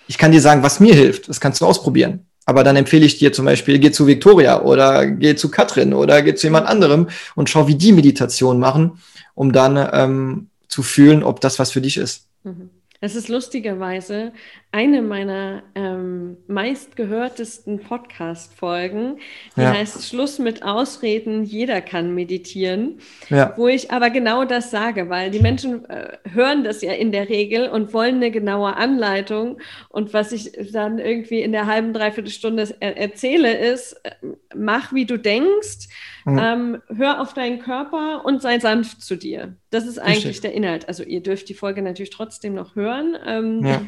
ich 0.09 0.19
kann 0.19 0.31
dir 0.31 0.43
sagen, 0.43 0.63
was 0.63 0.79
mir 0.79 0.95
hilft. 0.95 1.31
Das 1.31 1.41
kannst 1.41 1.63
du 1.63 1.67
ausprobieren. 1.67 2.27
Aber 2.45 2.65
dann 2.65 2.77
empfehle 2.77 3.07
ich 3.07 3.19
dir 3.19 3.33
zum 3.33 3.45
Beispiel, 3.45 3.79
geh 3.79 3.93
zu 3.93 4.07
Victoria 4.07 4.63
oder 4.63 5.07
geh 5.07 5.37
zu 5.37 5.51
Katrin 5.51 5.95
oder 5.95 6.23
geh 6.23 6.35
zu 6.35 6.47
jemand 6.47 6.67
anderem 6.67 7.09
und 7.35 7.49
schau, 7.49 7.69
wie 7.69 7.77
die 7.77 7.93
Meditation 7.93 8.59
machen, 8.59 8.99
um 9.35 9.53
dann 9.53 9.89
ähm, 9.93 10.49
zu 10.69 10.83
fühlen, 10.83 11.23
ob 11.23 11.41
das 11.41 11.59
was 11.59 11.71
für 11.71 11.81
dich 11.81 11.97
ist. 11.97 12.27
Mhm. 12.43 12.71
Es 13.01 13.17
ist 13.17 13.29
lustigerweise 13.29 14.33
eine 14.73 15.03
meiner 15.03 15.63
ähm, 15.75 16.39
meistgehörtesten 16.47 17.81
Podcast-Folgen. 17.81 19.19
Die 19.55 19.61
ja. 19.61 19.75
heißt 19.75 20.09
Schluss 20.09 20.39
mit 20.39 20.63
Ausreden, 20.63 21.45
jeder 21.45 21.83
kann 21.83 22.15
meditieren. 22.15 22.99
Ja. 23.29 23.53
Wo 23.57 23.69
ich 23.69 23.91
aber 23.91 24.09
genau 24.09 24.47
das 24.47 24.71
sage, 24.71 25.11
weil 25.11 25.31
die 25.31 25.41
Menschen 25.41 25.85
äh, 25.91 26.17
hören 26.31 26.65
das 26.65 26.81
ja 26.81 26.93
in 26.93 27.13
der 27.13 27.29
Regel 27.29 27.69
und 27.69 27.93
wollen 27.93 28.17
eine 28.17 28.31
genaue 28.31 28.75
Anleitung. 28.75 29.59
Und 29.91 30.15
was 30.15 30.33
ich 30.33 30.53
dann 30.73 30.99
irgendwie 30.99 31.43
in 31.43 31.53
der 31.53 31.67
halben, 31.67 31.93
dreiviertel 31.93 32.31
Stunde 32.31 32.75
er 32.81 32.97
erzähle, 32.97 33.55
ist, 33.59 34.01
äh, 34.05 34.13
mach 34.55 34.95
wie 34.95 35.05
du 35.05 35.19
denkst 35.19 35.89
Mhm. 36.25 36.39
Ähm, 36.39 36.83
hör 36.97 37.21
auf 37.21 37.35
deinen 37.35 37.59
Körper 37.59 38.25
und 38.25 38.43
sei 38.43 38.59
sanft 38.61 39.03
zu 39.03 39.17
dir. 39.17 39.57
Das 39.71 39.87
ist 39.87 39.99
eigentlich 39.99 40.27
Richtig. 40.27 40.41
der 40.43 40.55
Inhalt. 40.55 40.89
Also 40.89 41.03
ihr 41.03 41.23
dürft 41.23 41.49
die 41.49 41.55
Folge 41.55 41.83
natürlich 41.83 42.11
trotzdem 42.11 42.55
noch 42.55 42.77
hören. 42.77 43.17
Ähm, 43.27 43.65
ja. 43.65 43.83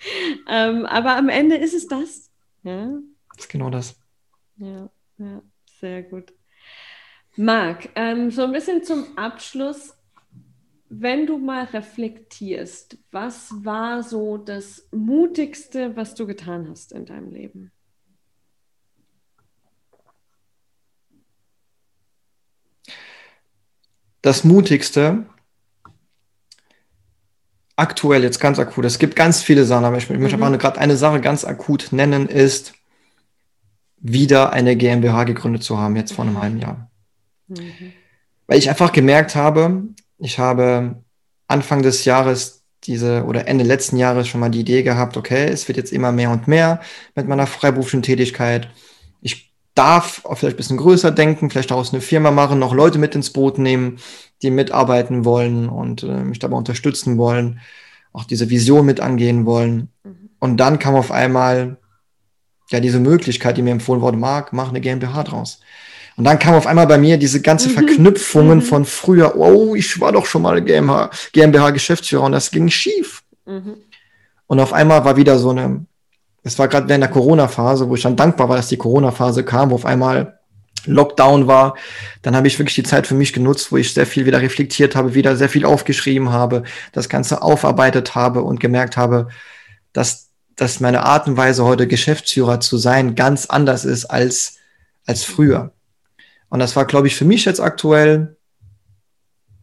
ähm, 0.48 0.86
aber 0.86 1.16
am 1.16 1.28
Ende 1.28 1.56
ist 1.56 1.74
es 1.74 1.86
das. 1.86 2.30
Ja? 2.62 2.90
Das 3.34 3.44
ist 3.44 3.48
genau 3.48 3.70
das. 3.70 3.98
Ja, 4.56 4.90
ja 5.18 5.42
sehr 5.80 6.02
gut. 6.02 6.32
Marc, 7.36 7.90
ähm, 7.94 8.30
so 8.30 8.42
ein 8.42 8.52
bisschen 8.52 8.82
zum 8.82 9.16
Abschluss. 9.16 9.94
Wenn 10.90 11.26
du 11.26 11.36
mal 11.36 11.64
reflektierst, 11.64 12.96
was 13.10 13.52
war 13.64 14.02
so 14.02 14.38
das 14.38 14.88
Mutigste, 14.90 15.94
was 15.96 16.14
du 16.14 16.26
getan 16.26 16.68
hast 16.70 16.92
in 16.92 17.04
deinem 17.04 17.30
Leben? 17.30 17.70
das 24.28 24.44
Mutigste, 24.44 25.26
aktuell 27.78 28.22
jetzt 28.22 28.40
ganz 28.40 28.58
akut, 28.58 28.84
es 28.84 28.98
gibt 28.98 29.14
ganz 29.14 29.42
viele 29.42 29.64
Sachen, 29.64 29.84
aber 29.84 29.96
ich, 29.96 30.10
möchte 30.10 30.36
mhm. 30.36 30.42
aber 30.42 30.58
gerade 30.58 30.78
eine 30.78 30.96
Sache 30.96 31.20
ganz 31.20 31.44
akut 31.44 31.88
nennen, 31.92 32.28
ist 32.28 32.74
wieder 33.98 34.52
eine 34.52 34.76
GmbH 34.76 35.24
gegründet 35.24 35.62
zu 35.62 35.78
haben, 35.78 35.96
jetzt 35.96 36.12
vor 36.12 36.24
einem 36.24 36.40
halben 36.40 36.58
Jahr. 36.58 36.90
Mhm. 37.46 37.92
Weil 38.46 38.58
ich 38.58 38.68
einfach 38.68 38.92
gemerkt 38.92 39.36
habe, 39.36 39.84
ich 40.18 40.38
habe 40.38 41.02
Anfang 41.46 41.82
des 41.82 42.04
Jahres 42.04 42.64
diese 42.84 43.24
oder 43.24 43.46
Ende 43.46 43.64
letzten 43.64 43.96
Jahres 43.96 44.28
schon 44.28 44.40
mal 44.40 44.50
die 44.50 44.60
Idee 44.60 44.82
gehabt, 44.82 45.16
okay, 45.16 45.46
es 45.46 45.68
wird 45.68 45.78
jetzt 45.78 45.92
immer 45.92 46.12
mehr 46.12 46.30
und 46.30 46.48
mehr 46.48 46.80
mit 47.14 47.28
meiner 47.28 47.46
freiberuflichen 47.46 48.02
Tätigkeit. 48.02 48.68
Darf 49.78 50.22
vielleicht 50.34 50.54
ein 50.54 50.56
bisschen 50.56 50.76
größer 50.76 51.12
denken, 51.12 51.50
vielleicht 51.50 51.70
daraus 51.70 51.92
eine 51.92 52.02
Firma 52.02 52.32
machen, 52.32 52.58
noch 52.58 52.74
Leute 52.74 52.98
mit 52.98 53.14
ins 53.14 53.30
Boot 53.30 53.58
nehmen, 53.58 53.98
die 54.42 54.50
mitarbeiten 54.50 55.24
wollen 55.24 55.68
und 55.68 56.02
äh, 56.02 56.24
mich 56.24 56.40
dabei 56.40 56.56
unterstützen 56.56 57.16
wollen. 57.16 57.60
auch 58.12 58.24
diese 58.24 58.50
Vision 58.50 58.86
mit 58.86 58.98
angehen 59.00 59.46
wollen. 59.46 59.90
Mhm. 60.02 60.30
Und 60.40 60.56
dann 60.56 60.80
kam 60.80 60.96
auf 60.96 61.12
einmal 61.12 61.76
ja 62.70 62.80
diese 62.80 62.98
Möglichkeit, 62.98 63.56
die 63.56 63.62
mir 63.62 63.70
empfohlen 63.70 64.02
wurde, 64.02 64.16
Marc, 64.16 64.52
mach 64.52 64.70
eine 64.70 64.80
GmbH 64.80 65.22
draus. 65.22 65.60
Und 66.16 66.24
dann 66.24 66.40
kam 66.40 66.56
auf 66.56 66.66
einmal 66.66 66.88
bei 66.88 66.98
mir 66.98 67.16
diese 67.16 67.40
ganze 67.40 67.68
mhm. 67.68 67.74
Verknüpfungen 67.74 68.58
mhm. 68.58 68.62
von 68.62 68.84
früher, 68.84 69.36
oh, 69.36 69.76
ich 69.76 70.00
war 70.00 70.10
doch 70.10 70.26
schon 70.26 70.42
mal 70.42 70.60
GmbH, 70.60 71.10
GmbH 71.32 71.70
Geschäftsführer 71.70 72.24
und 72.24 72.32
das 72.32 72.50
ging 72.50 72.68
schief. 72.68 73.22
Mhm. 73.46 73.76
Und 74.48 74.58
auf 74.58 74.72
einmal 74.72 75.04
war 75.04 75.16
wieder 75.16 75.38
so 75.38 75.50
eine, 75.50 75.86
es 76.48 76.58
war 76.58 76.66
gerade 76.66 76.88
während 76.88 77.02
der 77.02 77.10
Corona-Phase, 77.10 77.90
wo 77.90 77.94
ich 77.94 78.02
dann 78.02 78.16
dankbar 78.16 78.48
war, 78.48 78.56
dass 78.56 78.68
die 78.68 78.78
Corona-Phase 78.78 79.44
kam, 79.44 79.70
wo 79.70 79.74
auf 79.74 79.84
einmal 79.84 80.38
Lockdown 80.86 81.46
war, 81.46 81.76
dann 82.22 82.34
habe 82.34 82.46
ich 82.46 82.58
wirklich 82.58 82.74
die 82.74 82.82
Zeit 82.84 83.06
für 83.06 83.14
mich 83.14 83.34
genutzt, 83.34 83.70
wo 83.70 83.76
ich 83.76 83.92
sehr 83.92 84.06
viel 84.06 84.24
wieder 84.24 84.40
reflektiert 84.40 84.96
habe, 84.96 85.14
wieder 85.14 85.36
sehr 85.36 85.50
viel 85.50 85.66
aufgeschrieben 85.66 86.32
habe, 86.32 86.62
das 86.92 87.10
Ganze 87.10 87.42
aufarbeitet 87.42 88.14
habe 88.14 88.42
und 88.42 88.60
gemerkt 88.60 88.96
habe, 88.96 89.28
dass, 89.92 90.30
dass 90.56 90.80
meine 90.80 91.04
Art 91.04 91.26
und 91.26 91.36
Weise 91.36 91.64
heute 91.64 91.86
Geschäftsführer 91.86 92.60
zu 92.60 92.78
sein 92.78 93.14
ganz 93.14 93.44
anders 93.44 93.84
ist 93.84 94.06
als, 94.06 94.56
als 95.04 95.24
früher. 95.24 95.72
Und 96.48 96.60
das 96.60 96.76
war, 96.76 96.86
glaube 96.86 97.08
ich, 97.08 97.16
für 97.16 97.26
mich 97.26 97.44
jetzt 97.44 97.60
aktuell, 97.60 98.37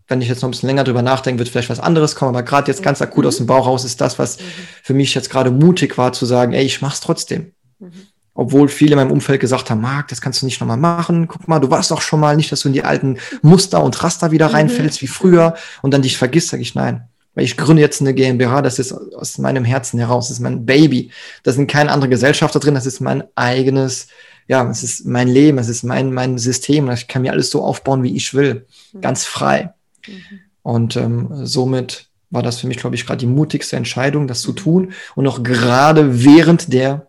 wenn 0.08 0.22
ich 0.22 0.28
jetzt 0.28 0.42
noch 0.42 0.50
ein 0.50 0.52
bisschen 0.52 0.68
länger 0.68 0.84
drüber 0.84 1.02
nachdenke, 1.02 1.40
wird 1.40 1.50
vielleicht 1.50 1.70
was 1.70 1.80
anderes 1.80 2.16
kommen, 2.16 2.30
aber 2.30 2.44
gerade 2.44 2.72
jetzt 2.72 2.84
ganz 2.84 3.02
akut 3.02 3.26
aus 3.26 3.38
dem 3.38 3.48
Bauch 3.48 3.66
raus 3.66 3.86
ist 3.86 4.02
das, 4.02 4.20
was 4.20 4.38
mhm. 4.38 4.44
für 4.84 4.94
mich 4.94 5.16
jetzt 5.16 5.30
gerade 5.30 5.52
mutig 5.52 5.98
war, 5.98 6.14
zu 6.14 6.26
sagen, 6.26 6.54
ey, 6.54 6.64
ich 6.64 6.82
mach's 6.82 7.00
trotzdem. 7.00 7.54
Mhm. 7.80 7.92
Obwohl 8.38 8.68
viele 8.68 8.92
in 8.92 8.98
meinem 8.98 9.12
Umfeld 9.12 9.40
gesagt 9.40 9.70
haben, 9.70 9.82
Marc, 9.82 10.10
das 10.10 10.20
kannst 10.20 10.42
du 10.42 10.46
nicht 10.46 10.60
nochmal 10.60 10.78
machen. 10.78 11.28
Guck 11.30 11.48
mal, 11.48 11.60
du 11.60 11.72
warst 11.72 11.90
doch 11.90 12.02
schon 12.02 12.20
mal 12.20 12.36
nicht, 12.36 12.52
dass 12.52 12.62
du 12.62 12.68
in 12.68 12.74
die 12.74 12.84
alten 12.84 13.18
Muster 13.42 13.82
und 13.82 14.04
Raster 14.04 14.32
wieder 14.32 14.50
mhm. 14.50 14.56
reinfällst 14.56 15.02
wie 15.02 15.08
früher 15.08 15.56
und 15.82 15.94
dann 15.94 16.02
dich 16.02 16.18
vergisst, 16.18 16.50
sage 16.50 16.62
ich 16.62 16.76
nein. 16.76 17.08
Weil 17.34 17.46
ich 17.46 17.58
gründe 17.58 17.82
jetzt 17.82 18.02
eine 18.02 18.14
GmbH, 18.14 18.62
das 18.62 18.80
ist 18.80 18.94
aus 18.94 19.38
meinem 19.38 19.66
Herzen 19.66 20.00
heraus, 20.00 20.28
das 20.28 20.38
ist 20.38 20.44
mein 20.44 20.66
Baby. 20.66 21.12
Da 21.44 21.52
sind 21.52 21.70
keine 21.70 21.92
andere 21.92 22.10
Gesellschafter 22.10 22.60
drin, 22.60 22.76
das 22.76 22.86
ist 22.86 23.02
mein 23.02 23.24
eigenes, 23.36 24.08
ja, 24.48 24.70
es 24.70 24.84
ist 24.84 25.06
mein 25.06 25.28
Leben, 25.28 25.58
es 25.58 25.68
ist 25.68 25.84
mein, 25.84 26.14
mein 26.14 26.38
System. 26.38 26.90
Ich 26.92 27.08
kann 27.08 27.24
mir 27.24 27.32
alles 27.32 27.50
so 27.50 27.64
aufbauen, 27.64 28.04
wie 28.04 28.16
ich 28.16 28.34
will. 28.34 28.68
Mhm. 28.94 29.02
Ganz 29.02 29.26
frei. 29.26 29.74
Mhm. 30.08 30.40
Und 30.64 30.96
ähm, 30.96 31.46
somit 31.46 32.10
war 32.30 32.44
das 32.44 32.60
für 32.60 32.68
mich, 32.68 32.78
glaube 32.78 32.96
ich, 32.96 33.06
gerade 33.06 33.20
die 33.20 33.28
mutigste 33.28 33.76
Entscheidung, 33.76 34.28
das 34.28 34.42
zu 34.42 34.52
tun. 34.52 34.94
Und 35.16 35.28
auch 35.28 35.44
gerade 35.44 36.24
während 36.24 36.74
der 36.74 37.08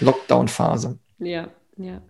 Lockdown-Phase. 0.00 0.98
Ja, 1.18 1.48
ja. 1.76 2.02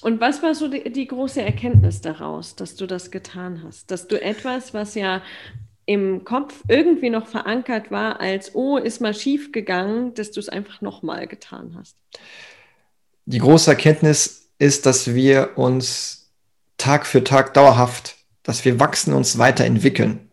Und 0.00 0.20
was 0.20 0.42
war 0.42 0.54
so 0.54 0.68
die, 0.68 0.92
die, 0.92 1.06
große 1.06 1.42
Erkenntnis 1.42 2.00
daraus, 2.00 2.54
dass 2.54 2.76
du 2.76 2.86
das 2.86 3.10
getan 3.10 3.62
hast? 3.64 3.90
Dass 3.90 4.06
du 4.06 4.20
etwas, 4.20 4.74
was 4.74 4.94
ja 4.94 5.22
im 5.86 6.24
Kopf 6.24 6.62
irgendwie 6.68 7.10
noch 7.10 7.26
verankert 7.26 7.90
war, 7.90 8.20
als, 8.20 8.54
oh, 8.54 8.76
ist 8.76 9.00
mal 9.00 9.14
schief 9.14 9.52
gegangen, 9.52 10.14
dass 10.14 10.30
du 10.30 10.40
es 10.40 10.48
einfach 10.48 10.80
nochmal 10.80 11.26
getan 11.26 11.74
hast? 11.78 11.96
Die 13.24 13.38
große 13.38 13.70
Erkenntnis 13.70 14.50
ist, 14.58 14.86
dass 14.86 15.14
wir 15.14 15.52
uns 15.56 16.30
Tag 16.76 17.06
für 17.06 17.24
Tag 17.24 17.54
dauerhaft, 17.54 18.17
dass 18.48 18.64
wir 18.64 18.80
wachsen, 18.80 19.12
uns 19.12 19.38
weiterentwickeln. 19.38 20.28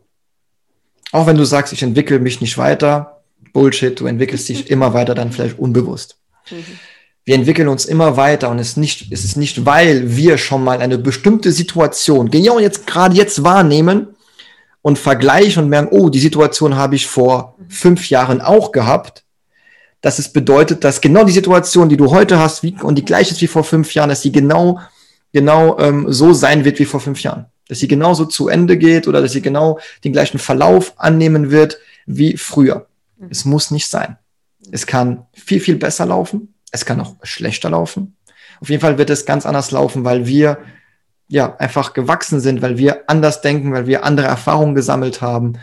Auch 1.11 1.28
wenn 1.28 1.38
du 1.38 1.45
sagst, 1.45 1.74
ich 1.74 1.84
entwickle 1.84 2.20
mich 2.20 2.41
nicht 2.41 2.57
weiter, 2.57 3.22
Bullshit, 3.53 3.99
du 3.99 4.07
entwickelst 4.07 4.49
dich 4.49 4.70
immer 4.72 4.93
weiter, 4.93 5.13
dann 5.13 5.32
vielleicht 5.32 5.59
unbewusst. 5.59 6.18
Mhm 6.49 6.66
wir 7.26 7.34
entwickeln 7.34 7.68
uns 7.68 7.86
immer 7.86 8.18
weiter 8.18 8.49
und 8.49 8.59
es 8.59 8.70
ist 8.70 8.78
nicht, 8.78 9.11
es 9.11 9.26
ist 9.26 9.36
nicht, 9.36 9.66
weil 9.66 10.16
wir 10.16 10.38
schon 10.38 10.63
mal 10.63 10.80
eine 10.80 10.99
bestimmte 10.99 11.51
Situation 11.51 12.30
genau 12.30 12.59
jetzt 12.59 12.86
gerade 12.86 13.16
jetzt 13.16 13.43
wahrnehmen 13.43 14.16
und 14.84 14.99
vergleichen 14.99 15.63
und 15.63 15.70
merken, 15.70 15.89
oh, 15.91 16.09
die 16.09 16.20
Situation 16.20 16.76
habe 16.76 16.95
ich 16.95 17.07
vor 17.07 17.57
fünf 17.68 18.11
Jahren 18.11 18.41
auch 18.41 18.72
gehabt, 18.72 19.24
dass 20.01 20.20
es 20.20 20.32
bedeutet, 20.32 20.84
dass 20.84 21.01
genau 21.01 21.24
die 21.24 21.32
Situation, 21.32 21.89
die 21.89 21.97
du 21.97 22.11
heute 22.11 22.38
hast, 22.38 22.61
wie, 22.61 22.76
und 22.84 22.95
die 22.95 23.05
gleiche 23.05 23.34
ist 23.34 23.41
wie 23.41 23.47
vor 23.47 23.63
fünf 23.63 23.95
Jahren, 23.95 24.09
dass 24.09 24.22
sie 24.22 24.32
genau, 24.32 24.80
genau 25.34 25.80
ähm, 25.80 26.05
so 26.09 26.32
sein 26.32 26.63
wird 26.63 26.78
wie 26.78 26.86
vor 26.86 26.99
fünf 26.99 27.24
Jahren. 27.24 27.47
Dass 27.68 27.80
sie 27.80 27.88
genauso 27.88 28.26
zu 28.26 28.47
Ende 28.47 28.78
geht 28.78 29.07
oder 29.07 29.22
dass 29.22 29.32
sie 29.32 29.41
genau 29.41 29.80
den 30.03 30.13
gleichen 30.13 30.39
Verlauf 30.39 30.93
annehmen 30.97 31.51
wird 31.51 31.78
wie 32.05 32.38
früher. 32.38 32.88
Mhm. 33.18 33.28
Es 33.32 33.45
muss 33.45 33.72
nicht 33.72 33.88
sein. 33.88 34.18
Es 34.72 34.86
kann 34.88 35.26
viel, 35.34 35.59
viel 35.59 35.76
besser 35.76 36.05
laufen 36.05 36.55
es 36.76 36.86
kann 36.86 36.99
auch 36.99 37.16
schlechter 37.24 37.70
laufen. 37.70 38.16
Auf 38.61 38.70
jeden 38.70 38.82
Fall 38.82 38.97
wird 38.97 39.09
es 39.09 39.26
ganz 39.26 39.45
anders 39.45 39.72
laufen, 39.72 40.03
weil 40.03 40.28
wir 40.28 40.59
ja 41.28 41.55
einfach 41.57 41.93
gewachsen 41.93 42.39
sind, 42.39 42.61
weil 42.61 42.78
wir 42.78 43.09
anders 43.09 43.41
denken, 43.41 43.74
weil 43.74 43.88
wir 43.88 44.03
andere 44.03 44.28
Erfahrungen 44.28 44.76
gesammelt 44.76 45.22
haben 45.22 45.53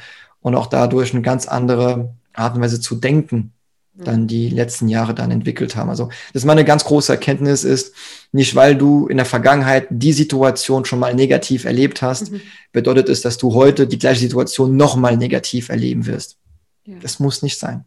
und 0.40 0.54
auch 0.54 0.66
dadurch 0.66 1.12
eine 1.12 1.22
ganz 1.22 1.46
andere 1.46 2.14
Art 2.32 2.56
und 2.56 2.62
Weise 2.62 2.80
zu 2.80 2.96
denken 2.96 3.52
dann 3.94 4.26
die 4.26 4.48
letzten 4.48 4.88
Jahre 4.88 5.14
dann 5.14 5.30
entwickelt 5.30 5.76
haben. 5.76 5.90
Also 5.90 6.06
das 6.32 6.42
ist 6.42 6.46
meine 6.46 6.64
ganz 6.64 6.84
große 6.84 7.12
Erkenntnis 7.12 7.62
ist, 7.62 7.94
nicht 8.32 8.54
weil 8.54 8.76
du 8.76 9.06
in 9.06 9.18
der 9.18 9.26
Vergangenheit 9.26 9.86
die 9.90 10.12
Situation 10.12 10.84
schon 10.84 10.98
mal 10.98 11.14
negativ 11.14 11.64
erlebt 11.64 12.00
hast, 12.00 12.32
mhm. 12.32 12.40
bedeutet 12.72 13.08
es, 13.08 13.20
dass 13.20 13.36
du 13.36 13.54
heute 13.54 13.86
die 13.86 13.98
gleiche 13.98 14.20
Situation 14.20 14.76
nochmal 14.76 15.16
negativ 15.16 15.68
erleben 15.68 16.06
wirst. 16.06 16.38
Ja. 16.84 16.96
Das 17.00 17.20
muss 17.20 17.42
nicht 17.42 17.58
sein. 17.58 17.84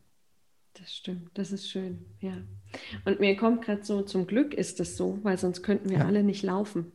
Das 0.79 0.93
stimmt, 0.93 1.31
das 1.33 1.51
ist 1.51 1.69
schön, 1.69 2.05
ja. 2.19 2.37
Und 3.05 3.19
mir 3.19 3.35
kommt 3.35 3.63
gerade 3.63 3.83
so, 3.83 4.01
zum 4.01 4.27
Glück 4.27 4.53
ist 4.53 4.79
das 4.79 4.97
so, 4.97 5.19
weil 5.23 5.37
sonst 5.37 5.63
könnten 5.63 5.89
wir 5.89 5.99
ja. 5.99 6.05
alle 6.05 6.23
nicht 6.23 6.43
laufen. 6.43 6.91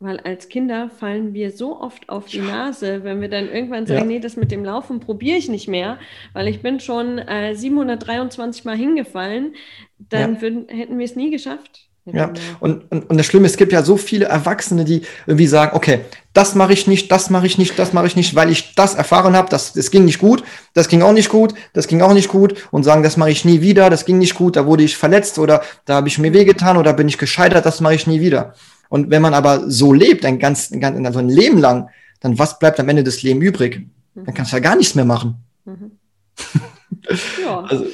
Weil 0.00 0.20
als 0.20 0.48
Kinder 0.48 0.90
fallen 0.90 1.34
wir 1.34 1.50
so 1.50 1.80
oft 1.80 2.08
auf 2.08 2.26
die 2.26 2.38
ja. 2.38 2.44
Nase, 2.44 3.02
wenn 3.02 3.20
wir 3.20 3.28
dann 3.28 3.50
irgendwann 3.50 3.86
sagen, 3.86 4.02
ja. 4.02 4.06
nee, 4.06 4.20
das 4.20 4.36
mit 4.36 4.52
dem 4.52 4.64
Laufen 4.64 5.00
probiere 5.00 5.36
ich 5.36 5.48
nicht 5.48 5.66
mehr, 5.66 5.98
weil 6.34 6.46
ich 6.46 6.62
bin 6.62 6.78
schon 6.78 7.18
äh, 7.18 7.56
723 7.56 8.64
Mal 8.64 8.76
hingefallen, 8.76 9.54
dann 9.98 10.40
würden, 10.40 10.68
hätten 10.68 10.98
wir 10.98 11.04
es 11.04 11.16
nie 11.16 11.30
geschafft. 11.30 11.88
Ja, 12.12 12.32
und, 12.60 12.90
und, 12.90 13.10
und 13.10 13.16
das 13.18 13.26
Schlimme, 13.26 13.46
es 13.46 13.56
gibt 13.56 13.72
ja 13.72 13.82
so 13.82 13.96
viele 13.96 14.26
Erwachsene, 14.26 14.84
die 14.84 15.02
irgendwie 15.26 15.46
sagen, 15.46 15.76
okay, 15.76 16.00
das 16.32 16.54
mache 16.54 16.72
ich 16.72 16.86
nicht, 16.86 17.10
das 17.12 17.28
mache 17.28 17.46
ich 17.46 17.58
nicht, 17.58 17.78
das 17.78 17.92
mache 17.92 18.06
ich 18.06 18.16
nicht, 18.16 18.34
weil 18.34 18.50
ich 18.50 18.74
das 18.74 18.94
erfahren 18.94 19.36
habe, 19.36 19.50
das, 19.50 19.72
das 19.72 19.90
ging 19.90 20.04
nicht 20.04 20.18
gut, 20.18 20.42
das 20.74 20.88
ging 20.88 21.02
auch 21.02 21.12
nicht 21.12 21.28
gut, 21.28 21.54
das 21.74 21.86
ging 21.86 22.00
auch 22.00 22.14
nicht 22.14 22.28
gut 22.28 22.66
und 22.70 22.84
sagen, 22.84 23.02
das 23.02 23.16
mache 23.16 23.30
ich 23.30 23.44
nie 23.44 23.60
wieder, 23.60 23.90
das 23.90 24.04
ging 24.04 24.18
nicht 24.18 24.34
gut, 24.34 24.56
da 24.56 24.66
wurde 24.66 24.84
ich 24.84 24.96
verletzt 24.96 25.38
oder 25.38 25.62
da 25.84 25.96
habe 25.96 26.08
ich 26.08 26.18
mir 26.18 26.32
wehgetan 26.32 26.76
oder 26.76 26.92
bin 26.92 27.08
ich 27.08 27.18
gescheitert, 27.18 27.66
das 27.66 27.80
mache 27.80 27.94
ich 27.94 28.06
nie 28.06 28.20
wieder. 28.20 28.54
Und 28.88 29.10
wenn 29.10 29.22
man 29.22 29.34
aber 29.34 29.70
so 29.70 29.92
lebt, 29.92 30.24
ein 30.24 30.38
ganz, 30.38 30.70
ein, 30.70 30.80
ganz, 30.80 31.04
also 31.06 31.18
ein 31.18 31.28
Leben 31.28 31.58
lang, 31.58 31.90
dann 32.20 32.38
was 32.38 32.58
bleibt 32.58 32.80
am 32.80 32.88
Ende 32.88 33.04
des 33.04 33.22
Lebens 33.22 33.44
übrig? 33.44 33.86
Dann 34.14 34.34
kannst 34.34 34.52
du 34.52 34.56
ja 34.56 34.62
gar 34.62 34.76
nichts 34.76 34.94
mehr 34.94 35.04
machen. 35.04 35.36
Mhm. 35.64 35.92
ja. 37.42 37.60
Also, 37.60 37.86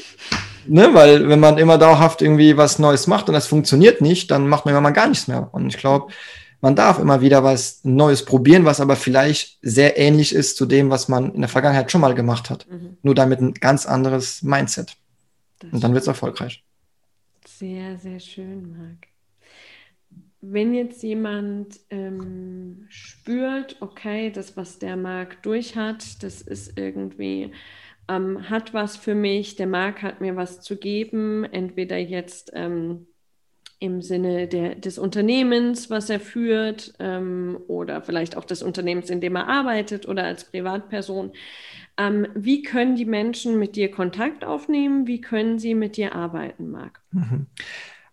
ne, 0.67 0.95
weil 0.95 1.29
wenn 1.29 1.41
man 1.41 1.59
immer 1.59 1.79
dauerhaft 1.79 2.23
irgendwie 2.23 2.57
was 2.57 2.79
Neues 2.79 3.07
macht 3.07 3.29
und 3.29 3.35
das 3.35 3.47
funktioniert 3.47 4.01
nicht, 4.01 4.31
dann 4.31 4.49
macht 4.49 4.65
man 4.65 4.73
immer 4.73 4.81
mal 4.81 4.91
gar 4.91 5.09
nichts 5.09 5.29
mehr. 5.29 5.49
Und 5.53 5.67
ich 5.67 5.77
glaube, 5.77 6.13
man 6.61 6.77
darf 6.77 6.99
immer 6.99 7.21
wieder 7.21 7.45
was 7.45 7.81
Neues 7.83 8.25
probieren, 8.25 8.65
was 8.65 8.81
aber 8.81 8.97
vielleicht 8.97 9.59
sehr 9.61 9.99
ähnlich 9.99 10.35
ist 10.35 10.57
zu 10.57 10.65
dem, 10.65 10.89
was 10.89 11.09
man 11.09 11.35
in 11.35 11.41
der 11.41 11.51
Vergangenheit 11.51 11.91
schon 11.91 12.01
mal 12.01 12.15
gemacht 12.15 12.49
hat. 12.49 12.67
Mhm. 12.71 12.97
Nur 13.03 13.15
damit 13.15 13.41
ein 13.41 13.53
ganz 13.55 13.85
anderes 13.85 14.43
Mindset. 14.43 14.97
Das 15.59 15.73
und 15.73 15.85
dann 15.85 15.93
wird 15.93 16.03
es 16.03 16.09
erfolgreich. 16.09 16.65
Sehr, 17.47 17.99
sehr 17.99 18.19
schön, 18.19 18.71
Marc. 18.77 19.14
Wenn 20.51 20.75
jetzt 20.75 21.03
jemand 21.03 21.81
ähm, 21.91 22.87
spürt, 22.89 23.77
okay, 23.81 24.31
das, 24.31 24.57
was 24.57 24.79
der 24.79 24.97
Marc 24.97 25.43
durch 25.43 25.77
hat, 25.77 26.23
das 26.23 26.43
ist 26.43 26.79
irgendwie 26.79 27.53
ähm, 28.09 28.49
hat 28.51 28.75
was 28.75 28.97
für 28.97 29.15
mich, 29.15 29.57
der 29.57 29.67
Marc 29.67 30.03
hat 30.03 30.21
mir 30.21 30.37
was 30.37 30.61
zu 30.61 30.77
geben, 30.77 31.45
entweder 31.45 31.97
jetzt 31.97 32.53
ähm, 32.55 33.07
im 33.79 34.03
Sinne 34.03 34.47
der, 34.47 34.75
des 34.75 34.99
Unternehmens, 34.99 35.91
was 35.91 36.11
er 36.11 36.21
führt, 36.21 36.95
ähm, 36.99 37.59
oder 37.67 38.03
vielleicht 38.03 38.37
auch 38.37 38.45
des 38.45 38.63
Unternehmens, 38.63 39.11
in 39.11 39.21
dem 39.21 39.37
er 39.37 39.49
arbeitet 39.49 40.07
oder 40.07 40.25
als 40.25 40.45
Privatperson. 40.45 41.33
Ähm, 41.97 42.27
wie 42.35 42.63
können 42.63 42.97
die 42.97 43.05
Menschen 43.05 43.59
mit 43.59 43.77
dir 43.77 43.91
Kontakt 43.91 44.45
aufnehmen? 44.45 45.07
Wie 45.07 45.21
können 45.21 45.59
sie 45.59 45.75
mit 45.75 45.97
dir 45.97 46.15
arbeiten, 46.15 46.71
Marc? 46.71 47.01
Mhm. 47.13 47.47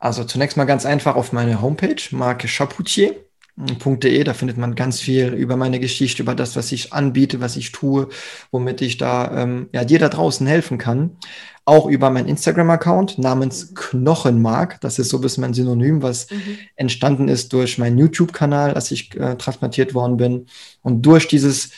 Also 0.01 0.23
zunächst 0.23 0.57
mal 0.57 0.65
ganz 0.65 0.85
einfach 0.85 1.15
auf 1.15 1.31
meine 1.31 1.61
Homepage, 1.61 2.01
Marc 2.09 2.47
Chapoutier 2.49 3.15
.de, 3.57 4.23
da 4.23 4.33
findet 4.33 4.57
man 4.57 4.75
ganz 4.75 4.99
viel 4.99 5.33
über 5.33 5.57
meine 5.57 5.79
Geschichte, 5.79 6.23
über 6.23 6.33
das, 6.33 6.55
was 6.55 6.71
ich 6.71 6.93
anbiete, 6.93 7.41
was 7.41 7.57
ich 7.57 7.71
tue, 7.71 8.07
womit 8.49 8.81
ich 8.81 8.97
da 8.97 9.43
ähm, 9.43 9.69
ja, 9.73 9.83
dir 9.83 9.99
da 9.99 10.09
draußen 10.09 10.47
helfen 10.47 10.77
kann. 10.77 11.17
Auch 11.65 11.85
über 11.85 12.09
meinen 12.09 12.27
Instagram-Account 12.27 13.19
namens 13.19 13.75
Knochenmark. 13.75 14.81
Das 14.81 14.97
ist 14.97 15.09
so 15.09 15.17
ein 15.17 15.21
bisschen 15.21 15.41
mein 15.41 15.53
Synonym, 15.53 16.01
was 16.01 16.31
mhm. 16.31 16.57
entstanden 16.75 17.27
ist 17.27 17.53
durch 17.53 17.77
meinen 17.77 17.99
YouTube-Kanal, 17.99 18.73
als 18.73 18.89
ich 18.89 19.15
äh, 19.19 19.35
transplantiert 19.35 19.93
worden 19.93 20.17
bin. 20.17 20.47
Und 20.81 21.03
durch 21.03 21.27
dieses 21.27 21.71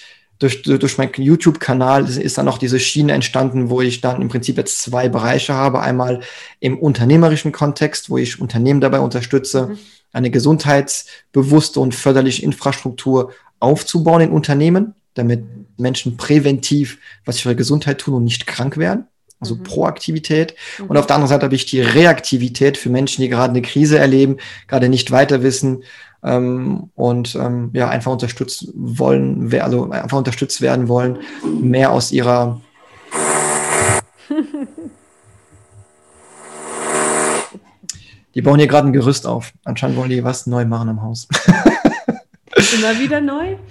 durch, 0.43 0.61
durch 0.63 0.97
meinen 0.97 1.13
YouTube-Kanal 1.15 2.07
ist 2.07 2.37
dann 2.37 2.47
auch 2.47 2.57
diese 2.57 2.79
Schiene 2.79 3.13
entstanden, 3.13 3.69
wo 3.69 3.81
ich 3.81 4.01
dann 4.01 4.21
im 4.21 4.29
Prinzip 4.29 4.57
jetzt 4.57 4.81
zwei 4.81 5.09
Bereiche 5.09 5.53
habe. 5.53 5.81
Einmal 5.81 6.21
im 6.59 6.77
unternehmerischen 6.77 7.51
Kontext, 7.51 8.09
wo 8.09 8.17
ich 8.17 8.39
Unternehmen 8.39 8.81
dabei 8.81 8.99
unterstütze, 8.99 9.67
mhm 9.67 9.79
eine 10.13 10.29
gesundheitsbewusste 10.29 11.79
und 11.79 11.93
förderliche 11.93 12.43
Infrastruktur 12.43 13.33
aufzubauen 13.59 14.21
in 14.21 14.31
Unternehmen, 14.31 14.93
damit 15.15 15.43
Menschen 15.77 16.17
präventiv 16.17 16.99
was 17.25 17.39
für 17.39 17.49
ihre 17.49 17.55
Gesundheit 17.55 17.99
tun 17.99 18.13
und 18.13 18.23
nicht 18.23 18.47
krank 18.47 18.77
werden. 18.77 19.07
Also 19.39 19.55
mhm. 19.55 19.63
Proaktivität. 19.63 20.55
Mhm. 20.77 20.85
Und 20.85 20.97
auf 20.97 21.07
der 21.07 21.15
anderen 21.15 21.29
Seite 21.29 21.45
habe 21.45 21.55
ich 21.55 21.65
die 21.65 21.81
Reaktivität 21.81 22.77
für 22.77 22.89
Menschen, 22.89 23.23
die 23.23 23.29
gerade 23.29 23.49
eine 23.49 23.61
Krise 23.61 23.97
erleben, 23.97 24.37
gerade 24.67 24.87
nicht 24.87 25.11
weiter 25.11 25.43
wissen 25.43 25.83
ähm, 26.23 26.89
und 26.95 27.35
ähm, 27.35 27.71
ja 27.73 27.89
einfach 27.89 28.11
unterstützt 28.11 28.69
wollen, 28.73 29.53
also 29.61 29.89
einfach 29.89 30.17
unterstützt 30.17 30.61
werden 30.61 30.87
wollen, 30.87 31.19
mehr 31.61 31.91
aus 31.91 32.11
ihrer 32.11 32.61
Die 38.35 38.41
bauen 38.41 38.57
hier 38.57 38.67
gerade 38.67 38.87
ein 38.87 38.93
Gerüst 38.93 39.27
auf. 39.27 39.53
Anscheinend 39.63 39.97
wollen 39.97 40.09
die 40.09 40.23
was 40.23 40.47
neu 40.47 40.65
machen 40.65 40.89
im 40.89 41.01
Haus. 41.01 41.27
Immer 42.55 42.99
wieder 42.99 43.21
neu? 43.21 43.55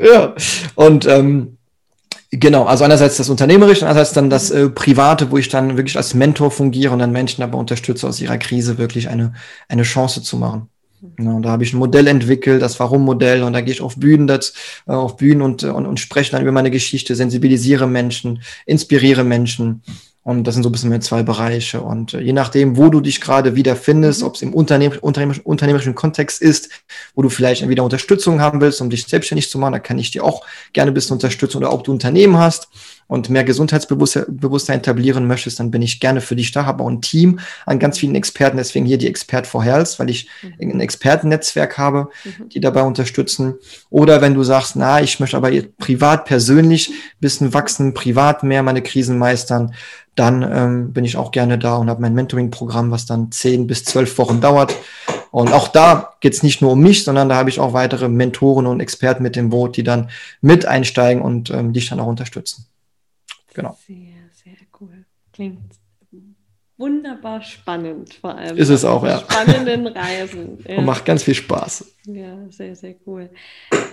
Ja, 0.00 0.32
und 0.76 1.06
ähm, 1.06 1.58
genau, 2.30 2.66
also 2.66 2.84
einerseits 2.84 3.16
das 3.16 3.30
Unternehmerische, 3.30 3.84
andererseits 3.84 4.12
dann 4.14 4.30
das 4.30 4.52
äh, 4.52 4.68
Private, 4.70 5.32
wo 5.32 5.38
ich 5.38 5.48
dann 5.48 5.76
wirklich 5.76 5.96
als 5.96 6.14
Mentor 6.14 6.52
fungiere 6.52 6.92
und 6.92 7.00
dann 7.00 7.10
Menschen 7.10 7.40
dabei 7.40 7.58
unterstütze, 7.58 8.06
aus 8.06 8.20
ihrer 8.20 8.38
Krise 8.38 8.78
wirklich 8.78 9.08
eine, 9.08 9.32
eine 9.68 9.82
Chance 9.82 10.22
zu 10.22 10.36
machen. 10.36 10.68
Ja, 11.18 11.30
und 11.30 11.42
da 11.42 11.50
habe 11.50 11.62
ich 11.62 11.72
ein 11.72 11.78
Modell 11.78 12.06
entwickelt, 12.08 12.60
das 12.60 12.80
Warum-Modell, 12.80 13.42
und 13.42 13.52
da 13.52 13.60
gehe 13.60 13.72
ich 13.72 13.80
auf 13.80 13.96
Bühnen, 13.96 14.26
das, 14.26 14.52
äh, 14.86 14.92
auf 14.92 15.16
Bühnen 15.16 15.42
und, 15.42 15.62
und, 15.62 15.86
und 15.86 16.00
spreche 16.00 16.32
dann 16.32 16.42
über 16.42 16.52
meine 16.52 16.70
Geschichte, 16.70 17.14
sensibilisiere 17.14 17.86
Menschen, 17.86 18.42
inspiriere 18.66 19.24
Menschen 19.24 19.82
und 20.28 20.44
das 20.44 20.52
sind 20.52 20.62
so 20.62 20.68
ein 20.68 20.72
bisschen 20.72 20.90
mehr 20.90 21.00
zwei 21.00 21.22
Bereiche. 21.22 21.80
Und 21.80 22.12
äh, 22.12 22.20
je 22.20 22.34
nachdem, 22.34 22.76
wo 22.76 22.90
du 22.90 23.00
dich 23.00 23.22
gerade 23.22 23.56
wiederfindest, 23.56 24.22
ob 24.22 24.34
es 24.34 24.42
im 24.42 24.52
Unternehmen, 24.52 24.98
unternehmerischen, 24.98 25.42
unternehmerischen 25.44 25.94
Kontext 25.94 26.42
ist, 26.42 26.68
wo 27.14 27.22
du 27.22 27.30
vielleicht 27.30 27.66
wieder 27.66 27.82
Unterstützung 27.82 28.38
haben 28.38 28.60
willst, 28.60 28.82
um 28.82 28.90
dich 28.90 29.06
selbstständig 29.06 29.48
zu 29.48 29.58
machen, 29.58 29.72
da 29.72 29.78
kann 29.78 29.98
ich 29.98 30.10
dir 30.10 30.24
auch 30.24 30.44
gerne 30.74 30.90
ein 30.90 30.94
bisschen 30.94 31.14
unterstützen. 31.14 31.56
Oder 31.56 31.72
ob 31.72 31.84
du 31.84 31.92
Unternehmen 31.92 32.36
hast 32.36 32.68
und 33.08 33.30
mehr 33.30 33.42
Gesundheitsbewusstsein 33.42 34.78
etablieren 34.78 35.26
möchtest, 35.26 35.58
dann 35.58 35.70
bin 35.70 35.82
ich 35.82 35.98
gerne 35.98 36.20
für 36.20 36.36
dich 36.36 36.52
da, 36.52 36.66
habe 36.66 36.84
auch 36.84 36.88
ein 36.88 37.00
Team 37.00 37.40
an 37.66 37.78
ganz 37.78 37.98
vielen 37.98 38.14
Experten, 38.14 38.58
deswegen 38.58 38.86
hier 38.86 38.98
die 38.98 39.08
Expert 39.08 39.46
for 39.46 39.64
Health, 39.64 39.98
weil 39.98 40.10
ich 40.10 40.28
mhm. 40.42 40.72
ein 40.72 40.80
Expertennetzwerk 40.80 41.78
habe, 41.78 42.08
mhm. 42.24 42.50
die 42.50 42.60
dabei 42.60 42.82
unterstützen. 42.82 43.54
Oder 43.90 44.20
wenn 44.20 44.34
du 44.34 44.44
sagst, 44.44 44.76
na, 44.76 45.00
ich 45.00 45.18
möchte 45.18 45.36
aber 45.36 45.50
privat, 45.78 46.26
persönlich 46.26 46.92
bisschen 47.18 47.54
wachsen, 47.54 47.94
privat 47.94 48.42
mehr 48.42 48.62
meine 48.62 48.82
Krisen 48.82 49.18
meistern, 49.18 49.74
dann 50.14 50.42
ähm, 50.42 50.92
bin 50.92 51.04
ich 51.04 51.16
auch 51.16 51.30
gerne 51.30 51.58
da 51.58 51.76
und 51.76 51.88
habe 51.88 52.02
mein 52.02 52.14
Mentoring-Programm, 52.14 52.90
was 52.90 53.06
dann 53.06 53.30
zehn 53.30 53.66
bis 53.66 53.84
zwölf 53.84 54.18
Wochen 54.18 54.40
dauert. 54.40 54.74
Und 55.30 55.52
auch 55.52 55.68
da 55.68 56.14
geht 56.20 56.34
es 56.34 56.42
nicht 56.42 56.60
nur 56.60 56.72
um 56.72 56.80
mich, 56.80 57.04
sondern 57.04 57.28
da 57.28 57.36
habe 57.36 57.50
ich 57.50 57.60
auch 57.60 57.72
weitere 57.72 58.08
Mentoren 58.08 58.66
und 58.66 58.80
Experten 58.80 59.22
mit 59.22 59.36
dem 59.36 59.50
Boot, 59.50 59.76
die 59.76 59.84
dann 59.84 60.10
mit 60.40 60.66
einsteigen 60.66 61.22
und 61.22 61.50
ähm, 61.50 61.72
dich 61.72 61.88
dann 61.88 62.00
auch 62.00 62.06
unterstützen. 62.06 62.66
Genau. 63.58 63.76
Sehr, 63.84 64.30
sehr 64.30 64.56
cool. 64.80 65.04
Klingt 65.32 65.74
wunderbar 66.76 67.42
spannend, 67.42 68.14
vor 68.14 68.36
allem. 68.36 68.56
Ist 68.56 68.68
es 68.68 68.84
auch, 68.84 69.04
ja. 69.04 69.18
Spannenden 69.18 69.88
Reisen. 69.88 70.64
Ja. 70.66 70.76
Und 70.78 70.84
macht 70.84 71.04
ganz 71.04 71.24
viel 71.24 71.34
Spaß. 71.34 71.92
Ja, 72.06 72.38
sehr, 72.50 72.76
sehr 72.76 72.94
cool. 73.04 73.30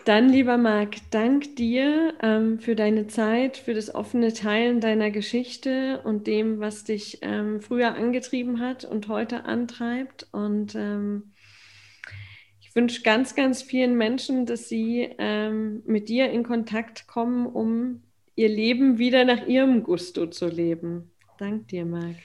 Dann, 0.05 0.29
lieber 0.29 0.57
Marc, 0.57 0.97
dank 1.09 1.55
dir 1.55 2.13
ähm, 2.21 2.59
für 2.59 2.75
deine 2.75 3.07
Zeit, 3.07 3.57
für 3.57 3.73
das 3.73 3.93
offene 3.93 4.33
Teilen 4.33 4.81
deiner 4.81 5.09
Geschichte 5.09 6.01
und 6.03 6.27
dem, 6.27 6.59
was 6.59 6.83
dich 6.83 7.19
ähm, 7.23 7.59
früher 7.59 7.95
angetrieben 7.95 8.59
hat 8.59 8.85
und 8.85 9.07
heute 9.07 9.45
antreibt. 9.45 10.27
Und 10.31 10.75
ähm, 10.75 11.33
ich 12.61 12.75
wünsche 12.75 13.01
ganz, 13.01 13.33
ganz 13.33 13.63
vielen 13.63 13.95
Menschen, 13.95 14.45
dass 14.45 14.69
sie 14.69 15.09
ähm, 15.17 15.81
mit 15.87 16.07
dir 16.07 16.29
in 16.29 16.43
Kontakt 16.43 17.07
kommen, 17.07 17.47
um 17.47 18.04
ihr 18.35 18.49
Leben 18.49 18.97
wieder 18.97 19.25
nach 19.25 19.47
ihrem 19.47 19.83
Gusto 19.83 20.27
zu 20.27 20.47
leben. 20.47 21.11
Dank 21.37 21.67
dir, 21.67 21.85
Marc. 21.85 22.15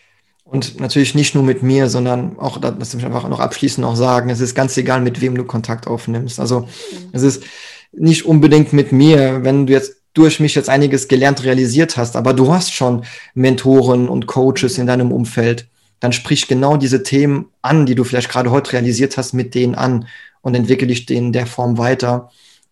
Und 0.44 0.80
natürlich 0.80 1.14
nicht 1.14 1.34
nur 1.34 1.44
mit 1.44 1.62
mir, 1.62 1.88
sondern 1.88 2.38
auch, 2.38 2.58
das 2.58 2.76
muss 2.76 2.94
ich 2.94 3.04
einfach 3.04 3.28
noch 3.28 3.40
abschließend 3.40 3.86
noch 3.86 3.94
sagen, 3.94 4.30
es 4.30 4.40
ist 4.40 4.54
ganz 4.54 4.76
egal, 4.76 5.00
mit 5.00 5.20
wem 5.20 5.36
du 5.36 5.44
Kontakt 5.44 5.86
aufnimmst. 5.86 6.40
Also 6.40 6.68
es 7.12 7.22
ist 7.22 7.44
nicht 7.92 8.24
unbedingt 8.24 8.72
mit 8.72 8.90
mir, 8.90 9.44
wenn 9.44 9.66
du 9.66 9.72
jetzt 9.72 9.96
durch 10.12 10.40
mich 10.40 10.56
jetzt 10.56 10.68
einiges 10.68 11.06
gelernt 11.06 11.44
realisiert 11.44 11.96
hast, 11.96 12.16
aber 12.16 12.34
du 12.34 12.52
hast 12.52 12.72
schon 12.72 13.04
Mentoren 13.34 14.08
und 14.08 14.26
Coaches 14.26 14.76
in 14.78 14.88
deinem 14.88 15.12
Umfeld, 15.12 15.68
dann 16.00 16.12
sprich 16.12 16.48
genau 16.48 16.76
diese 16.76 17.02
Themen 17.04 17.46
an, 17.62 17.86
die 17.86 17.94
du 17.94 18.02
vielleicht 18.02 18.30
gerade 18.30 18.50
heute 18.50 18.72
realisiert 18.72 19.16
hast, 19.16 19.34
mit 19.34 19.54
denen 19.54 19.76
an 19.76 20.08
und 20.40 20.56
entwickle 20.56 20.88
dich 20.88 21.06
denen 21.06 21.26
in 21.26 21.32
der 21.32 21.46
Form 21.46 21.78
weiter. 21.78 22.30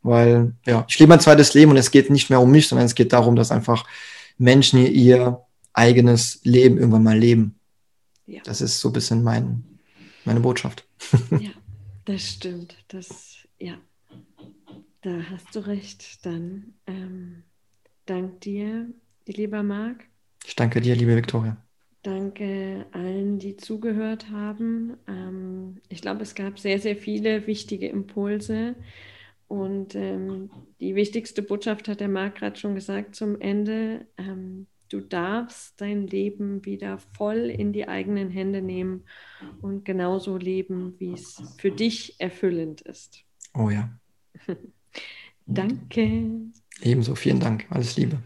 Weil, 0.09 0.55
ja, 0.67 0.85
ich 0.89 0.99
lebe 0.99 1.11
mein 1.11 1.21
zweites 1.21 1.55
Leben 1.55 1.71
und 1.71 1.77
es 1.77 1.91
geht 1.91 2.11
nicht 2.11 2.31
mehr 2.31 2.41
um 2.41 2.51
mich, 2.51 2.69
sondern 2.69 2.87
es 2.87 2.95
geht 2.95 3.13
darum, 3.13 3.37
dass 3.37 3.51
einfach 3.51 3.87
Menschen 4.39 4.85
ihr 4.87 5.43
eigenes 5.73 6.41
Leben 6.45 6.79
irgendwann 6.79 7.03
mal 7.03 7.19
leben. 7.19 7.59
Ja. 8.27 8.43
Das 8.45 8.61
ist 8.61 8.81
so 8.81 8.91
ein 8.91 8.93
bisschen 8.93 9.23
mein, 9.23 9.65
meine 10.25 10.41
Botschaft. 10.41 10.87
Ja, 11.41 11.51
das 12.05 12.23
stimmt. 12.23 12.77
Das, 12.89 13.37
ja, 13.59 13.75
da 15.03 15.11
hast 15.31 15.55
du 15.55 15.61
recht. 15.61 16.25
Dann 16.27 16.75
ähm, 16.87 17.45
dank 18.07 18.41
dir, 18.41 18.89
lieber 19.27 19.63
Marc. 19.63 20.05
Ich 20.45 20.57
danke 20.57 20.81
dir, 20.81 20.97
liebe 20.97 21.15
Viktoria. 21.15 21.57
Danke 22.03 22.87
allen, 22.93 23.39
die 23.39 23.57
zugehört 23.57 24.31
haben. 24.31 24.97
Ähm, 25.07 25.81
ich 25.89 26.01
glaube, 26.01 26.23
es 26.23 26.35
gab 26.35 26.59
sehr, 26.59 26.79
sehr 26.79 26.97
viele 26.97 27.47
wichtige 27.47 27.89
Impulse. 27.89 28.77
Und 29.49 29.95
ähm, 29.95 30.51
die 30.79 30.95
wichtigste 30.95 31.43
Botschaft 31.43 31.89
hat 31.89 32.01
der 32.01 32.09
Marc 32.09 32.37
gerade 32.37 32.59
schon 32.59 32.75
gesagt 32.75 33.17
zum 33.17 33.41
Ende. 33.41 34.07
Ähm, 34.19 34.67
Du 34.89 35.01
darfst 35.01 35.81
dein 35.81 36.07
Leben 36.07 36.65
wieder 36.65 36.99
voll 36.99 37.51
in 37.51 37.73
die 37.73 37.87
eigenen 37.89 38.31
Hände 38.31 38.63
nehmen 38.63 39.05
und 39.61 39.85
genauso 39.85 40.39
leben, 40.39 40.95
wie 40.99 41.13
es 41.13 41.43
für 41.59 41.71
dich 41.71 42.19
erfüllend 42.19 42.81
ist. 42.81 43.25
Oh 43.53 43.69
ja. 43.69 43.91
Danke. 45.47 46.41
Ebenso, 46.81 47.15
vielen 47.15 47.41
Dank. 47.41 47.67
Alles 47.71 47.97
Liebe. 47.97 48.19